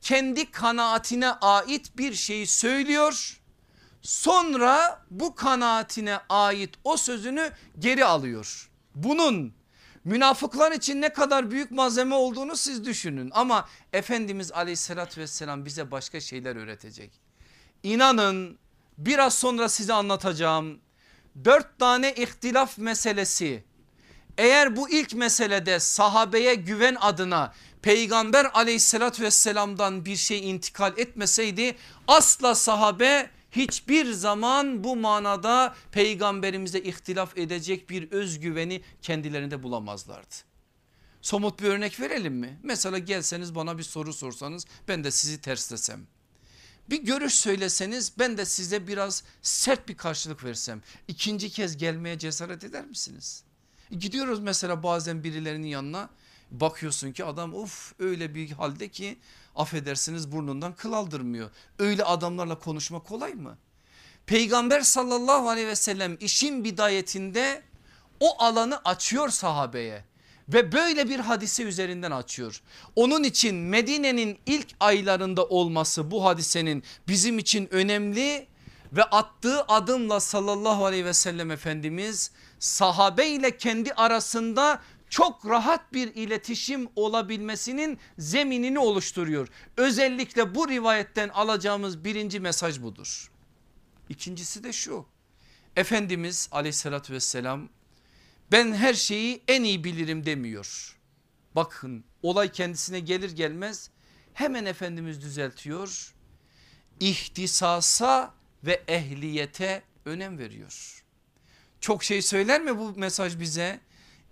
kendi 0.00 0.50
kanaatine 0.50 1.30
ait 1.30 1.98
bir 1.98 2.14
şeyi 2.14 2.46
söylüyor. 2.46 3.40
Sonra 4.02 5.02
bu 5.10 5.34
kanaatine 5.34 6.18
ait 6.28 6.70
o 6.84 6.96
sözünü 6.96 7.52
geri 7.78 8.04
alıyor. 8.04 8.70
Bunun 8.94 9.52
münafıklar 10.04 10.72
için 10.72 11.00
ne 11.00 11.12
kadar 11.12 11.50
büyük 11.50 11.70
malzeme 11.70 12.14
olduğunu 12.14 12.56
siz 12.56 12.84
düşünün. 12.84 13.30
Ama 13.34 13.68
Efendimiz 13.92 14.52
aleyhissalatü 14.52 15.20
vesselam 15.20 15.64
bize 15.64 15.90
başka 15.90 16.20
şeyler 16.20 16.56
öğretecek. 16.56 17.10
İnanın 17.82 18.58
biraz 18.98 19.34
sonra 19.34 19.68
size 19.68 19.92
anlatacağım. 19.92 20.80
Dört 21.44 21.78
tane 21.78 22.14
ihtilaf 22.14 22.78
meselesi 22.78 23.64
eğer 24.38 24.76
bu 24.76 24.90
ilk 24.90 25.14
meselede 25.14 25.80
sahabeye 25.80 26.54
güven 26.54 26.96
adına 27.00 27.52
peygamber 27.82 28.50
aleyhissalatü 28.54 29.22
vesselamdan 29.22 30.04
bir 30.04 30.16
şey 30.16 30.50
intikal 30.50 30.98
etmeseydi 30.98 31.76
asla 32.08 32.54
sahabe 32.54 33.30
hiçbir 33.52 34.12
zaman 34.12 34.84
bu 34.84 34.96
manada 34.96 35.74
peygamberimize 35.92 36.80
ihtilaf 36.80 37.38
edecek 37.38 37.90
bir 37.90 38.10
özgüveni 38.10 38.82
kendilerinde 39.02 39.62
bulamazlardı. 39.62 40.34
Somut 41.22 41.62
bir 41.62 41.68
örnek 41.68 42.00
verelim 42.00 42.34
mi? 42.34 42.58
Mesela 42.62 42.98
gelseniz 42.98 43.54
bana 43.54 43.78
bir 43.78 43.82
soru 43.82 44.12
sorsanız 44.12 44.66
ben 44.88 45.04
de 45.04 45.10
sizi 45.10 45.40
terslesem. 45.40 46.06
Bir 46.90 47.02
görüş 47.02 47.34
söyleseniz 47.34 48.12
ben 48.18 48.38
de 48.38 48.44
size 48.44 48.86
biraz 48.86 49.24
sert 49.42 49.88
bir 49.88 49.96
karşılık 49.96 50.44
versem 50.44 50.82
ikinci 51.08 51.50
kez 51.50 51.76
gelmeye 51.76 52.18
cesaret 52.18 52.64
eder 52.64 52.86
misiniz? 52.86 53.44
Gidiyoruz 53.90 54.40
mesela 54.40 54.82
bazen 54.82 55.24
birilerinin 55.24 55.66
yanına 55.66 56.10
bakıyorsun 56.50 57.12
ki 57.12 57.24
adam 57.24 57.54
of 57.54 57.92
öyle 57.98 58.34
bir 58.34 58.50
halde 58.50 58.88
ki 58.88 59.18
affedersiniz 59.56 60.32
burnundan 60.32 60.72
kıl 60.72 60.92
aldırmıyor. 60.92 61.50
Öyle 61.78 62.04
adamlarla 62.04 62.58
konuşma 62.58 63.02
kolay 63.02 63.34
mı? 63.34 63.58
Peygamber 64.26 64.80
sallallahu 64.80 65.48
aleyhi 65.48 65.68
ve 65.68 65.76
sellem 65.76 66.16
işin 66.20 66.64
bidayetinde 66.64 67.62
o 68.20 68.42
alanı 68.42 68.80
açıyor 68.84 69.28
sahabeye 69.28 70.04
ve 70.48 70.72
böyle 70.72 71.08
bir 71.08 71.20
hadise 71.20 71.62
üzerinden 71.62 72.10
açıyor. 72.10 72.62
Onun 72.96 73.22
için 73.22 73.54
Medine'nin 73.56 74.38
ilk 74.46 74.68
aylarında 74.80 75.44
olması 75.44 76.10
bu 76.10 76.24
hadisenin 76.24 76.82
bizim 77.08 77.38
için 77.38 77.68
önemli 77.70 78.46
ve 78.92 79.04
attığı 79.04 79.62
adımla 79.62 80.20
sallallahu 80.20 80.84
aleyhi 80.84 81.04
ve 81.04 81.14
sellem 81.14 81.50
Efendimiz 81.50 82.30
sahabe 82.58 83.28
ile 83.28 83.56
kendi 83.56 83.92
arasında 83.92 84.80
çok 85.10 85.46
rahat 85.46 85.92
bir 85.92 86.14
iletişim 86.14 86.88
olabilmesinin 86.96 87.98
zeminini 88.18 88.78
oluşturuyor. 88.78 89.48
Özellikle 89.76 90.54
bu 90.54 90.68
rivayetten 90.68 91.28
alacağımız 91.28 92.04
birinci 92.04 92.40
mesaj 92.40 92.82
budur. 92.82 93.30
İkincisi 94.08 94.64
de 94.64 94.72
şu 94.72 95.06
Efendimiz 95.76 96.48
aleyhissalatü 96.52 97.12
vesselam 97.12 97.68
ben 98.52 98.74
her 98.74 98.94
şeyi 98.94 99.42
en 99.48 99.62
iyi 99.62 99.84
bilirim 99.84 100.26
demiyor. 100.26 100.96
Bakın 101.54 102.04
olay 102.22 102.52
kendisine 102.52 103.00
gelir 103.00 103.30
gelmez 103.30 103.90
hemen 104.34 104.64
Efendimiz 104.64 105.22
düzeltiyor. 105.22 106.14
İhtisasa 107.00 108.34
ve 108.64 108.82
ehliyete 108.88 109.82
önem 110.04 110.38
veriyor. 110.38 111.04
Çok 111.80 112.04
şey 112.04 112.22
söyler 112.22 112.60
mi 112.60 112.78
bu 112.78 112.92
mesaj 112.96 113.40
bize? 113.40 113.80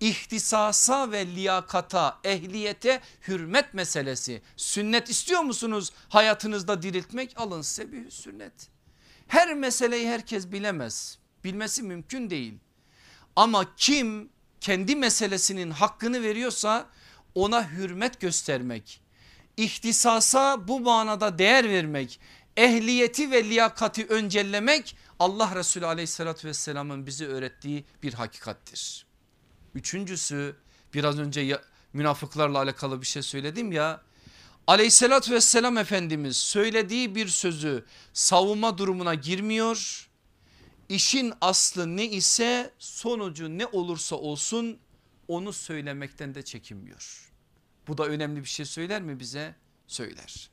İhtisasa 0.00 1.12
ve 1.12 1.26
liyakata, 1.26 2.20
ehliyete 2.24 3.00
hürmet 3.28 3.74
meselesi. 3.74 4.42
Sünnet 4.56 5.10
istiyor 5.10 5.40
musunuz 5.40 5.92
hayatınızda 6.08 6.82
diriltmek? 6.82 7.34
Alın 7.36 7.62
size 7.62 7.92
bir 7.92 8.10
sünnet. 8.10 8.52
Her 9.28 9.54
meseleyi 9.54 10.08
herkes 10.08 10.52
bilemez. 10.52 11.18
Bilmesi 11.44 11.82
mümkün 11.82 12.30
değil. 12.30 12.54
Ama 13.36 13.74
kim 13.76 14.28
kendi 14.60 14.96
meselesinin 14.96 15.70
hakkını 15.70 16.22
veriyorsa 16.22 16.86
ona 17.34 17.70
hürmet 17.70 18.20
göstermek, 18.20 19.00
ihtisasa 19.56 20.68
bu 20.68 20.80
manada 20.80 21.38
değer 21.38 21.68
vermek, 21.68 22.20
ehliyeti 22.56 23.30
ve 23.30 23.44
liyakati 23.44 24.06
öncellemek 24.06 24.96
Allah 25.18 25.54
Resulü 25.54 25.86
aleyhissalatü 25.86 26.48
vesselamın 26.48 27.06
bize 27.06 27.26
öğrettiği 27.26 27.84
bir 28.02 28.14
hakikattir. 28.14 29.07
Üçüncüsü 29.74 30.56
biraz 30.94 31.18
önce 31.18 31.40
ya, 31.40 31.62
münafıklarla 31.92 32.58
alakalı 32.58 33.00
bir 33.00 33.06
şey 33.06 33.22
söyledim 33.22 33.72
ya 33.72 34.02
aleyhissalatü 34.66 35.32
vesselam 35.32 35.78
Efendimiz 35.78 36.36
söylediği 36.36 37.14
bir 37.14 37.28
sözü 37.28 37.84
savunma 38.12 38.78
durumuna 38.78 39.14
girmiyor. 39.14 40.08
İşin 40.88 41.32
aslı 41.40 41.96
ne 41.96 42.04
ise 42.04 42.70
sonucu 42.78 43.58
ne 43.58 43.66
olursa 43.66 44.16
olsun 44.16 44.78
onu 45.28 45.52
söylemekten 45.52 46.34
de 46.34 46.42
çekinmiyor. 46.42 47.32
Bu 47.88 47.98
da 47.98 48.06
önemli 48.06 48.40
bir 48.40 48.48
şey 48.48 48.66
söyler 48.66 49.02
mi 49.02 49.20
bize? 49.20 49.54
Söyler. 49.86 50.50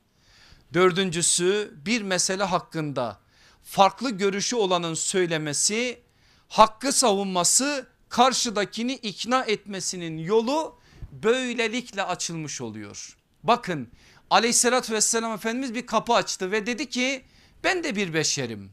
Dördüncüsü 0.74 1.74
bir 1.86 2.02
mesele 2.02 2.44
hakkında 2.44 3.20
farklı 3.62 4.10
görüşü 4.10 4.56
olanın 4.56 4.94
söylemesi, 4.94 6.02
hakkı 6.48 6.92
savunması, 6.92 7.86
karşıdakini 8.08 8.94
ikna 8.94 9.44
etmesinin 9.44 10.18
yolu 10.18 10.78
böylelikle 11.12 12.02
açılmış 12.02 12.60
oluyor. 12.60 13.16
Bakın 13.42 13.88
aleyhissalatü 14.30 14.92
vesselam 14.92 15.32
Efendimiz 15.32 15.74
bir 15.74 15.86
kapı 15.86 16.12
açtı 16.12 16.50
ve 16.50 16.66
dedi 16.66 16.88
ki 16.88 17.24
ben 17.64 17.84
de 17.84 17.96
bir 17.96 18.14
beşerim. 18.14 18.70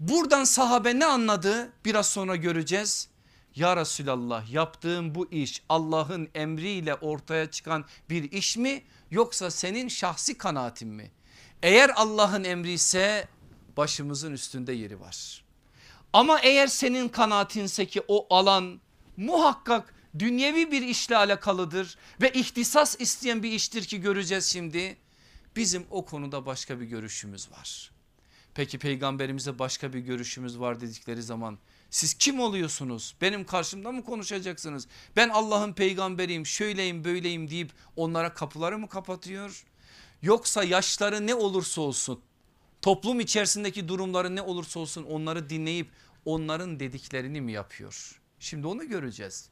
Buradan 0.00 0.44
sahabe 0.44 0.98
ne 0.98 1.06
anladı 1.06 1.72
biraz 1.84 2.08
sonra 2.08 2.36
göreceğiz. 2.36 3.08
Ya 3.56 3.76
Resulallah 3.76 4.52
yaptığın 4.52 5.14
bu 5.14 5.30
iş 5.30 5.62
Allah'ın 5.68 6.28
emriyle 6.34 6.94
ortaya 6.94 7.50
çıkan 7.50 7.84
bir 8.10 8.32
iş 8.32 8.56
mi 8.56 8.82
yoksa 9.10 9.50
senin 9.50 9.88
şahsi 9.88 10.38
kanaatin 10.38 10.88
mi? 10.88 11.10
Eğer 11.62 11.90
Allah'ın 11.96 12.44
emri 12.44 12.72
ise 12.72 13.28
başımızın 13.76 14.32
üstünde 14.32 14.72
yeri 14.72 15.00
var. 15.00 15.44
Ama 16.12 16.40
eğer 16.40 16.66
senin 16.66 17.08
kanaatinse 17.08 17.86
ki 17.86 18.02
o 18.08 18.34
alan 18.34 18.80
muhakkak 19.16 19.94
dünyevi 20.18 20.72
bir 20.72 20.82
işle 20.82 21.16
alakalıdır 21.16 21.96
ve 22.20 22.32
ihtisas 22.32 23.00
isteyen 23.00 23.42
bir 23.42 23.52
iştir 23.52 23.84
ki 23.84 24.00
göreceğiz 24.00 24.44
şimdi. 24.44 24.96
Bizim 25.56 25.86
o 25.90 26.04
konuda 26.04 26.46
başka 26.46 26.80
bir 26.80 26.86
görüşümüz 26.86 27.50
var. 27.50 27.90
Peki 28.54 28.78
peygamberimize 28.78 29.58
başka 29.58 29.92
bir 29.92 29.98
görüşümüz 29.98 30.60
var 30.60 30.80
dedikleri 30.80 31.22
zaman 31.22 31.58
siz 31.90 32.14
kim 32.14 32.40
oluyorsunuz? 32.40 33.14
Benim 33.20 33.44
karşımda 33.44 33.92
mı 33.92 34.04
konuşacaksınız? 34.04 34.86
Ben 35.16 35.28
Allah'ın 35.28 35.72
peygamberiyim 35.72 36.46
şöyleyim 36.46 37.04
böyleyim 37.04 37.50
deyip 37.50 37.72
onlara 37.96 38.34
kapıları 38.34 38.78
mı 38.78 38.88
kapatıyor? 38.88 39.64
Yoksa 40.22 40.64
yaşları 40.64 41.26
ne 41.26 41.34
olursa 41.34 41.80
olsun 41.80 42.20
toplum 42.82 43.20
içerisindeki 43.20 43.88
durumları 43.88 44.36
ne 44.36 44.42
olursa 44.42 44.80
olsun 44.80 45.02
onları 45.02 45.50
dinleyip 45.50 45.88
onların 46.24 46.80
dediklerini 46.80 47.40
mi 47.40 47.52
yapıyor? 47.52 48.20
Şimdi 48.38 48.66
onu 48.66 48.88
göreceğiz. 48.88 49.48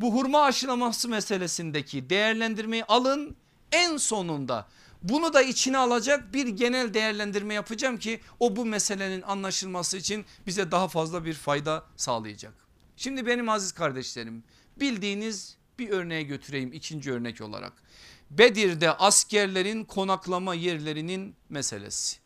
Bu 0.00 0.14
hurma 0.14 0.42
aşılaması 0.42 1.08
meselesindeki 1.08 2.10
değerlendirmeyi 2.10 2.84
alın 2.84 3.36
en 3.72 3.96
sonunda 3.96 4.68
bunu 5.02 5.32
da 5.32 5.42
içine 5.42 5.78
alacak 5.78 6.34
bir 6.34 6.46
genel 6.46 6.94
değerlendirme 6.94 7.54
yapacağım 7.54 7.98
ki 7.98 8.20
o 8.40 8.56
bu 8.56 8.64
meselenin 8.64 9.22
anlaşılması 9.22 9.96
için 9.96 10.24
bize 10.46 10.70
daha 10.70 10.88
fazla 10.88 11.24
bir 11.24 11.34
fayda 11.34 11.84
sağlayacak. 11.96 12.54
Şimdi 12.96 13.26
benim 13.26 13.48
aziz 13.48 13.72
kardeşlerim 13.72 14.44
bildiğiniz 14.80 15.56
bir 15.78 15.90
örneğe 15.90 16.22
götüreyim 16.22 16.72
ikinci 16.72 17.12
örnek 17.12 17.40
olarak. 17.40 17.72
Bedir'de 18.30 18.92
askerlerin 18.92 19.84
konaklama 19.84 20.54
yerlerinin 20.54 21.36
meselesi. 21.48 22.23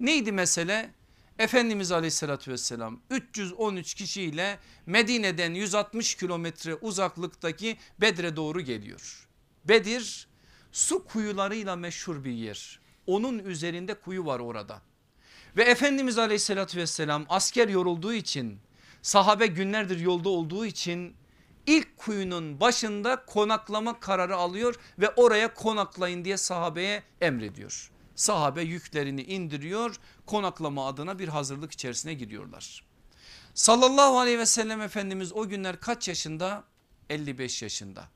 Neydi 0.00 0.32
mesele? 0.32 0.90
Efendimiz 1.38 1.92
aleyhissalatü 1.92 2.50
vesselam 2.50 3.00
313 3.10 3.94
kişiyle 3.94 4.58
Medine'den 4.86 5.54
160 5.54 6.14
kilometre 6.14 6.74
uzaklıktaki 6.74 7.76
Bedre 8.00 8.36
doğru 8.36 8.60
geliyor. 8.60 9.28
Bedir 9.64 10.28
su 10.72 11.04
kuyularıyla 11.04 11.76
meşhur 11.76 12.24
bir 12.24 12.32
yer. 12.32 12.80
Onun 13.06 13.38
üzerinde 13.38 13.94
kuyu 13.94 14.26
var 14.26 14.40
orada. 14.40 14.82
Ve 15.56 15.62
Efendimiz 15.62 16.18
aleyhissalatü 16.18 16.78
vesselam 16.78 17.26
asker 17.28 17.68
yorulduğu 17.68 18.12
için 18.12 18.58
sahabe 19.02 19.46
günlerdir 19.46 20.00
yolda 20.00 20.28
olduğu 20.28 20.66
için 20.66 21.14
ilk 21.66 21.96
kuyunun 21.96 22.60
başında 22.60 23.24
konaklama 23.24 24.00
kararı 24.00 24.36
alıyor 24.36 24.74
ve 24.98 25.10
oraya 25.10 25.54
konaklayın 25.54 26.24
diye 26.24 26.36
sahabeye 26.36 27.02
emrediyor. 27.20 27.90
Sahabe 28.18 28.62
yüklerini 28.62 29.22
indiriyor 29.22 29.96
konaklama 30.26 30.86
adına 30.86 31.18
bir 31.18 31.28
hazırlık 31.28 31.72
içerisine 31.72 32.14
giriyorlar. 32.14 32.84
Sallallahu 33.54 34.18
aleyhi 34.18 34.38
ve 34.38 34.46
sellem 34.46 34.80
Efendimiz 34.80 35.32
o 35.32 35.48
günler 35.48 35.80
kaç 35.80 36.08
yaşında? 36.08 36.64
55 37.10 37.62
yaşında. 37.62 38.08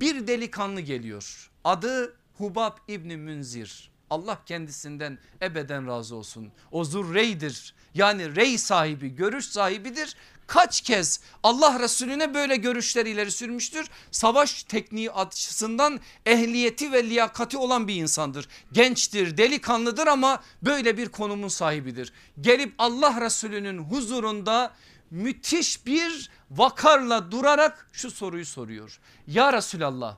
Bir 0.00 0.26
delikanlı 0.26 0.80
geliyor 0.80 1.50
adı 1.64 2.16
Hubab 2.38 2.76
İbni 2.88 3.16
Münzir. 3.16 3.90
Allah 4.10 4.38
kendisinden 4.46 5.18
ebeden 5.42 5.86
razı 5.86 6.16
olsun. 6.16 6.52
O 6.70 6.84
zurreydir 6.84 7.74
yani 7.94 8.36
rey 8.36 8.58
sahibi 8.58 9.08
görüş 9.08 9.44
sahibidir. 9.44 10.16
Kaç 10.46 10.80
kez 10.80 11.20
Allah 11.42 11.80
Resulüne 11.80 12.34
böyle 12.34 12.56
görüşler 12.56 13.06
ileri 13.06 13.30
sürmüştür. 13.30 13.86
Savaş 14.10 14.62
tekniği 14.62 15.10
açısından 15.10 16.00
ehliyeti 16.26 16.92
ve 16.92 17.04
liyakati 17.04 17.56
olan 17.56 17.88
bir 17.88 17.94
insandır. 17.94 18.48
Gençtir 18.72 19.36
delikanlıdır 19.36 20.06
ama 20.06 20.42
böyle 20.62 20.96
bir 20.96 21.08
konumun 21.08 21.48
sahibidir. 21.48 22.12
Gelip 22.40 22.74
Allah 22.78 23.20
Resulü'nün 23.20 23.78
huzurunda 23.78 24.74
müthiş 25.10 25.86
bir 25.86 26.30
vakarla 26.50 27.30
durarak 27.32 27.88
şu 27.92 28.10
soruyu 28.10 28.46
soruyor. 28.46 29.00
Ya 29.26 29.52
Resulallah 29.52 30.16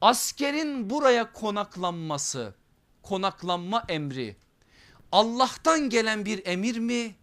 askerin 0.00 0.90
buraya 0.90 1.32
konaklanması 1.32 2.54
konaklanma 3.08 3.84
emri 3.88 4.36
Allah'tan 5.12 5.90
gelen 5.90 6.24
bir 6.24 6.46
emir 6.46 6.78
mi 6.78 7.14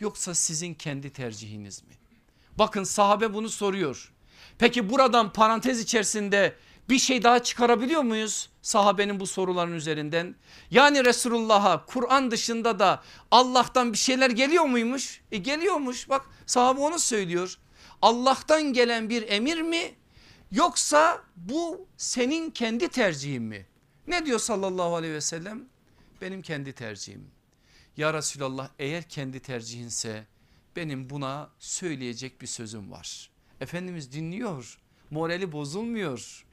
yoksa 0.00 0.34
sizin 0.34 0.74
kendi 0.74 1.10
tercihiniz 1.12 1.82
mi? 1.82 1.94
Bakın 2.58 2.84
sahabe 2.84 3.34
bunu 3.34 3.48
soruyor. 3.48 4.12
Peki 4.58 4.90
buradan 4.90 5.32
parantez 5.32 5.80
içerisinde 5.80 6.56
bir 6.88 6.98
şey 6.98 7.22
daha 7.22 7.42
çıkarabiliyor 7.42 8.02
muyuz 8.02 8.50
sahabenin 8.62 9.20
bu 9.20 9.26
soruların 9.26 9.72
üzerinden? 9.72 10.34
Yani 10.70 11.04
Resulullah'a 11.04 11.86
Kur'an 11.86 12.30
dışında 12.30 12.78
da 12.78 13.02
Allah'tan 13.30 13.92
bir 13.92 13.98
şeyler 13.98 14.30
geliyor 14.30 14.64
muymuş? 14.64 15.20
E 15.32 15.36
geliyormuş 15.36 16.08
bak 16.08 16.26
sahabe 16.46 16.80
onu 16.80 16.98
söylüyor. 16.98 17.58
Allah'tan 18.02 18.72
gelen 18.72 19.10
bir 19.10 19.28
emir 19.28 19.62
mi 19.62 19.94
yoksa 20.52 21.22
bu 21.36 21.86
senin 21.96 22.50
kendi 22.50 22.88
tercihin 22.88 23.42
mi? 23.42 23.66
Ne 24.08 24.26
diyor 24.26 24.38
sallallahu 24.38 24.96
aleyhi 24.96 25.14
ve 25.14 25.20
sellem? 25.20 25.68
Benim 26.20 26.42
kendi 26.42 26.72
tercihim. 26.72 27.30
Ya 27.96 28.14
Resulallah 28.14 28.70
eğer 28.78 29.08
kendi 29.08 29.40
tercihinse 29.40 30.26
benim 30.76 31.10
buna 31.10 31.50
söyleyecek 31.58 32.40
bir 32.40 32.46
sözüm 32.46 32.90
var. 32.90 33.30
Efendimiz 33.60 34.12
dinliyor 34.12 34.78
morali 35.10 35.52
bozulmuyor. 35.52 36.45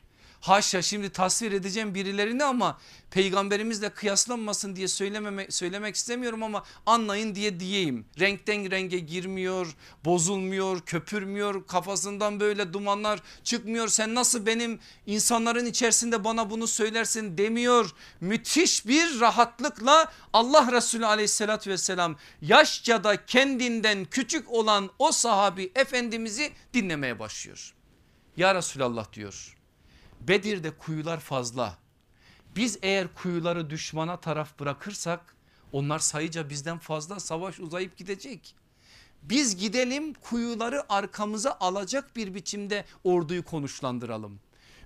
Haşa 0.44 0.82
şimdi 0.82 1.10
tasvir 1.10 1.52
edeceğim 1.52 1.96
birilerini 1.96 2.44
ama 2.44 2.78
peygamberimizle 3.12 3.90
kıyaslanmasın 3.90 4.76
diye 4.76 4.88
söylememek, 4.88 5.54
söylemek 5.54 5.96
istemiyorum 5.96 6.44
ama 6.44 6.64
anlayın 6.86 7.36
diye 7.36 7.60
diyeyim. 7.60 8.06
Renkten 8.20 8.72
renge 8.72 9.00
girmiyor, 9.00 9.76
bozulmuyor, 10.06 10.82
köpürmüyor, 10.82 11.68
kafasından 11.68 12.40
böyle 12.40 12.74
dumanlar 12.74 13.20
çıkmıyor. 13.44 13.88
Sen 13.88 14.16
nasıl 14.16 14.46
benim 14.46 14.80
insanların 15.06 15.66
içerisinde 15.66 16.24
bana 16.24 16.50
bunu 16.50 16.68
söylersin 16.68 17.38
demiyor. 17.38 17.92
Müthiş 18.22 18.88
bir 18.88 19.20
rahatlıkla 19.20 20.12
Allah 20.34 20.72
Resulü 20.72 21.06
aleyhissalatü 21.06 21.70
vesselam 21.70 22.16
yaşça 22.42 23.04
da 23.04 23.26
kendinden 23.26 24.06
küçük 24.06 24.52
olan 24.52 24.90
o 25.00 25.12
sahabi 25.12 25.72
efendimizi 25.76 26.52
dinlemeye 26.74 27.20
başlıyor. 27.20 27.74
Ya 28.38 28.56
Resulallah 28.56 29.14
diyor 29.14 29.53
Bedir'de 30.28 30.72
kuyular 30.72 31.20
fazla. 31.20 31.78
Biz 32.56 32.80
eğer 32.82 33.14
kuyuları 33.14 33.70
düşmana 33.70 34.18
taraf 34.20 34.60
bırakırsak 34.60 35.36
onlar 35.72 36.00
sayıca 36.00 36.50
bizden 36.50 36.78
fazla 36.78 37.20
savaş 37.20 37.60
uzayıp 37.60 37.98
gidecek. 37.98 38.56
Biz 39.24 39.58
gidelim 39.58 40.14
kuyuları 40.14 40.94
arkamıza 40.94 41.58
alacak 41.60 42.16
bir 42.16 42.36
biçimde 42.36 42.86
orduyu 43.04 43.46
konuşlandıralım. 43.46 44.40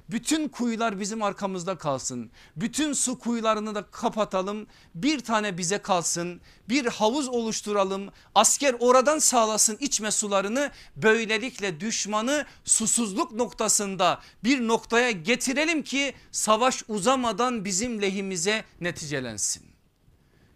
Bütün 0.09 0.49
kuyular 0.49 0.99
bizim 0.99 1.23
arkamızda 1.23 1.77
kalsın. 1.77 2.31
Bütün 2.55 2.93
su 2.93 3.19
kuyularını 3.19 3.75
da 3.75 3.85
kapatalım. 3.91 4.67
Bir 4.95 5.19
tane 5.19 5.57
bize 5.57 5.77
kalsın. 5.77 6.41
Bir 6.69 6.85
havuz 6.85 7.27
oluşturalım. 7.27 8.09
Asker 8.35 8.75
oradan 8.79 9.19
sağlasın 9.19 9.77
içme 9.79 10.11
sularını. 10.11 10.71
Böylelikle 10.95 11.79
düşmanı 11.79 12.45
susuzluk 12.63 13.31
noktasında 13.31 14.21
bir 14.43 14.67
noktaya 14.67 15.11
getirelim 15.11 15.83
ki 15.83 16.13
savaş 16.31 16.83
uzamadan 16.87 17.65
bizim 17.65 18.01
lehimize 18.01 18.65
neticelensin. 18.81 19.63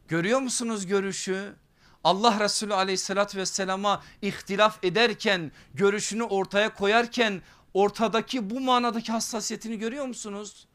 Görüyor 0.08 0.40
musunuz 0.40 0.86
görüşü? 0.86 1.56
Allah 2.04 2.40
Resulü 2.40 2.74
aleyhissalatü 2.74 3.38
vesselama 3.38 4.04
ihtilaf 4.22 4.84
ederken 4.84 5.52
görüşünü 5.74 6.24
ortaya 6.24 6.74
koyarken 6.74 7.42
ortadaki 7.74 8.50
bu 8.50 8.60
manadaki 8.60 9.12
hassasiyetini 9.12 9.80
görüyor 9.80 10.06
musunuz? 10.06 10.68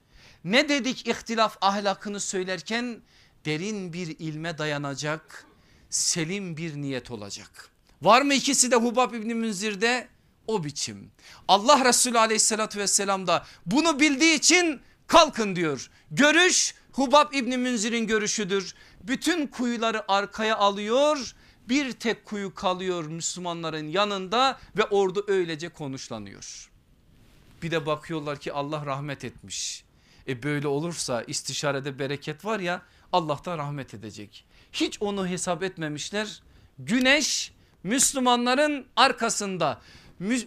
Ne 0.45 0.69
dedik 0.69 1.09
ihtilaf 1.09 1.59
ahlakını 1.61 2.21
söylerken 2.21 3.01
derin 3.45 3.93
bir 3.93 4.17
ilme 4.19 4.59
dayanacak 4.59 5.47
selim 5.91 6.57
bir 6.57 6.77
niyet 6.77 7.11
olacak. 7.11 7.71
Var 8.03 8.23
mı 8.23 8.35
ikisi 8.35 8.71
de 8.71 8.77
Hubab 8.77 9.15
İbni 9.15 9.35
Münzir'de? 9.35 10.09
O 10.47 10.65
biçim. 10.65 11.11
Allah 11.49 11.85
Resulü 11.85 12.19
aleyhissalatü 12.19 12.79
vesselam 12.79 13.27
da 13.27 13.47
bunu 13.67 14.01
bildiği 14.01 14.35
için 14.35 14.81
kalkın 15.07 15.57
diyor. 15.57 15.91
Görüş 16.11 16.75
Hubab 16.93 17.33
İbni 17.33 17.57
Münzir'in 17.57 18.07
görüşüdür. 18.07 18.75
Bütün 19.03 19.47
kuyuları 19.47 20.13
arkaya 20.13 20.57
alıyor 20.57 21.35
bir 21.69 21.93
tek 21.93 22.25
kuyu 22.25 22.55
kalıyor 22.55 23.05
Müslümanların 23.05 23.89
yanında 23.89 24.59
ve 24.77 24.85
ordu 24.85 25.25
öylece 25.29 25.69
konuşlanıyor. 25.69 26.71
Bir 27.67 27.71
de 27.71 27.87
bakıyorlar 27.87 28.39
ki 28.39 28.53
Allah 28.53 28.87
rahmet 28.87 29.25
etmiş. 29.25 29.85
E 30.29 30.43
böyle 30.43 30.69
olursa 30.69 31.23
istişarede 31.23 31.99
bereket 31.99 32.45
var 32.45 32.61
ya 32.61 32.83
Allah 33.13 33.41
da 33.45 33.59
rahmet 33.59 33.95
edecek. 33.95 34.45
Hiç 34.73 35.03
onu 35.03 35.29
hesap 35.29 35.63
etmemişler. 35.63 36.43
Güneş 36.79 37.53
Müslümanların 37.83 38.87
arkasında 38.97 39.81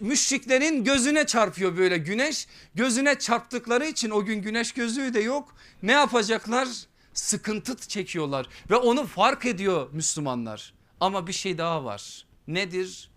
müşriklerin 0.00 0.84
gözüne 0.84 1.26
çarpıyor 1.26 1.76
böyle 1.76 1.98
güneş. 1.98 2.46
Gözüne 2.74 3.18
çarptıkları 3.18 3.86
için 3.86 4.10
o 4.10 4.24
gün 4.24 4.42
güneş 4.42 4.72
gözlüğü 4.72 5.14
de 5.14 5.20
yok. 5.20 5.54
Ne 5.82 5.92
yapacaklar? 5.92 6.68
Sıkıntı 7.14 7.76
çekiyorlar 7.88 8.46
ve 8.70 8.76
onu 8.76 9.06
fark 9.06 9.46
ediyor 9.46 9.88
Müslümanlar. 9.92 10.74
Ama 11.00 11.26
bir 11.26 11.32
şey 11.32 11.58
daha 11.58 11.84
var. 11.84 12.26
Nedir? 12.48 13.10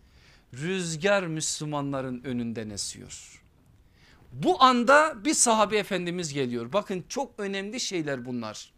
Rüzgar 0.53 1.23
Müslümanların 1.23 2.23
önünden 2.23 2.69
esiyor. 2.69 3.42
Bu 4.33 4.63
anda 4.63 5.25
bir 5.25 5.33
sahabe 5.33 5.77
efendimiz 5.77 6.33
geliyor. 6.33 6.73
Bakın 6.73 7.05
çok 7.09 7.39
önemli 7.39 7.79
şeyler 7.79 8.25
bunlar. 8.25 8.73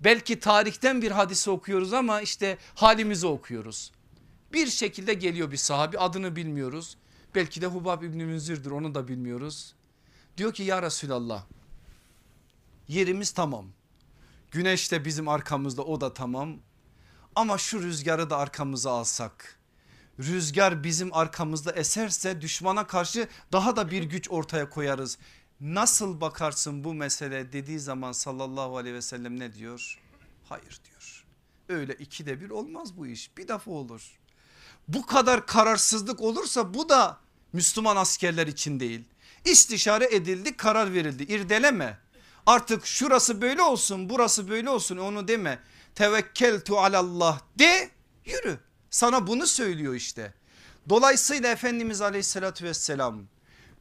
Belki 0.00 0.40
tarihten 0.40 1.02
bir 1.02 1.10
hadise 1.10 1.50
okuyoruz 1.50 1.92
ama 1.92 2.20
işte 2.20 2.58
halimizi 2.74 3.26
okuyoruz. 3.26 3.92
Bir 4.52 4.66
şekilde 4.66 5.14
geliyor 5.14 5.50
bir 5.50 5.56
sahabi 5.56 5.98
adını 5.98 6.36
bilmiyoruz. 6.36 6.98
Belki 7.34 7.60
de 7.60 7.66
Hubab 7.66 8.02
İbni 8.02 8.24
Münzir'dir 8.24 8.70
onu 8.70 8.94
da 8.94 9.08
bilmiyoruz. 9.08 9.74
Diyor 10.36 10.54
ki 10.54 10.62
ya 10.62 10.82
Resulallah 10.82 11.44
yerimiz 12.88 13.30
tamam. 13.30 13.66
Güneş 14.50 14.92
de 14.92 15.04
bizim 15.04 15.28
arkamızda 15.28 15.82
o 15.82 16.00
da 16.00 16.14
tamam. 16.14 16.56
Ama 17.34 17.58
şu 17.58 17.82
rüzgarı 17.82 18.30
da 18.30 18.36
arkamıza 18.36 18.90
alsak. 18.90 19.57
Rüzgar 20.18 20.84
bizim 20.84 21.14
arkamızda 21.14 21.72
eserse 21.72 22.40
düşmana 22.40 22.86
karşı 22.86 23.28
daha 23.52 23.76
da 23.76 23.90
bir 23.90 24.02
güç 24.02 24.30
ortaya 24.30 24.70
koyarız. 24.70 25.18
Nasıl 25.60 26.20
bakarsın 26.20 26.84
bu 26.84 26.94
mesele 26.94 27.52
dediği 27.52 27.80
zaman 27.80 28.12
sallallahu 28.12 28.76
aleyhi 28.76 28.96
ve 28.96 29.02
sellem 29.02 29.40
ne 29.40 29.54
diyor? 29.54 29.98
Hayır 30.48 30.80
diyor. 30.84 31.24
Öyle 31.68 31.94
ikide 31.94 32.40
bir 32.40 32.50
olmaz 32.50 32.96
bu 32.96 33.06
iş 33.06 33.36
bir 33.36 33.48
defa 33.48 33.70
olur. 33.70 34.18
Bu 34.88 35.06
kadar 35.06 35.46
kararsızlık 35.46 36.20
olursa 36.20 36.74
bu 36.74 36.88
da 36.88 37.18
Müslüman 37.52 37.96
askerler 37.96 38.46
için 38.46 38.80
değil. 38.80 39.04
İstişare 39.44 40.04
edildi 40.14 40.56
karar 40.56 40.94
verildi 40.94 41.22
irdeleme. 41.22 41.98
Artık 42.46 42.86
şurası 42.86 43.42
böyle 43.42 43.62
olsun 43.62 44.08
burası 44.10 44.50
böyle 44.50 44.70
olsun 44.70 44.96
onu 44.96 45.28
deme. 45.28 45.58
Tevekkeltu 45.94 46.78
alallah 46.78 47.40
de 47.58 47.90
yürü. 48.24 48.67
Sana 48.90 49.26
bunu 49.26 49.46
söylüyor 49.46 49.94
işte. 49.94 50.34
Dolayısıyla 50.88 51.50
Efendimiz 51.50 52.00
aleyhissalatü 52.00 52.64
vesselam 52.64 53.28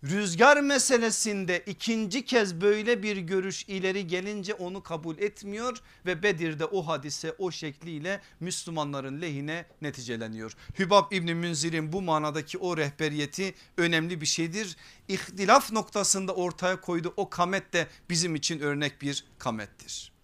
rüzgar 0.04 0.62
meselesinde 0.62 1.64
ikinci 1.66 2.26
kez 2.26 2.62
böyle 2.62 3.04
bir 3.04 3.18
görüş 3.18 3.66
ileri 3.68 4.08
gelince 4.08 4.54
onu 4.54 4.84
kabul 4.84 5.18
etmiyor 5.18 5.78
ve 6.06 6.24
Bedir'de 6.24 6.66
o 6.66 6.88
hadise 6.88 7.36
o 7.38 7.52
şekliyle 7.52 8.22
Müslümanların 8.40 9.22
lehine 9.22 9.66
neticeleniyor. 9.82 10.56
Hübab 10.80 11.12
İbni 11.12 11.34
Münzir'in 11.34 11.94
bu 11.94 12.02
manadaki 12.02 12.58
o 12.58 12.78
rehberiyeti 12.78 13.54
önemli 13.78 14.22
bir 14.22 14.26
şeydir. 14.26 14.78
İhtilaf 15.08 15.72
noktasında 15.72 16.36
ortaya 16.36 16.82
koyduğu 16.82 17.14
o 17.18 17.30
kamet 17.30 17.74
de 17.74 17.88
bizim 18.10 18.36
için 18.36 18.60
örnek 18.60 19.02
bir 19.02 19.26
kamettir. 19.40 20.17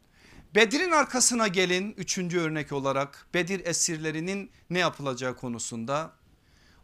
Bedir'in 0.56 0.92
arkasına 0.92 1.48
gelin 1.48 1.94
üçüncü 1.98 2.40
örnek 2.40 2.72
olarak. 2.72 3.28
Bedir 3.34 3.66
esirlerinin 3.66 4.52
ne 4.70 4.80
yapılacağı 4.80 5.36
konusunda. 5.36 6.14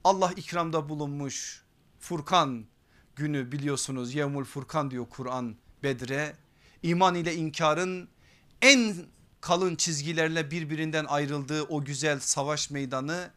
Allah 0.04 0.34
ikramda 0.36 0.90
bulunmuş 0.90 1.64
Furkan 2.00 2.66
günü 3.16 3.52
biliyorsunuz. 3.52 4.14
Yevmul 4.14 4.44
Furkan 4.44 4.92
diyor 4.92 5.06
Kur'an 5.10 5.56
Bedre 5.84 6.36
iman 6.84 7.16
ile 7.16 7.36
inkarın 7.36 8.10
en 8.62 8.96
kalın 9.42 9.76
çizgilerle 9.76 10.52
birbirinden 10.52 11.06
ayrıldığı 11.06 11.64
o 11.64 11.86
güzel 11.86 12.20
savaş 12.20 12.70
meydanı 12.70 13.32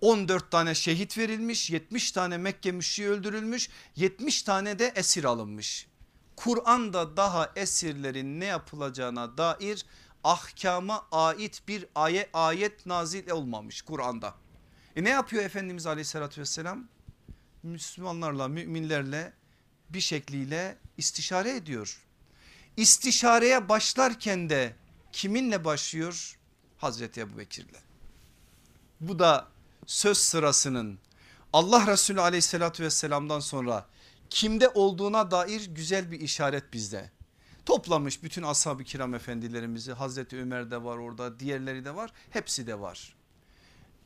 14 0.00 0.50
tane 0.50 0.74
şehit 0.74 1.18
verilmiş 1.18 1.70
70 1.70 2.12
tane 2.12 2.38
Mekke 2.38 2.72
müşriği 2.72 3.08
öldürülmüş 3.08 3.68
70 3.96 4.42
tane 4.42 4.78
de 4.78 4.92
esir 4.96 5.24
alınmış. 5.24 5.86
Kur'an'da 6.36 7.16
daha 7.16 7.52
esirlerin 7.56 8.40
ne 8.40 8.44
yapılacağına 8.44 9.38
dair 9.38 9.86
ahkama 10.24 11.06
ait 11.12 11.62
bir 11.68 11.86
ayet, 11.94 12.30
ayet 12.32 12.86
nazil 12.86 13.30
olmamış 13.30 13.82
Kur'an'da. 13.82 14.34
E 14.96 15.04
ne 15.04 15.08
yapıyor 15.08 15.44
Efendimiz 15.44 15.86
aleyhissalatü 15.86 16.40
vesselam? 16.40 16.88
Müslümanlarla 17.62 18.48
müminlerle 18.48 19.32
bir 19.90 20.00
şekliyle 20.00 20.78
istişare 20.96 21.56
ediyor. 21.56 22.00
İstişareye 22.76 23.68
başlarken 23.68 24.50
de 24.50 24.76
kiminle 25.12 25.64
başlıyor? 25.64 26.38
Hazreti 26.78 27.20
Ebu 27.20 27.38
Bekir'le. 27.38 27.80
Bu 29.00 29.18
da 29.18 29.48
söz 29.86 30.18
sırasının 30.18 30.98
Allah 31.52 31.86
Resulü 31.86 32.20
aleyhissalatü 32.20 32.82
vesselamdan 32.82 33.40
sonra 33.40 33.86
kimde 34.30 34.68
olduğuna 34.68 35.30
dair 35.30 35.70
güzel 35.74 36.10
bir 36.10 36.20
işaret 36.20 36.72
bizde. 36.72 37.10
Toplamış 37.66 38.22
bütün 38.22 38.42
ashab-ı 38.42 38.84
kiram 38.84 39.14
efendilerimizi 39.14 39.92
Hazreti 39.92 40.38
Ömer 40.38 40.70
de 40.70 40.84
var 40.84 40.98
orada 40.98 41.40
diğerleri 41.40 41.84
de 41.84 41.94
var 41.94 42.12
hepsi 42.30 42.66
de 42.66 42.80
var. 42.80 43.16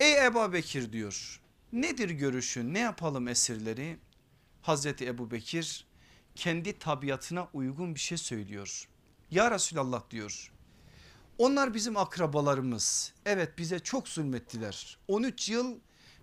Ey 0.00 0.26
Ebu 0.26 0.52
Bekir 0.52 0.92
diyor 0.92 1.40
Nedir 1.72 2.10
görüşün 2.10 2.74
ne 2.74 2.78
yapalım 2.78 3.28
esirleri? 3.28 3.98
Hazreti 4.62 5.06
Ebu 5.06 5.30
Bekir 5.30 5.86
kendi 6.34 6.78
tabiatına 6.78 7.48
uygun 7.52 7.94
bir 7.94 8.00
şey 8.00 8.18
söylüyor. 8.18 8.88
Ya 9.30 9.50
Resulallah 9.50 10.10
diyor 10.10 10.52
onlar 11.38 11.74
bizim 11.74 11.96
akrabalarımız. 11.96 13.12
Evet 13.26 13.58
bize 13.58 13.78
çok 13.78 14.08
zulmettiler. 14.08 14.98
13 15.08 15.48
yıl 15.48 15.78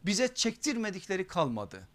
bize 0.05 0.33
çektirmedikleri 0.35 1.27
kalmadı. 1.27 1.87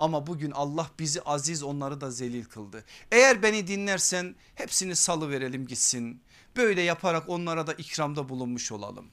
Ama 0.00 0.26
bugün 0.26 0.50
Allah 0.50 0.90
bizi 0.98 1.22
aziz 1.22 1.62
onları 1.62 2.00
da 2.00 2.10
zelil 2.10 2.44
kıldı. 2.44 2.84
Eğer 3.12 3.42
beni 3.42 3.66
dinlersen 3.66 4.34
hepsini 4.54 4.96
salı 4.96 5.30
verelim 5.30 5.66
gitsin. 5.66 6.22
Böyle 6.56 6.82
yaparak 6.82 7.28
onlara 7.28 7.66
da 7.66 7.72
ikramda 7.72 8.28
bulunmuş 8.28 8.72
olalım. 8.72 9.06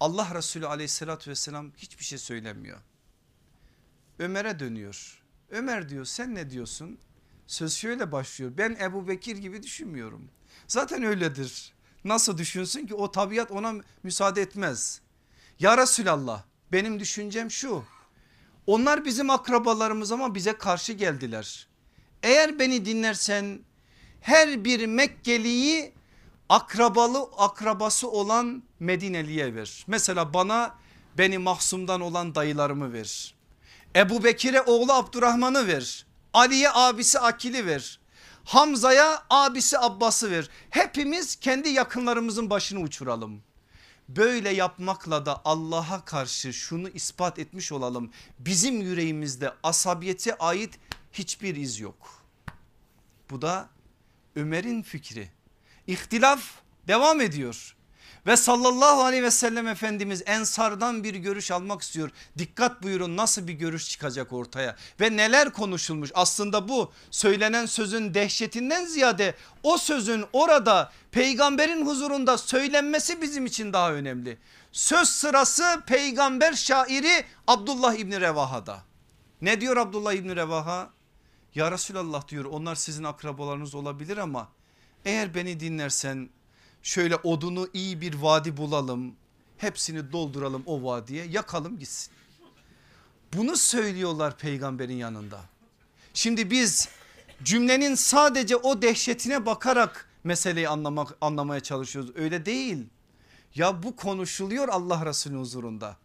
Allah 0.00 0.34
Resulü 0.34 0.66
aleyhissalatü 0.66 1.30
vesselam 1.30 1.72
hiçbir 1.76 2.04
şey 2.04 2.18
söylemiyor. 2.18 2.78
Ömer'e 4.18 4.58
dönüyor. 4.58 5.22
Ömer 5.50 5.88
diyor 5.88 6.04
sen 6.04 6.34
ne 6.34 6.50
diyorsun? 6.50 6.98
Söz 7.46 7.74
şöyle 7.74 8.12
başlıyor. 8.12 8.52
Ben 8.58 8.76
Ebu 8.80 9.08
Bekir 9.08 9.36
gibi 9.36 9.62
düşünmüyorum. 9.62 10.28
Zaten 10.66 11.02
öyledir. 11.02 11.72
Nasıl 12.04 12.38
düşünsün 12.38 12.86
ki 12.86 12.94
o 12.94 13.10
tabiat 13.10 13.50
ona 13.50 13.74
müsaade 14.02 14.42
etmez. 14.42 15.00
Ya 15.58 15.78
Resulallah 15.78 16.44
benim 16.72 17.00
düşüncem 17.00 17.50
şu. 17.50 17.84
Onlar 18.66 19.04
bizim 19.04 19.30
akrabalarımız 19.30 20.12
ama 20.12 20.34
bize 20.34 20.52
karşı 20.52 20.92
geldiler. 20.92 21.66
Eğer 22.22 22.58
beni 22.58 22.84
dinlersen 22.84 23.58
her 24.20 24.64
bir 24.64 24.86
Mekkeliyi 24.86 25.92
akrabalı 26.48 27.28
akrabası 27.38 28.10
olan 28.10 28.62
Medineliye 28.80 29.54
ver. 29.54 29.84
Mesela 29.86 30.34
bana 30.34 30.74
beni 31.18 31.38
mahsumdan 31.38 32.00
olan 32.00 32.34
dayılarımı 32.34 32.92
ver. 32.92 33.34
Ebu 33.96 34.24
Bekir'e 34.24 34.62
oğlu 34.62 34.92
Abdurrahman'ı 34.92 35.66
ver. 35.66 36.06
Ali'ye 36.32 36.70
abisi 36.70 37.18
Akil'i 37.18 37.66
ver. 37.66 38.00
Hamza'ya 38.44 39.22
abisi 39.30 39.78
Abbas'ı 39.78 40.30
ver. 40.30 40.48
Hepimiz 40.70 41.36
kendi 41.36 41.68
yakınlarımızın 41.68 42.50
başını 42.50 42.80
uçuralım. 42.80 43.42
Böyle 44.08 44.50
yapmakla 44.50 45.26
da 45.26 45.42
Allah'a 45.44 46.04
karşı 46.04 46.52
şunu 46.52 46.88
ispat 46.88 47.38
etmiş 47.38 47.72
olalım. 47.72 48.10
Bizim 48.38 48.80
yüreğimizde 48.80 49.52
asabiyete 49.62 50.38
ait 50.38 50.78
hiçbir 51.12 51.56
iz 51.56 51.80
yok. 51.80 52.22
Bu 53.30 53.42
da 53.42 53.68
Ömer'in 54.36 54.82
fikri. 54.82 55.30
İhtilaf 55.86 56.50
devam 56.88 57.20
ediyor. 57.20 57.76
Ve 58.26 58.36
sallallahu 58.36 59.02
aleyhi 59.02 59.22
ve 59.22 59.30
sellem 59.30 59.66
Efendimiz 59.66 60.22
ensardan 60.26 61.04
bir 61.04 61.14
görüş 61.14 61.50
almak 61.50 61.82
istiyor. 61.82 62.10
Dikkat 62.38 62.82
buyurun 62.82 63.16
nasıl 63.16 63.48
bir 63.48 63.52
görüş 63.52 63.88
çıkacak 63.88 64.32
ortaya 64.32 64.76
ve 65.00 65.16
neler 65.16 65.52
konuşulmuş. 65.52 66.10
Aslında 66.14 66.68
bu 66.68 66.92
söylenen 67.10 67.66
sözün 67.66 68.14
dehşetinden 68.14 68.84
ziyade 68.84 69.34
o 69.62 69.78
sözün 69.78 70.24
orada 70.32 70.92
peygamberin 71.10 71.86
huzurunda 71.86 72.38
söylenmesi 72.38 73.22
bizim 73.22 73.46
için 73.46 73.72
daha 73.72 73.92
önemli. 73.92 74.38
Söz 74.72 75.08
sırası 75.08 75.82
peygamber 75.86 76.52
şairi 76.52 77.24
Abdullah 77.46 77.94
İbni 77.94 78.20
Revaha'da. 78.20 78.82
Ne 79.40 79.60
diyor 79.60 79.76
Abdullah 79.76 80.12
İbni 80.12 80.36
Revaha? 80.36 80.90
Ya 81.54 81.72
Resulallah 81.72 82.28
diyor 82.28 82.44
onlar 82.44 82.74
sizin 82.74 83.04
akrabalarınız 83.04 83.74
olabilir 83.74 84.16
ama 84.16 84.48
eğer 85.04 85.34
beni 85.34 85.60
dinlersen 85.60 86.28
şöyle 86.84 87.16
odunu 87.16 87.68
iyi 87.72 88.00
bir 88.00 88.14
vadi 88.14 88.56
bulalım. 88.56 89.16
Hepsini 89.58 90.12
dolduralım 90.12 90.62
o 90.66 90.84
vadiye 90.84 91.24
yakalım 91.24 91.78
gitsin. 91.78 92.12
Bunu 93.32 93.56
söylüyorlar 93.56 94.38
peygamberin 94.38 94.96
yanında. 94.96 95.40
Şimdi 96.14 96.50
biz 96.50 96.88
cümlenin 97.42 97.94
sadece 97.94 98.56
o 98.56 98.82
dehşetine 98.82 99.46
bakarak 99.46 100.10
meseleyi 100.24 100.68
anlamak, 100.68 101.16
anlamaya 101.20 101.60
çalışıyoruz. 101.60 102.10
Öyle 102.14 102.46
değil. 102.46 102.86
Ya 103.54 103.82
bu 103.82 103.96
konuşuluyor 103.96 104.68
Allah 104.68 105.06
Resulü 105.06 105.36
huzurunda. 105.36 105.96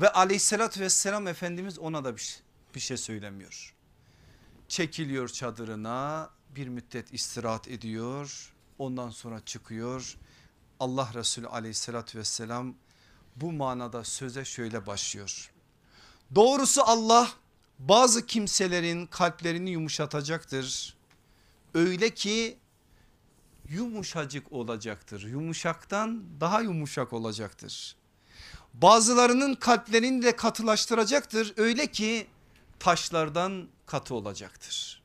Ve 0.00 0.08
aleyhissalatü 0.08 0.80
vesselam 0.80 1.26
Efendimiz 1.26 1.78
ona 1.78 2.04
da 2.04 2.16
bir 2.16 2.20
şey, 2.20 2.42
bir 2.74 2.80
şey 2.80 2.96
söylemiyor. 2.96 3.74
Çekiliyor 4.68 5.28
çadırına 5.28 6.30
bir 6.56 6.68
müddet 6.68 7.14
istirahat 7.14 7.68
ediyor. 7.68 8.53
Ondan 8.78 9.10
sonra 9.10 9.40
çıkıyor. 9.44 10.16
Allah 10.80 11.10
Resulü 11.14 11.46
aleyhissalatü 11.46 12.18
vesselam 12.18 12.74
bu 13.36 13.52
manada 13.52 14.04
söze 14.04 14.44
şöyle 14.44 14.86
başlıyor. 14.86 15.50
Doğrusu 16.34 16.82
Allah 16.82 17.30
bazı 17.78 18.26
kimselerin 18.26 19.06
kalplerini 19.06 19.70
yumuşatacaktır. 19.70 20.96
Öyle 21.74 22.10
ki 22.10 22.58
yumuşacık 23.68 24.52
olacaktır. 24.52 25.22
Yumuşaktan 25.22 26.24
daha 26.40 26.60
yumuşak 26.60 27.12
olacaktır. 27.12 27.96
Bazılarının 28.74 29.54
kalplerini 29.54 30.22
de 30.22 30.36
katılaştıracaktır. 30.36 31.54
Öyle 31.56 31.86
ki 31.86 32.26
taşlardan 32.78 33.68
katı 33.86 34.14
olacaktır. 34.14 35.02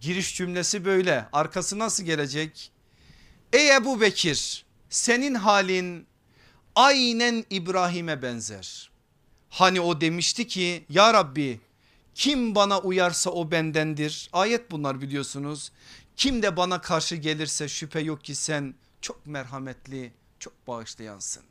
Giriş 0.00 0.36
cümlesi 0.36 0.84
böyle. 0.84 1.28
Arkası 1.32 1.78
nasıl 1.78 2.04
gelecek? 2.04 2.72
Ey 3.52 3.76
Ebu 3.76 4.00
Bekir 4.00 4.64
senin 4.90 5.34
halin 5.34 6.06
aynen 6.74 7.44
İbrahim'e 7.50 8.22
benzer. 8.22 8.90
Hani 9.50 9.80
o 9.80 10.00
demişti 10.00 10.46
ki 10.46 10.84
ya 10.88 11.14
Rabbi 11.14 11.60
kim 12.14 12.54
bana 12.54 12.80
uyarsa 12.80 13.30
o 13.30 13.50
bendendir. 13.50 14.30
Ayet 14.32 14.70
bunlar 14.70 15.00
biliyorsunuz. 15.00 15.72
Kim 16.16 16.42
de 16.42 16.56
bana 16.56 16.80
karşı 16.80 17.16
gelirse 17.16 17.68
şüphe 17.68 18.00
yok 18.00 18.24
ki 18.24 18.34
sen 18.34 18.74
çok 19.00 19.26
merhametli 19.26 20.12
çok 20.38 20.66
bağışlayansın. 20.66 21.42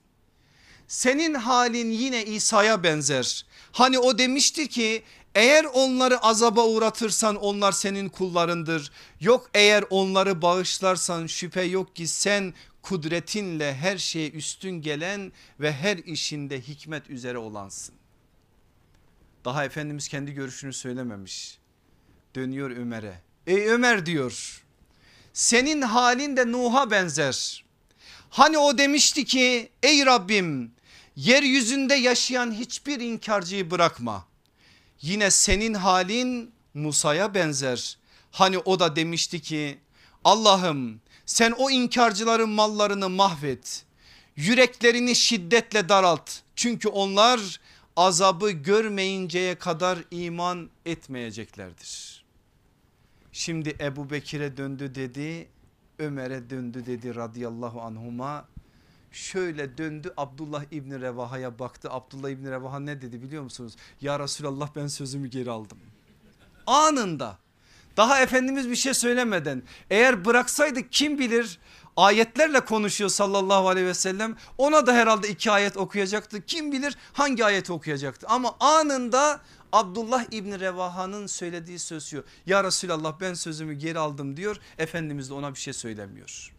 Senin 0.88 1.34
halin 1.34 1.91
yine 1.91 2.26
İsa'ya 2.26 2.84
benzer. 2.84 3.45
Hani 3.72 4.00
o 4.00 4.18
demişti 4.18 4.68
ki 4.70 5.04
eğer 5.38 5.65
onları 5.73 6.17
azaba 6.19 6.65
uğratırsan 6.65 7.35
onlar 7.35 7.71
senin 7.71 8.09
kullarındır. 8.09 8.91
Yok 9.19 9.49
eğer 9.53 9.83
onları 9.89 10.41
bağışlarsan 10.41 11.27
şüphe 11.27 11.61
yok 11.61 11.95
ki 11.95 12.07
sen 12.07 12.53
kudretinle 12.81 13.75
her 13.75 13.97
şeye 13.97 14.29
üstün 14.29 14.81
gelen 14.81 15.31
ve 15.59 15.73
her 15.73 15.97
işinde 15.97 16.61
hikmet 16.61 17.09
üzere 17.09 17.38
olansın. 17.38 17.95
Daha 19.45 19.65
Efendimiz 19.65 20.07
kendi 20.07 20.33
görüşünü 20.33 20.73
söylememiş. 20.73 21.57
Dönüyor 22.35 22.71
Ömer'e. 22.71 23.21
Ey 23.47 23.69
Ömer 23.69 24.05
diyor 24.05 24.63
senin 25.33 25.81
halin 25.81 26.38
de 26.38 26.51
Nuh'a 26.51 26.91
benzer. 26.91 27.65
Hani 28.29 28.57
o 28.57 28.77
demişti 28.77 29.25
ki 29.25 29.69
ey 29.83 30.05
Rabbim 30.05 30.71
yeryüzünde 31.15 31.95
yaşayan 31.95 32.51
hiçbir 32.51 32.99
inkarcıyı 32.99 33.71
bırakma. 33.71 34.27
Yine 35.02 35.32
senin 35.32 35.74
halin 35.74 36.52
Musa'ya 36.74 37.34
benzer. 37.34 37.98
Hani 38.32 38.58
o 38.58 38.80
da 38.80 38.95
demişti 38.95 39.41
ki 39.41 39.78
Allah'ım 40.24 41.02
sen 41.26 41.52
o 41.52 41.70
inkarcıların 41.70 42.50
mallarını 42.50 43.10
mahvet. 43.10 43.86
Yüreklerini 44.36 45.16
şiddetle 45.16 45.89
daralt. 45.89 46.32
Çünkü 46.56 46.88
onlar 46.88 47.60
azabı 47.95 48.52
görmeyinceye 48.52 49.56
kadar 49.56 50.00
iman 50.12 50.70
etmeyeceklerdir. 50.86 52.24
Şimdi 53.32 53.76
Ebu 53.80 54.10
Bekir'e 54.10 54.58
döndü 54.58 54.95
dedi 54.95 55.48
Ömer'e 56.00 56.50
döndü 56.50 56.86
dedi 56.86 57.16
radıyallahu 57.16 57.82
anhuma. 57.82 58.48
Şöyle 59.18 59.78
döndü 59.78 60.13
Abdullah 60.18 60.63
İbni 60.72 61.01
Revaha'ya 61.01 61.59
baktı. 61.59 61.89
Abdullah 61.91 62.30
İbni 62.30 62.51
Revaha 62.51 62.80
ne 62.80 63.01
dedi 63.01 63.22
biliyor 63.22 63.43
musunuz? 63.43 63.76
Ya 64.01 64.20
Resulallah 64.20 64.70
ben 64.76 64.88
sözümü 64.88 65.28
geri 65.28 65.51
aldım. 65.51 65.78
Anında 66.68 67.38
daha 67.97 68.22
Efendimiz 68.22 68.70
bir 68.70 68.76
şey 68.76 68.93
söylemeden 68.93 69.63
eğer 69.89 70.26
bıraksaydık 70.26 70.91
kim 70.91 71.20
bilir 71.20 71.59
ayetlerle 71.95 72.59
konuşuyor 72.59 73.09
sallallahu 73.09 73.70
aleyhi 73.70 73.88
ve 73.88 73.93
sellem 73.93 74.36
ona 74.57 74.88
da 74.88 74.93
herhalde 74.93 75.30
iki 75.30 75.51
ayet 75.51 75.78
okuyacaktı 75.78 76.41
kim 76.41 76.72
bilir 76.72 76.97
hangi 77.13 77.45
ayeti 77.45 77.74
okuyacaktı 77.74 78.28
ama 78.30 78.55
anında 78.59 79.41
Abdullah 79.72 80.26
İbni 80.32 80.59
Revaha'nın 80.59 81.28
söylediği 81.28 81.80
söz 81.80 82.05
şu 82.05 82.24
ya 82.45 82.63
Resulallah 82.63 83.20
ben 83.20 83.34
sözümü 83.34 83.74
geri 83.74 83.99
aldım 83.99 84.38
diyor 84.38 84.57
Efendimiz 84.78 85.30
de 85.30 85.34
ona 85.34 85.53
bir 85.53 85.59
şey 85.59 85.74
söylemiyor. 85.74 86.57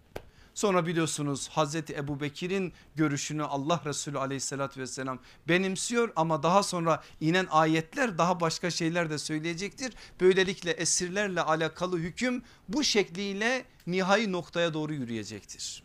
Sonra 0.58 0.86
biliyorsunuz 0.86 1.48
Hazreti 1.48 1.94
Ebu 1.94 2.20
Bekir'in 2.20 2.72
görüşünü 2.96 3.42
Allah 3.42 3.80
Resulü 3.84 4.18
aleyhissalatü 4.18 4.80
vesselam 4.80 5.18
benimsiyor 5.48 6.12
ama 6.16 6.42
daha 6.42 6.62
sonra 6.62 7.02
inen 7.20 7.46
ayetler 7.50 8.18
daha 8.18 8.40
başka 8.40 8.70
şeyler 8.70 9.10
de 9.10 9.18
söyleyecektir. 9.18 9.94
Böylelikle 10.20 10.70
esirlerle 10.70 11.40
alakalı 11.40 11.98
hüküm 11.98 12.42
bu 12.68 12.84
şekliyle 12.84 13.64
nihai 13.86 14.32
noktaya 14.32 14.74
doğru 14.74 14.94
yürüyecektir. 14.94 15.82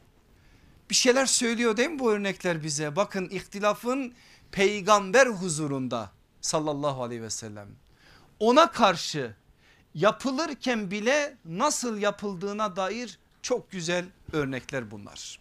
Bir 0.90 0.96
şeyler 0.96 1.26
söylüyor 1.26 1.78
değil 1.78 1.90
mi 1.90 2.00
bu 2.00 2.12
örnekler 2.12 2.64
bize? 2.64 2.96
Bakın 2.96 3.30
ihtilafın 3.30 4.14
peygamber 4.52 5.28
huzurunda 5.28 6.12
sallallahu 6.42 7.04
aleyhi 7.04 7.22
ve 7.22 7.30
sellem. 7.30 7.68
Ona 8.40 8.72
karşı 8.72 9.36
yapılırken 9.94 10.92
bile 10.92 11.38
nasıl 11.46 11.98
yapıldığına 11.98 12.76
dair 12.76 13.20
çok 13.44 13.72
güzel 13.72 14.06
örnekler 14.32 14.92
bunlar. 14.92 15.40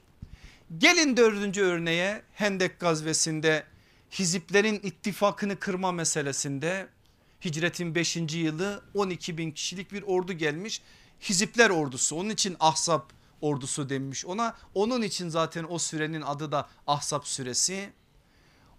Gelin 0.79 1.17
dördüncü 1.17 1.63
örneğe 1.63 2.23
Hendek 2.33 2.81
gazvesinde 2.81 3.65
hiziplerin 4.11 4.81
ittifakını 4.83 5.59
kırma 5.59 5.93
meselesinde 5.93 6.89
hicretin 7.45 7.95
5. 7.95 8.17
yılı 8.17 8.83
12 8.95 9.39
bin 9.39 9.51
kişilik 9.51 9.93
bir 9.93 10.03
ordu 10.03 10.33
gelmiş. 10.33 10.83
Hizipler 11.21 11.71
ordusu 11.71 12.17
onun 12.17 12.31
için 12.31 12.57
Ahzab 12.61 13.03
ordusu 13.41 13.89
denmiş 13.89 14.27
ona. 14.27 14.57
Onun 14.75 15.03
için 15.03 15.29
zaten 15.29 15.67
o 15.69 15.79
sürenin 15.79 16.23
adı 16.23 16.53
da 16.53 16.69
Ahzab 16.87 17.23
süresi. 17.25 17.91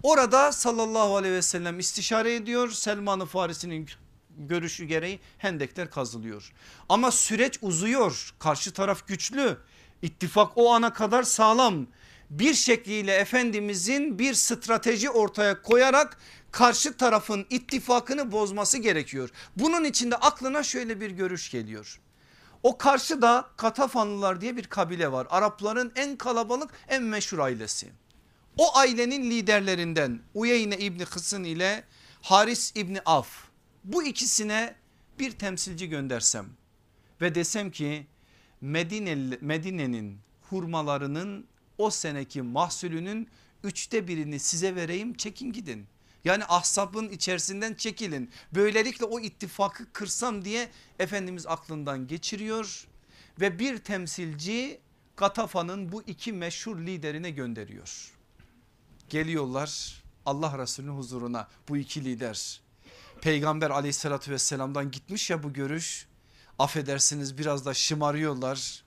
Orada 0.03 0.51
sallallahu 0.51 1.15
aleyhi 1.15 1.35
ve 1.35 1.41
sellem 1.41 1.79
istişare 1.79 2.35
ediyor. 2.35 2.71
Selman-ı 2.71 3.25
Farisi'nin 3.25 3.89
görüşü 4.37 4.85
gereği 4.85 5.19
hendekler 5.37 5.89
kazılıyor. 5.89 6.53
Ama 6.89 7.11
süreç 7.11 7.59
uzuyor. 7.61 8.33
Karşı 8.39 8.73
taraf 8.73 9.07
güçlü. 9.07 9.57
İttifak 10.01 10.51
o 10.55 10.73
ana 10.73 10.93
kadar 10.93 11.23
sağlam. 11.23 11.87
Bir 12.29 12.53
şekliyle 12.53 13.15
Efendimizin 13.15 14.19
bir 14.19 14.33
strateji 14.33 15.09
ortaya 15.09 15.61
koyarak 15.61 16.17
karşı 16.51 16.97
tarafın 16.97 17.45
ittifakını 17.49 18.31
bozması 18.31 18.77
gerekiyor. 18.77 19.29
Bunun 19.55 19.83
içinde 19.83 20.15
aklına 20.15 20.63
şöyle 20.63 21.01
bir 21.01 21.11
görüş 21.11 21.51
geliyor. 21.51 21.99
O 22.63 22.77
karşıda 22.77 23.49
Katafanlılar 23.57 24.41
diye 24.41 24.57
bir 24.57 24.63
kabile 24.63 25.11
var. 25.11 25.27
Arapların 25.29 25.91
en 25.95 26.15
kalabalık 26.15 26.71
en 26.87 27.03
meşhur 27.03 27.39
ailesi. 27.39 27.91
O 28.57 28.77
ailenin 28.77 29.31
liderlerinden 29.31 30.21
Uyeyne 30.33 30.77
İbni 30.77 31.05
Kısın 31.05 31.43
ile 31.43 31.83
Haris 32.21 32.71
İbni 32.75 33.01
Af 33.05 33.27
bu 33.83 34.03
ikisine 34.03 34.75
bir 35.19 35.31
temsilci 35.31 35.89
göndersem 35.89 36.49
ve 37.21 37.35
desem 37.35 37.71
ki 37.71 38.07
Medine, 38.61 39.37
Medine'nin 39.41 40.19
hurmalarının 40.41 41.47
o 41.77 41.89
seneki 41.89 42.41
mahsulünün 42.41 43.27
üçte 43.63 44.07
birini 44.07 44.39
size 44.39 44.75
vereyim 44.75 45.13
çekin 45.13 45.51
gidin. 45.51 45.87
Yani 46.25 46.45
ahsabın 46.45 47.09
içerisinden 47.09 47.73
çekilin. 47.73 48.31
Böylelikle 48.55 49.05
o 49.05 49.19
ittifakı 49.19 49.91
kırsam 49.93 50.45
diye 50.45 50.69
Efendimiz 50.99 51.47
aklından 51.47 52.07
geçiriyor 52.07 52.87
ve 53.39 53.59
bir 53.59 53.77
temsilci 53.77 54.79
Katafa'nın 55.15 55.91
bu 55.91 56.03
iki 56.03 56.33
meşhur 56.33 56.79
liderine 56.79 57.31
gönderiyor. 57.31 58.11
Geliyorlar 59.09 60.03
Allah 60.25 60.57
Resulü'nün 60.57 60.97
huzuruna 60.97 61.47
bu 61.69 61.77
iki 61.77 62.05
lider. 62.05 62.62
Peygamber 63.23 63.69
aleyhissalatü 63.69 64.31
vesselamdan 64.31 64.91
gitmiş 64.91 65.29
ya 65.29 65.43
bu 65.43 65.53
görüş. 65.53 66.07
Affedersiniz 66.59 67.37
biraz 67.37 67.65
da 67.65 67.73
şımarıyorlar. 67.73 68.83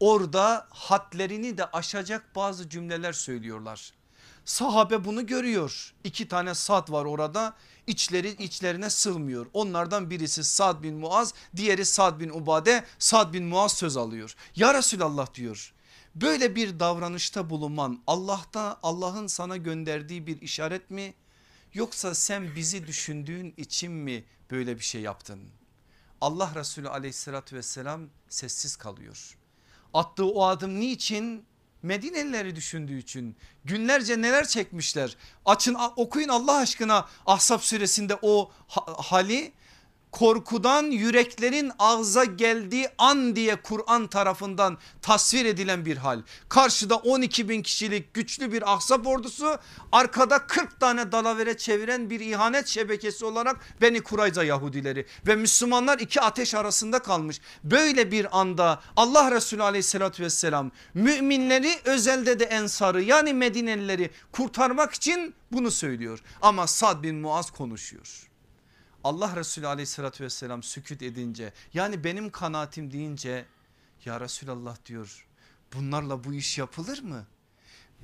Orada 0.00 0.66
hadlerini 0.70 1.58
de 1.58 1.64
aşacak 1.64 2.36
bazı 2.36 2.68
cümleler 2.68 3.12
söylüyorlar. 3.12 3.92
Sahabe 4.44 5.04
bunu 5.04 5.26
görüyor. 5.26 5.94
İki 6.04 6.28
tane 6.28 6.54
Sad 6.54 6.92
var 6.92 7.04
orada. 7.04 7.56
İçleri 7.86 8.28
içlerine 8.28 8.90
sığmıyor. 8.90 9.46
Onlardan 9.52 10.10
birisi 10.10 10.44
Sad 10.44 10.82
bin 10.82 10.94
Muaz, 10.94 11.34
diğeri 11.56 11.84
Sad 11.84 12.20
bin 12.20 12.30
Ubade. 12.30 12.84
Sad 12.98 13.32
bin 13.32 13.44
Muaz 13.44 13.72
söz 13.72 13.96
alıyor. 13.96 14.34
Ya 14.56 14.74
Resulallah 14.74 15.34
diyor. 15.34 15.72
Böyle 16.14 16.56
bir 16.56 16.80
davranışta 16.80 17.50
bulunman 17.50 18.02
Allah'ta 18.06 18.78
Allah'ın 18.82 19.26
sana 19.26 19.56
gönderdiği 19.56 20.26
bir 20.26 20.40
işaret 20.40 20.90
mi? 20.90 21.14
Yoksa 21.74 22.14
sen 22.14 22.54
bizi 22.56 22.86
düşündüğün 22.86 23.54
için 23.56 23.92
mi 23.92 24.24
böyle 24.50 24.78
bir 24.78 24.84
şey 24.84 25.00
yaptın? 25.00 25.40
Allah 26.20 26.52
Resulü 26.54 26.88
aleyhissalatü 26.88 27.56
vesselam 27.56 28.08
sessiz 28.28 28.76
kalıyor. 28.76 29.38
Attığı 29.94 30.26
o 30.26 30.44
adım 30.44 30.80
niçin? 30.80 31.44
Medinelileri 31.82 32.56
düşündüğü 32.56 32.98
için 32.98 33.36
günlerce 33.64 34.22
neler 34.22 34.48
çekmişler. 34.48 35.16
Açın 35.44 35.76
okuyun 35.96 36.28
Allah 36.28 36.56
aşkına 36.56 37.08
Ahzab 37.26 37.60
suresinde 37.60 38.18
o 38.22 38.50
hali 38.98 39.52
korkudan 40.12 40.84
yüreklerin 40.84 41.72
ağza 41.78 42.24
geldiği 42.24 42.88
an 42.98 43.36
diye 43.36 43.56
Kur'an 43.56 44.06
tarafından 44.06 44.78
tasvir 45.02 45.44
edilen 45.44 45.84
bir 45.84 45.96
hal. 45.96 46.22
Karşıda 46.48 46.96
12 46.96 47.48
bin 47.48 47.62
kişilik 47.62 48.14
güçlü 48.14 48.52
bir 48.52 48.72
ahzab 48.72 49.06
ordusu 49.06 49.58
arkada 49.92 50.46
40 50.46 50.80
tane 50.80 51.12
dalavere 51.12 51.56
çeviren 51.56 52.10
bir 52.10 52.20
ihanet 52.20 52.66
şebekesi 52.66 53.24
olarak 53.24 53.56
Beni 53.80 54.00
Kurayza 54.00 54.44
Yahudileri 54.44 55.06
ve 55.26 55.36
Müslümanlar 55.36 55.98
iki 55.98 56.20
ateş 56.20 56.54
arasında 56.54 56.98
kalmış. 56.98 57.40
Böyle 57.64 58.10
bir 58.10 58.40
anda 58.40 58.80
Allah 58.96 59.30
Resulü 59.30 59.62
aleyhissalatü 59.62 60.22
vesselam 60.22 60.70
müminleri 60.94 61.78
özelde 61.84 62.40
de 62.40 62.44
ensarı 62.44 63.02
yani 63.02 63.34
Medinelileri 63.34 64.10
kurtarmak 64.32 64.94
için 64.94 65.34
bunu 65.52 65.70
söylüyor. 65.70 66.22
Ama 66.42 66.66
Sad 66.66 67.02
bin 67.02 67.16
Muaz 67.16 67.50
konuşuyor. 67.50 68.29
Allah 69.04 69.36
Resulü 69.36 69.66
aleyhissalatü 69.66 70.24
vesselam 70.24 70.62
süküt 70.62 71.02
edince 71.02 71.52
yani 71.74 72.04
benim 72.04 72.30
kanaatim 72.30 72.92
deyince 72.92 73.46
ya 74.04 74.20
Resulallah 74.20 74.76
diyor 74.86 75.26
bunlarla 75.74 76.24
bu 76.24 76.34
iş 76.34 76.58
yapılır 76.58 77.02
mı? 77.02 77.26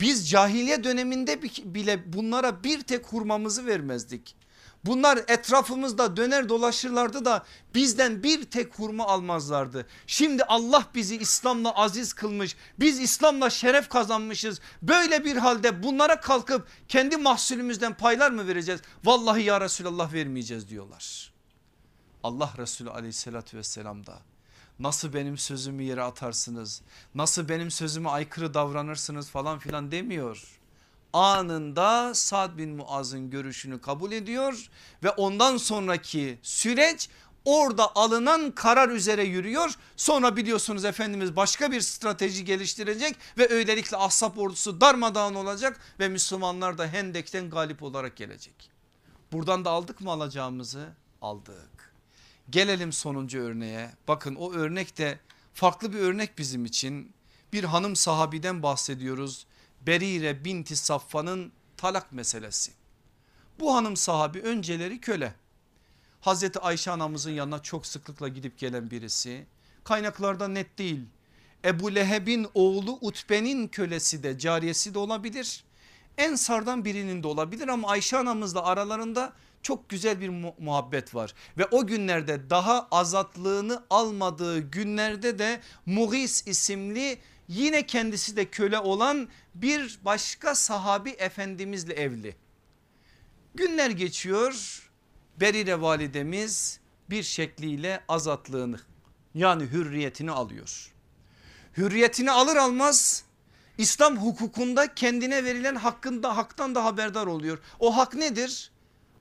Biz 0.01 0.30
cahiliye 0.30 0.84
döneminde 0.84 1.42
bile 1.42 2.12
bunlara 2.12 2.64
bir 2.64 2.82
tek 2.82 3.07
hurmamızı 3.07 3.66
vermezdik. 3.66 4.36
Bunlar 4.85 5.18
etrafımızda 5.29 6.16
döner 6.16 6.49
dolaşırlardı 6.49 7.24
da 7.24 7.45
bizden 7.74 8.22
bir 8.22 8.45
tek 8.45 8.79
hurma 8.79 9.07
almazlardı. 9.07 9.87
Şimdi 10.07 10.45
Allah 10.45 10.87
bizi 10.95 11.16
İslam'la 11.16 11.74
aziz 11.74 12.12
kılmış. 12.12 12.57
Biz 12.81 13.01
İslam'la 13.01 13.51
şeref 13.51 13.89
kazanmışız. 13.89 14.61
Böyle 14.83 15.24
bir 15.24 15.37
halde 15.37 15.83
bunlara 15.83 16.20
kalkıp 16.20 16.68
kendi 16.89 17.16
mahsulümüzden 17.16 17.97
paylar 17.97 18.31
mı 18.31 18.49
vereceğiz? 18.49 18.81
Vallahi 19.05 19.43
ya 19.43 19.61
Resulallah 19.61 20.12
vermeyeceğiz 20.12 20.68
diyorlar. 20.68 21.33
Allah 22.22 22.53
Resulü 22.59 22.91
aleyhissalatü 22.91 23.57
vesselam 23.57 24.07
da 24.07 24.18
nasıl 24.79 25.12
benim 25.12 25.39
sözümü 25.39 25.83
yere 25.83 26.03
atarsınız? 26.03 26.83
Nasıl 27.14 27.49
benim 27.49 27.70
sözüme 27.70 28.09
aykırı 28.09 28.55
davranırsınız 28.55 29.31
falan 29.31 29.59
filan 29.59 29.91
demiyor 29.91 30.59
anında 31.16 32.14
Sad 32.14 32.58
bin 32.58 32.76
Muaz'ın 32.76 33.30
görüşünü 33.30 33.80
kabul 33.80 34.12
ediyor 34.12 34.68
ve 35.02 35.10
ondan 35.10 35.56
sonraki 35.56 36.38
süreç 36.42 37.08
orada 37.44 37.96
alınan 37.96 38.50
karar 38.50 38.88
üzere 38.88 39.24
yürüyor. 39.24 39.74
Sonra 39.96 40.36
biliyorsunuz 40.36 40.84
Efendimiz 40.84 41.36
başka 41.36 41.72
bir 41.72 41.80
strateji 41.80 42.44
geliştirecek 42.44 43.16
ve 43.38 43.48
öylelikle 43.48 43.96
Ahzab 43.96 44.36
ordusu 44.36 44.80
darmadağın 44.80 45.34
olacak 45.34 45.80
ve 46.00 46.08
Müslümanlar 46.08 46.78
da 46.78 46.86
Hendek'ten 46.86 47.50
galip 47.50 47.82
olarak 47.82 48.16
gelecek. 48.16 48.70
Buradan 49.32 49.64
da 49.64 49.70
aldık 49.70 50.00
mı 50.00 50.10
alacağımızı? 50.10 50.88
Aldık. 51.22 51.92
Gelelim 52.50 52.92
sonuncu 52.92 53.40
örneğe. 53.40 53.90
Bakın 54.08 54.34
o 54.34 54.52
örnek 54.52 54.98
de 54.98 55.18
farklı 55.54 55.92
bir 55.92 55.98
örnek 55.98 56.38
bizim 56.38 56.64
için. 56.64 57.12
Bir 57.52 57.64
hanım 57.64 57.96
sahabiden 57.96 58.62
bahsediyoruz. 58.62 59.46
Berire 59.87 60.45
binti 60.45 60.76
Safvan'ın 60.76 61.53
talak 61.76 62.12
meselesi. 62.12 62.72
Bu 63.61 63.74
hanım 63.74 63.97
sahabi 63.97 64.41
önceleri 64.41 65.01
köle. 65.01 65.34
Hazreti 66.20 66.59
Ayşe 66.59 66.91
anamızın 66.91 67.30
yanına 67.30 67.62
çok 67.62 67.87
sıklıkla 67.87 68.28
gidip 68.28 68.59
gelen 68.59 68.91
birisi. 68.91 69.47
Kaynaklarda 69.84 70.49
net 70.49 70.78
değil. 70.78 71.01
Ebu 71.64 71.95
Leheb'in 71.95 72.47
oğlu 72.55 72.99
Utbe'nin 73.01 73.68
kölesi 73.68 74.22
de 74.22 74.39
cariyesi 74.39 74.95
de 74.95 74.99
olabilir. 74.99 75.64
Ensardan 76.18 76.84
birinin 76.84 77.22
de 77.22 77.26
olabilir 77.26 77.68
ama 77.68 77.89
Ayşe 77.89 78.16
anamızla 78.16 78.64
aralarında 78.64 79.32
çok 79.62 79.89
güzel 79.89 80.20
bir 80.20 80.28
muhabbet 80.59 81.14
var. 81.14 81.34
Ve 81.59 81.66
o 81.70 81.87
günlerde 81.87 82.51
daha 82.51 82.89
azatlığını 82.91 83.84
almadığı 83.91 84.59
günlerde 84.59 85.39
de 85.39 85.61
Mughis 85.87 86.47
isimli 86.47 87.18
yine 87.49 87.86
kendisi 87.86 88.36
de 88.36 88.44
köle 88.44 88.78
olan 88.78 89.28
bir 89.55 89.99
başka 90.05 90.55
sahabi 90.55 91.11
efendimizle 91.11 91.94
evli. 91.94 92.36
Günler 93.55 93.90
geçiyor 93.90 94.82
Berire 95.40 95.80
validemiz 95.80 96.80
bir 97.11 97.22
şekliyle 97.22 98.05
azatlığını 98.09 98.80
yani 99.34 99.64
hürriyetini 99.64 100.30
alıyor. 100.30 100.92
Hürriyetini 101.76 102.30
alır 102.30 102.57
almaz 102.57 103.24
İslam 103.78 104.16
hukukunda 104.16 104.94
kendine 104.94 105.44
verilen 105.44 105.74
hakkında 105.74 106.36
haktan 106.36 106.74
da 106.74 106.84
haberdar 106.84 107.26
oluyor. 107.26 107.59
O 107.78 107.97
hak 107.97 108.14
nedir? 108.14 108.70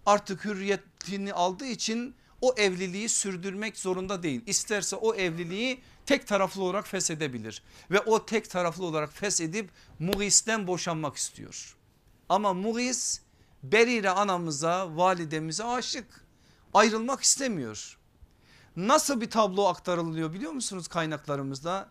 Artık 0.06 0.46
hürriyetini 0.46 1.34
aldığı 1.34 1.66
için 1.66 2.16
o 2.42 2.54
evliliği 2.58 3.10
sürdürmek 3.10 3.78
zorunda 3.78 4.24
değil. 4.24 4.42
İsterse 4.46 4.96
o 4.96 5.16
evliliği 5.16 5.82
tek 6.06 6.28
taraflı 6.28 6.64
olarak 6.64 6.88
feshedebilir. 6.88 7.64
Ve 7.92 8.00
o 8.00 8.26
tek 8.26 8.50
taraflı 8.50 8.86
olarak 8.86 9.14
feshedip 9.14 9.70
Mugis'ten 10.00 10.68
boşanmak 10.68 11.16
istiyor. 11.16 11.76
Ama 12.30 12.54
Mugis 12.54 13.22
Berire 13.64 14.10
anamıza 14.10 14.98
validemize 14.98 15.64
aşık 15.64 16.26
ayrılmak 16.74 17.22
istemiyor. 17.22 17.98
Nasıl 18.76 19.22
bir 19.22 19.30
tablo 19.30 19.66
aktarılıyor 19.66 20.34
biliyor 20.34 20.52
musunuz 20.52 20.88
kaynaklarımızda? 20.88 21.90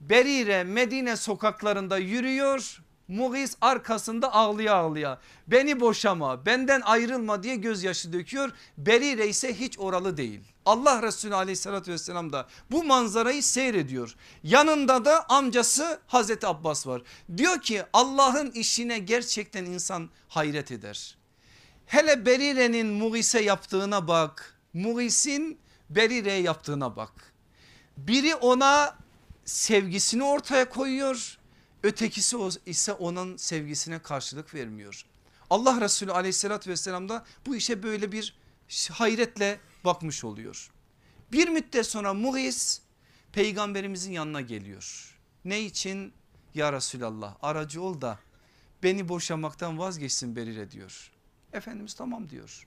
Berire 0.00 0.64
Medine 0.64 1.16
sokaklarında 1.16 1.98
yürüyor. 1.98 2.82
Mughis 3.08 3.56
arkasında 3.60 4.32
ağlıya 4.32 4.74
ağlıya 4.74 5.20
beni 5.46 5.80
boşama 5.80 6.46
benden 6.46 6.80
ayrılma 6.80 7.42
diye 7.42 7.56
gözyaşı 7.56 8.12
döküyor. 8.12 8.52
Berire 8.78 9.28
ise 9.28 9.60
hiç 9.60 9.78
oralı 9.78 10.16
değil. 10.16 10.40
Allah 10.66 11.02
Resulü 11.02 11.34
aleyhissalatü 11.34 11.92
vesselam 11.92 12.32
da 12.32 12.48
bu 12.70 12.84
manzarayı 12.84 13.42
seyrediyor. 13.42 14.14
Yanında 14.42 15.04
da 15.04 15.28
amcası 15.28 16.00
Hazreti 16.06 16.46
Abbas 16.46 16.86
var. 16.86 17.02
Diyor 17.36 17.60
ki 17.60 17.82
Allah'ın 17.92 18.50
işine 18.50 18.98
gerçekten 18.98 19.64
insan 19.64 20.10
hayret 20.28 20.70
eder. 20.72 21.16
Hele 21.86 22.26
Berire'nin 22.26 22.86
Mughis'e 22.86 23.40
yaptığına 23.40 24.08
bak. 24.08 24.58
Mughis'in 24.74 25.58
Berire'ye 25.90 26.42
yaptığına 26.42 26.96
bak. 26.96 27.12
Biri 27.96 28.34
ona 28.34 28.96
sevgisini 29.44 30.24
ortaya 30.24 30.68
koyuyor. 30.68 31.38
Ötekisi 31.82 32.36
ise 32.66 32.92
onun 32.92 33.36
sevgisine 33.36 33.98
karşılık 33.98 34.54
vermiyor. 34.54 35.04
Allah 35.50 35.80
Resulü 35.80 36.12
aleyhissalatü 36.12 36.70
vesselam 36.70 37.08
da 37.08 37.24
bu 37.46 37.56
işe 37.56 37.82
böyle 37.82 38.12
bir 38.12 38.34
hayretle 38.90 39.60
bakmış 39.84 40.24
oluyor. 40.24 40.70
Bir 41.32 41.48
müddet 41.48 41.86
sonra 41.86 42.14
Mughis 42.14 42.80
peygamberimizin 43.32 44.12
yanına 44.12 44.40
geliyor. 44.40 45.16
Ne 45.44 45.60
için? 45.60 46.12
Ya 46.54 46.72
Resulallah 46.72 47.36
aracı 47.42 47.82
ol 47.82 48.00
da 48.00 48.18
beni 48.82 49.08
boşamaktan 49.08 49.78
vazgeçsin 49.78 50.36
Berire 50.36 50.70
diyor. 50.70 51.10
Efendimiz 51.52 51.94
tamam 51.94 52.28
diyor. 52.30 52.66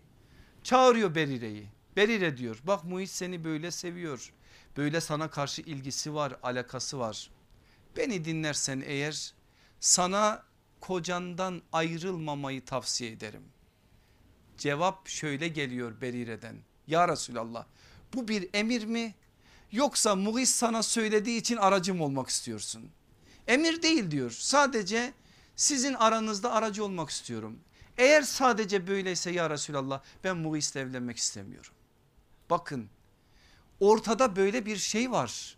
Çağırıyor 0.64 1.16
Berire'yi. 1.16 1.68
Berire 1.96 2.38
diyor 2.38 2.60
bak 2.64 2.84
Muhit 2.84 3.10
seni 3.10 3.44
böyle 3.44 3.72
seviyor. 3.72 4.34
Böyle 4.78 5.02
sana 5.02 5.30
karşı 5.30 5.62
ilgisi 5.62 6.14
var 6.14 6.36
alakası 6.44 7.00
var. 7.00 7.32
Beni 7.98 8.26
dinlersen 8.26 8.84
eğer 8.86 9.34
sana 9.80 10.44
kocandan 10.80 11.62
ayrılmamayı 11.72 12.66
tavsiye 12.66 13.12
ederim. 13.12 13.44
Cevap 14.58 15.08
şöyle 15.08 15.48
geliyor 15.48 16.02
Berire'den. 16.02 16.56
Ya 16.88 17.08
Resulallah 17.08 17.66
bu 18.14 18.28
bir 18.28 18.50
emir 18.54 18.86
mi 18.86 19.16
yoksa 19.72 20.16
Mughis 20.16 20.56
sana 20.56 20.84
söylediği 20.84 21.40
için 21.40 21.58
aracım 21.58 22.02
olmak 22.02 22.30
istiyorsun? 22.30 22.90
Emir 23.48 23.82
değil 23.82 24.12
diyor 24.12 24.32
sadece 24.32 25.14
sizin 25.56 25.94
aranızda 25.94 26.52
aracı 26.52 26.84
olmak 26.84 27.10
istiyorum. 27.10 27.60
Eğer 27.98 28.22
sadece 28.22 28.88
böyleyse 28.88 29.32
ya 29.32 29.50
Resulallah 29.50 30.02
ben 30.24 30.38
Muğis'le 30.38 30.76
evlenmek 30.76 31.18
istemiyorum. 31.18 31.72
Bakın 32.50 32.90
ortada 33.80 34.36
böyle 34.36 34.66
bir 34.66 34.78
şey 34.78 35.12
var. 35.12 35.58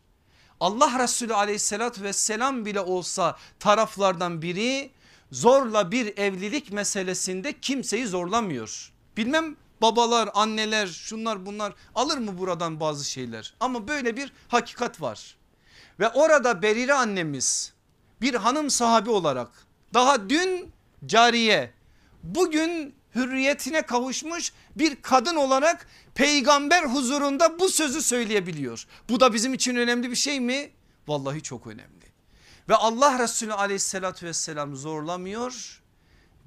Allah 0.60 1.00
Resulü 1.04 1.34
aleyhissalatü 1.34 2.04
vesselam 2.04 2.66
bile 2.66 2.80
olsa 2.80 3.38
taraflardan 3.60 4.42
biri 4.42 4.92
zorla 5.32 5.92
bir 5.92 6.18
evlilik 6.18 6.72
meselesinde 6.72 7.60
kimseyi 7.60 8.08
zorlamıyor. 8.08 8.92
Bilmem 9.18 9.56
babalar 9.82 10.30
anneler 10.34 10.88
şunlar 10.88 11.46
bunlar 11.46 11.74
alır 11.96 12.18
mı 12.18 12.38
buradan 12.38 12.80
bazı 12.80 13.06
şeyler 13.10 13.54
ama 13.60 13.88
böyle 13.88 14.18
bir 14.18 14.34
hakikat 14.48 15.02
var. 15.02 15.36
Ve 16.00 16.10
orada 16.10 16.62
Berire 16.62 16.94
annemiz 16.94 17.74
bir 18.22 18.34
hanım 18.34 18.70
sahabi 18.70 19.10
olarak 19.10 19.50
daha 19.94 20.30
dün 20.30 20.72
cariye 21.06 21.74
bugün 22.24 22.96
hürriyetine 23.16 23.82
kavuşmuş 23.82 24.54
bir 24.76 25.02
kadın 25.02 25.36
olarak 25.36 25.88
peygamber 26.16 26.84
huzurunda 26.84 27.60
bu 27.60 27.70
sözü 27.70 28.02
söyleyebiliyor. 28.02 28.88
Bu 29.10 29.20
da 29.20 29.34
bizim 29.34 29.54
için 29.54 29.76
önemli 29.76 30.12
bir 30.12 30.16
şey 30.16 30.40
mi? 30.40 30.72
Vallahi 31.08 31.42
çok 31.42 31.68
önemli. 31.68 32.06
Ve 32.70 32.76
Allah 32.76 33.20
Resulü 33.20 33.54
aleyhissalatü 33.54 34.26
vesselam 34.26 34.76
zorlamıyor. 34.76 35.82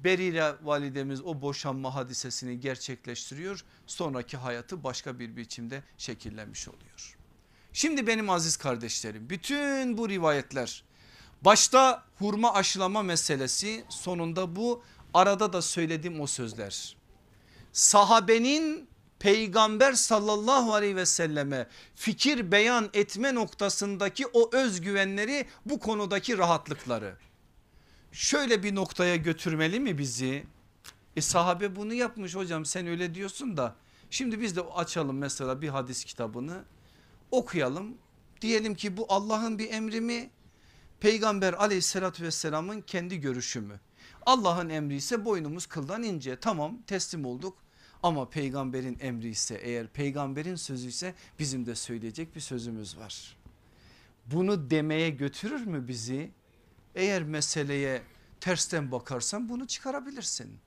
Berire 0.03 0.55
validemiz 0.63 1.21
o 1.21 1.41
boşanma 1.41 1.95
hadisesini 1.95 2.59
gerçekleştiriyor. 2.59 3.63
Sonraki 3.87 4.37
hayatı 4.37 4.83
başka 4.83 5.19
bir 5.19 5.35
biçimde 5.35 5.83
şekillenmiş 5.97 6.67
oluyor. 6.67 7.17
Şimdi 7.73 8.07
benim 8.07 8.29
aziz 8.29 8.57
kardeşlerim 8.57 9.29
bütün 9.29 9.97
bu 9.97 10.09
rivayetler 10.09 10.83
başta 11.41 12.03
hurma 12.19 12.53
aşılama 12.53 13.03
meselesi 13.03 13.83
sonunda 13.89 14.55
bu 14.55 14.83
arada 15.13 15.53
da 15.53 15.61
söylediğim 15.61 16.21
o 16.21 16.27
sözler. 16.27 16.97
Sahabenin 17.73 18.89
peygamber 19.19 19.93
sallallahu 19.93 20.73
aleyhi 20.73 20.95
ve 20.95 21.05
selleme 21.05 21.67
fikir 21.95 22.51
beyan 22.51 22.89
etme 22.93 23.35
noktasındaki 23.35 24.27
o 24.27 24.55
özgüvenleri 24.55 25.47
bu 25.65 25.79
konudaki 25.79 26.37
rahatlıkları. 26.37 27.15
Şöyle 28.11 28.63
bir 28.63 28.75
noktaya 28.75 29.15
götürmeli 29.15 29.79
mi 29.79 29.97
bizi? 29.97 30.43
E 31.15 31.21
sahabe 31.21 31.75
bunu 31.75 31.93
yapmış 31.93 32.35
hocam 32.35 32.65
sen 32.65 32.87
öyle 32.87 33.15
diyorsun 33.15 33.57
da 33.57 33.75
şimdi 34.09 34.41
biz 34.41 34.55
de 34.55 34.61
açalım 34.61 35.17
mesela 35.17 35.61
bir 35.61 35.69
hadis 35.69 36.03
kitabını 36.03 36.63
okuyalım. 37.31 37.97
Diyelim 38.41 38.75
ki 38.75 38.97
bu 38.97 39.05
Allah'ın 39.09 39.59
bir 39.59 39.71
emri 39.71 40.01
mi? 40.01 40.29
Peygamber 40.99 41.53
aleyhissalatü 41.53 42.23
vesselamın 42.23 42.81
kendi 42.81 43.19
görüşü 43.19 43.61
mü? 43.61 43.79
Allah'ın 44.25 44.69
emri 44.69 44.95
ise 44.95 45.25
boynumuz 45.25 45.65
kıldan 45.65 46.03
ince 46.03 46.39
tamam 46.39 46.77
teslim 46.87 47.25
olduk. 47.25 47.57
Ama 48.03 48.29
peygamberin 48.29 48.97
emri 49.01 49.29
ise 49.29 49.55
eğer 49.55 49.87
peygamberin 49.87 50.55
sözü 50.55 50.87
ise 50.87 51.15
bizim 51.39 51.65
de 51.65 51.75
söyleyecek 51.75 52.35
bir 52.35 52.41
sözümüz 52.41 52.97
var. 52.97 53.37
Bunu 54.25 54.69
demeye 54.69 55.09
götürür 55.09 55.65
mü 55.65 55.87
bizi? 55.87 56.31
Eğer 56.99 57.23
meseleye 57.23 58.01
tersten 58.41 58.91
bakarsan 58.91 59.49
bunu 59.49 59.67
çıkarabilirsin. 59.67 60.59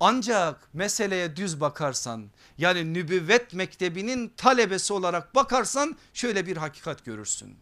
Ancak 0.00 0.74
meseleye 0.74 1.36
düz 1.36 1.60
bakarsan 1.60 2.30
yani 2.58 2.94
nübüvvet 2.94 3.54
mektebinin 3.54 4.32
talebesi 4.36 4.92
olarak 4.92 5.34
bakarsan 5.34 5.96
şöyle 6.14 6.46
bir 6.46 6.56
hakikat 6.56 7.04
görürsün. 7.04 7.56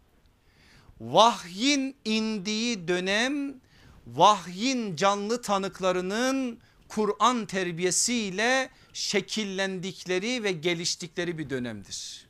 Vahyin 1.00 1.96
indiği 2.04 2.88
dönem 2.88 3.54
vahyin 4.06 4.96
canlı 4.96 5.42
tanıklarının 5.42 6.58
Kur'an 6.88 7.46
terbiyesiyle 7.46 8.70
şekillendikleri 8.92 10.44
ve 10.44 10.52
geliştikleri 10.52 11.38
bir 11.38 11.50
dönemdir. 11.50 12.28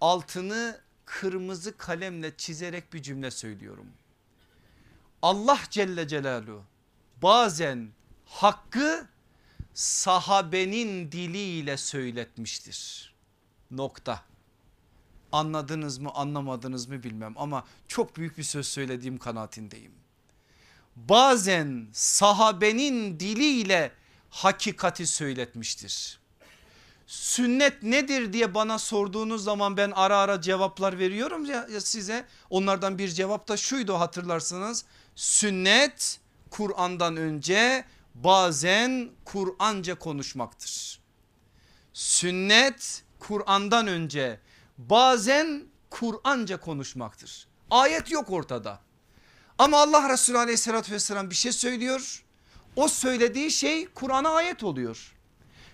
Altını 0.00 0.80
kırmızı 1.04 1.76
kalemle 1.76 2.36
çizerek 2.36 2.92
bir 2.92 3.02
cümle 3.02 3.30
söylüyorum. 3.30 3.86
Allah 5.22 5.58
Celle 5.70 6.08
Celaluhu 6.08 6.64
bazen 7.22 7.88
hakkı 8.26 9.06
sahabenin 9.74 11.12
diliyle 11.12 11.76
söyletmiştir. 11.76 13.12
Nokta. 13.70 14.22
Anladınız 15.32 15.98
mı 15.98 16.10
anlamadınız 16.14 16.88
mı 16.88 17.02
bilmem 17.02 17.34
ama 17.36 17.64
çok 17.88 18.16
büyük 18.16 18.38
bir 18.38 18.42
söz 18.42 18.66
söylediğim 18.68 19.18
kanaatindeyim. 19.18 19.92
Bazen 20.96 21.88
sahabenin 21.92 23.20
diliyle 23.20 23.92
hakikati 24.30 25.06
söyletmiştir. 25.06 26.22
Sünnet 27.06 27.82
nedir 27.82 28.32
diye 28.32 28.54
bana 28.54 28.78
sorduğunuz 28.78 29.44
zaman 29.44 29.76
ben 29.76 29.90
ara 29.90 30.18
ara 30.18 30.40
cevaplar 30.40 30.98
veriyorum 30.98 31.44
ya, 31.44 31.80
size. 31.80 32.26
Onlardan 32.50 32.98
bir 32.98 33.08
cevap 33.08 33.48
da 33.48 33.56
şuydu 33.56 33.94
hatırlarsınız. 33.94 34.84
Sünnet 35.16 36.20
Kur'an'dan 36.50 37.16
önce 37.16 37.84
bazen 38.14 39.10
Kur'anca 39.24 39.94
konuşmaktır. 39.94 41.00
Sünnet 41.92 43.02
Kur'an'dan 43.18 43.86
önce 43.86 44.40
bazen 44.78 45.62
Kur'anca 45.90 46.60
konuşmaktır. 46.60 47.46
Ayet 47.70 48.10
yok 48.10 48.30
ortada. 48.30 48.80
Ama 49.58 49.82
Allah 49.82 50.08
Resulü 50.08 50.38
aleyhissalatü 50.38 50.92
vesselam 50.92 51.30
bir 51.30 51.34
şey 51.34 51.52
söylüyor. 51.52 52.24
O 52.76 52.88
söylediği 52.88 53.50
şey 53.50 53.86
Kur'an'a 53.86 54.30
ayet 54.30 54.62
oluyor. 54.64 55.12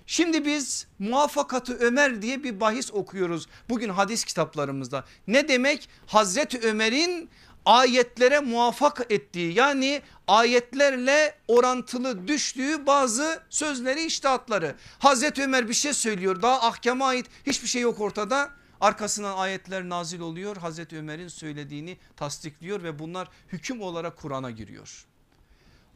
Şimdi 0.06 0.44
biz 0.44 0.86
muvaffakatı 0.98 1.74
Ömer 1.78 2.22
diye 2.22 2.44
bir 2.44 2.60
bahis 2.60 2.92
okuyoruz 2.92 3.46
bugün 3.68 3.88
hadis 3.88 4.24
kitaplarımızda. 4.24 5.04
Ne 5.26 5.48
demek? 5.48 5.88
Hazreti 6.06 6.60
Ömer'in 6.60 7.30
ayetlere 7.64 8.40
muvaffak 8.40 9.06
ettiği 9.10 9.54
yani 9.54 10.02
ayetlerle 10.26 11.34
orantılı 11.48 12.28
düştüğü 12.28 12.86
bazı 12.86 13.42
sözleri 13.50 14.04
iştahatları. 14.04 14.76
Hazreti 14.98 15.42
Ömer 15.42 15.68
bir 15.68 15.74
şey 15.74 15.92
söylüyor 15.92 16.42
daha 16.42 16.68
ahkama 16.68 17.06
ait 17.06 17.26
hiçbir 17.46 17.68
şey 17.68 17.82
yok 17.82 18.00
ortada. 18.00 18.50
Arkasından 18.80 19.36
ayetler 19.36 19.88
nazil 19.88 20.20
oluyor 20.20 20.56
Hazreti 20.56 20.98
Ömer'in 20.98 21.28
söylediğini 21.28 21.96
tasdikliyor 22.16 22.82
ve 22.82 22.98
bunlar 22.98 23.28
hüküm 23.48 23.82
olarak 23.82 24.16
Kur'an'a 24.16 24.50
giriyor. 24.50 25.06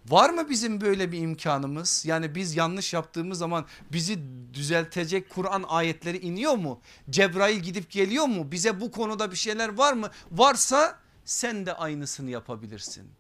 Var 0.09 0.31
mı 0.31 0.51
bizim 0.51 0.81
böyle 0.81 1.13
bir 1.13 1.19
imkanımız? 1.19 2.05
Yani 2.07 2.35
biz 2.35 2.57
yanlış 2.57 2.93
yaptığımız 2.93 3.39
zaman 3.39 3.67
bizi 3.93 4.19
düzeltecek 4.55 5.31
Kur'an 5.31 5.65
ayetleri 5.69 6.19
iniyor 6.19 6.55
mu? 6.55 6.81
Cebrail 7.11 7.59
gidip 7.59 7.91
geliyor 7.91 8.27
mu? 8.27 8.53
Bize 8.53 8.81
bu 8.81 8.91
konuda 8.91 9.31
bir 9.31 9.37
şeyler 9.37 9.69
var 9.69 9.93
mı? 9.93 10.11
Varsa 10.33 10.99
sen 11.25 11.67
de 11.67 11.75
aynısını 11.75 12.31
yapabilirsin. 12.31 13.11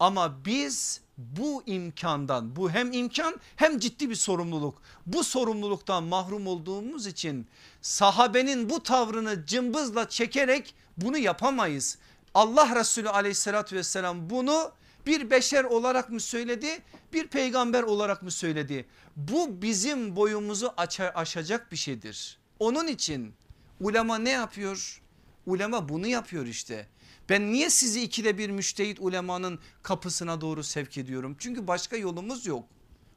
Ama 0.00 0.44
biz 0.44 1.00
bu 1.18 1.62
imkandan 1.66 2.56
bu 2.56 2.70
hem 2.70 2.92
imkan 2.92 3.40
hem 3.56 3.78
ciddi 3.78 4.10
bir 4.10 4.14
sorumluluk. 4.14 4.82
Bu 5.06 5.24
sorumluluktan 5.24 6.04
mahrum 6.04 6.46
olduğumuz 6.46 7.06
için 7.06 7.46
sahabenin 7.82 8.70
bu 8.70 8.82
tavrını 8.82 9.46
cımbızla 9.46 10.08
çekerek 10.08 10.74
bunu 10.96 11.18
yapamayız. 11.18 11.98
Allah 12.34 12.74
Resulü 12.74 13.08
aleyhissalatü 13.08 13.76
vesselam 13.76 14.30
bunu 14.30 14.72
bir 15.06 15.30
beşer 15.30 15.64
olarak 15.64 16.10
mı 16.10 16.20
söyledi 16.20 16.82
bir 17.12 17.26
peygamber 17.26 17.82
olarak 17.82 18.22
mı 18.22 18.30
söyledi? 18.30 18.86
Bu 19.16 19.62
bizim 19.62 20.16
boyumuzu 20.16 20.74
aşacak 21.14 21.72
bir 21.72 21.76
şeydir. 21.76 22.38
Onun 22.58 22.86
için 22.86 23.34
ulema 23.80 24.18
ne 24.18 24.30
yapıyor? 24.30 25.02
Ulema 25.46 25.88
bunu 25.88 26.06
yapıyor 26.06 26.46
işte. 26.46 26.88
Ben 27.28 27.52
niye 27.52 27.70
sizi 27.70 28.02
ikide 28.02 28.38
bir 28.38 28.50
müştehit 28.50 28.98
ulemanın 29.00 29.58
kapısına 29.82 30.40
doğru 30.40 30.64
sevk 30.64 30.98
ediyorum? 30.98 31.36
Çünkü 31.38 31.66
başka 31.66 31.96
yolumuz 31.96 32.46
yok. 32.46 32.64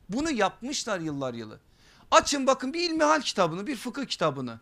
Bunu 0.10 0.32
yapmışlar 0.32 1.00
yıllar 1.00 1.34
yılı. 1.34 1.60
Açın 2.12 2.48
bakın 2.48 2.74
bir 2.74 2.90
ilmihal 2.90 3.22
kitabını 3.22 3.68
bir 3.68 3.76
fıkıh 3.76 4.06
kitabını. 4.06 4.60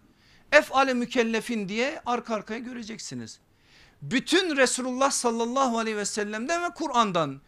Efale 0.51 0.93
mükellefin 0.93 1.69
diye 1.69 2.01
arka 2.05 2.35
arkaya 2.35 2.59
göreceksiniz. 2.59 3.39
Bütün 4.01 4.57
Resulullah 4.57 5.11
sallallahu 5.11 5.77
aleyhi 5.77 5.97
ve 5.97 6.05
sellem'den 6.05 6.63
ve 6.63 6.69
Kur'an'dan 6.69 7.41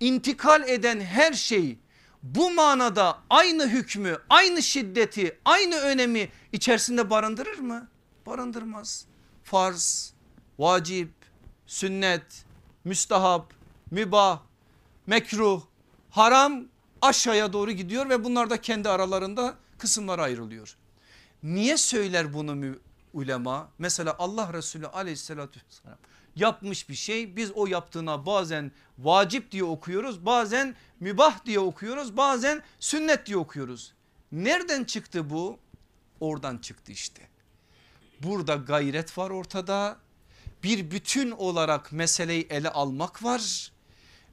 intikal 0.00 0.68
eden 0.68 1.00
her 1.00 1.32
şey 1.32 1.78
bu 2.22 2.50
manada 2.50 3.18
aynı 3.30 3.68
hükmü, 3.68 4.18
aynı 4.30 4.62
şiddeti, 4.62 5.38
aynı 5.44 5.76
önemi 5.76 6.28
içerisinde 6.52 7.10
barındırır 7.10 7.58
mı? 7.58 7.88
Barındırmaz. 8.26 9.06
Farz, 9.44 10.12
vacip, 10.58 11.10
sünnet, 11.68 12.44
müstahap, 12.84 13.54
mübah, 13.90 14.40
mekruh, 15.06 15.62
haram 16.10 16.64
aşağıya 17.02 17.52
doğru 17.52 17.70
gidiyor 17.70 18.08
ve 18.08 18.24
bunlar 18.24 18.50
da 18.50 18.60
kendi 18.60 18.88
aralarında 18.88 19.54
kısımlara 19.78 20.22
ayrılıyor. 20.22 20.76
Niye 21.42 21.76
söyler 21.76 22.34
bunu 22.34 22.76
ulema? 23.12 23.68
Mesela 23.78 24.16
Allah 24.18 24.52
Resulü 24.52 24.86
aleyhissalatü 24.86 25.60
vesselam 25.66 25.98
yapmış 26.36 26.88
bir 26.88 26.94
şey 26.94 27.36
biz 27.36 27.50
o 27.50 27.66
yaptığına 27.66 28.26
bazen 28.26 28.72
vacip 28.98 29.52
diye 29.52 29.64
okuyoruz 29.64 30.26
bazen 30.26 30.74
mübah 31.00 31.44
diye 31.44 31.60
okuyoruz 31.60 32.16
bazen 32.16 32.62
sünnet 32.80 33.26
diye 33.26 33.36
okuyoruz. 33.36 33.94
Nereden 34.32 34.84
çıktı 34.84 35.30
bu? 35.30 35.58
Oradan 36.20 36.58
çıktı 36.58 36.92
işte. 36.92 37.28
Burada 38.22 38.54
gayret 38.54 39.18
var 39.18 39.30
ortada 39.30 39.96
bir 40.62 40.90
bütün 40.90 41.30
olarak 41.30 41.92
meseleyi 41.92 42.46
ele 42.50 42.70
almak 42.70 43.24
var. 43.24 43.72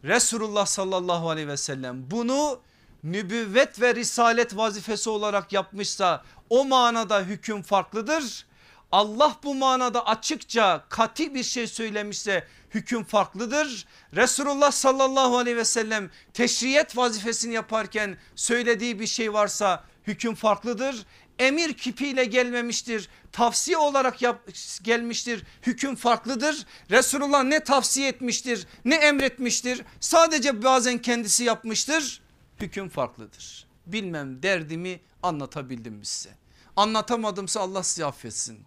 Resulullah 0.03 0.65
sallallahu 0.65 1.29
aleyhi 1.29 1.47
ve 1.47 1.57
sellem 1.57 2.11
bunu 2.11 2.59
nübüvvet 3.03 3.81
ve 3.81 3.95
risalet 3.95 4.57
vazifesi 4.57 5.09
olarak 5.09 5.53
yapmışsa 5.53 6.23
o 6.49 6.65
manada 6.65 7.21
hüküm 7.21 7.61
farklıdır. 7.61 8.45
Allah 8.91 9.35
bu 9.43 9.55
manada 9.55 10.05
açıkça 10.07 10.85
kati 10.89 11.35
bir 11.35 11.43
şey 11.43 11.67
söylemişse 11.67 12.47
hüküm 12.73 13.03
farklıdır. 13.03 13.85
Resulullah 14.15 14.71
sallallahu 14.71 15.37
aleyhi 15.37 15.57
ve 15.57 15.65
sellem 15.65 16.09
teşriyet 16.33 16.97
vazifesini 16.97 17.53
yaparken 17.53 18.17
söylediği 18.35 18.99
bir 18.99 19.07
şey 19.07 19.33
varsa 19.33 19.83
hüküm 20.07 20.35
farklıdır. 20.35 21.05
Emir 21.39 21.73
kipiyle 21.73 22.25
gelmemiştir 22.25 23.09
tavsiye 23.31 23.77
olarak 23.77 24.21
yap, 24.21 24.49
gelmiştir 24.83 25.43
hüküm 25.61 25.95
farklıdır. 25.95 26.65
Resulullah 26.91 27.43
ne 27.43 27.63
tavsiye 27.63 28.07
etmiştir 28.07 28.67
ne 28.85 28.95
emretmiştir 28.95 29.81
sadece 29.99 30.63
bazen 30.63 30.97
kendisi 30.97 31.43
yapmıştır 31.43 32.21
hüküm 32.59 32.89
farklıdır. 32.89 33.67
Bilmem 33.85 34.43
derdimi 34.43 34.99
anlatabildim 35.23 35.93
mi 35.93 36.05
size? 36.05 36.35
Anlatamadımsa 36.75 37.59
Allah 37.61 37.83
sizi 37.83 38.05
affetsin. 38.05 38.59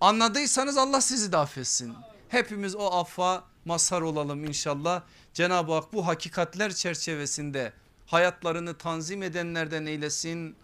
Anladıysanız 0.00 0.76
Allah 0.76 1.00
sizi 1.00 1.32
de 1.32 1.36
affetsin. 1.36 1.94
Hepimiz 2.28 2.76
o 2.76 2.86
affa 2.86 3.44
mazhar 3.64 4.00
olalım 4.00 4.44
inşallah. 4.44 5.02
Cenab-ı 5.34 5.72
Hak 5.72 5.92
bu 5.92 6.06
hakikatler 6.06 6.74
çerçevesinde 6.74 7.72
hayatlarını 8.06 8.78
tanzim 8.78 9.22
edenlerden 9.22 9.86
eylesin. 9.86 10.56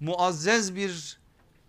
Muazzez 0.00 0.76
bir 0.76 1.18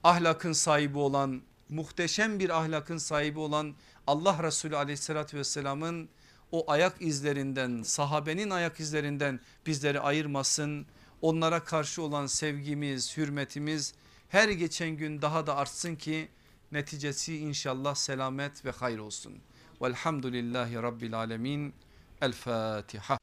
ahlakın 0.04 0.54
sahibi 0.54 0.98
olan 0.98 1.42
muhteşem 1.70 2.40
bir 2.40 2.50
ahlakın 2.50 2.98
sahibi 2.98 3.40
olan 3.40 3.76
Allah 4.08 4.44
Resulü 4.44 4.78
aleyhissalatü 4.78 5.38
vesselamın 5.38 6.10
o 6.52 6.72
ayak 6.72 7.02
izlerinden 7.02 7.84
sahabenin 7.84 8.50
ayak 8.50 8.80
izlerinden 8.80 9.40
bizleri 9.66 10.00
ayırmasın. 10.00 10.86
Onlara 11.22 11.64
karşı 11.64 12.02
olan 12.02 12.26
sevgimiz 12.28 13.18
hürmetimiz 13.18 13.94
her 14.30 14.50
geçen 14.50 14.90
gün 14.90 15.22
daha 15.22 15.48
da 15.48 15.56
artsın 15.56 15.96
ki 15.96 16.30
neticesi 16.72 17.38
inşallah 17.38 17.96
selamet 17.96 18.66
ve 18.66 18.72
hayır 18.72 19.00
olsun. 19.00 19.34
Velhamdülillahi 19.82 20.76
Rabbil 20.76 21.18
Alemin. 21.18 21.74
El 22.22 22.34
Fatiha. 22.34 23.18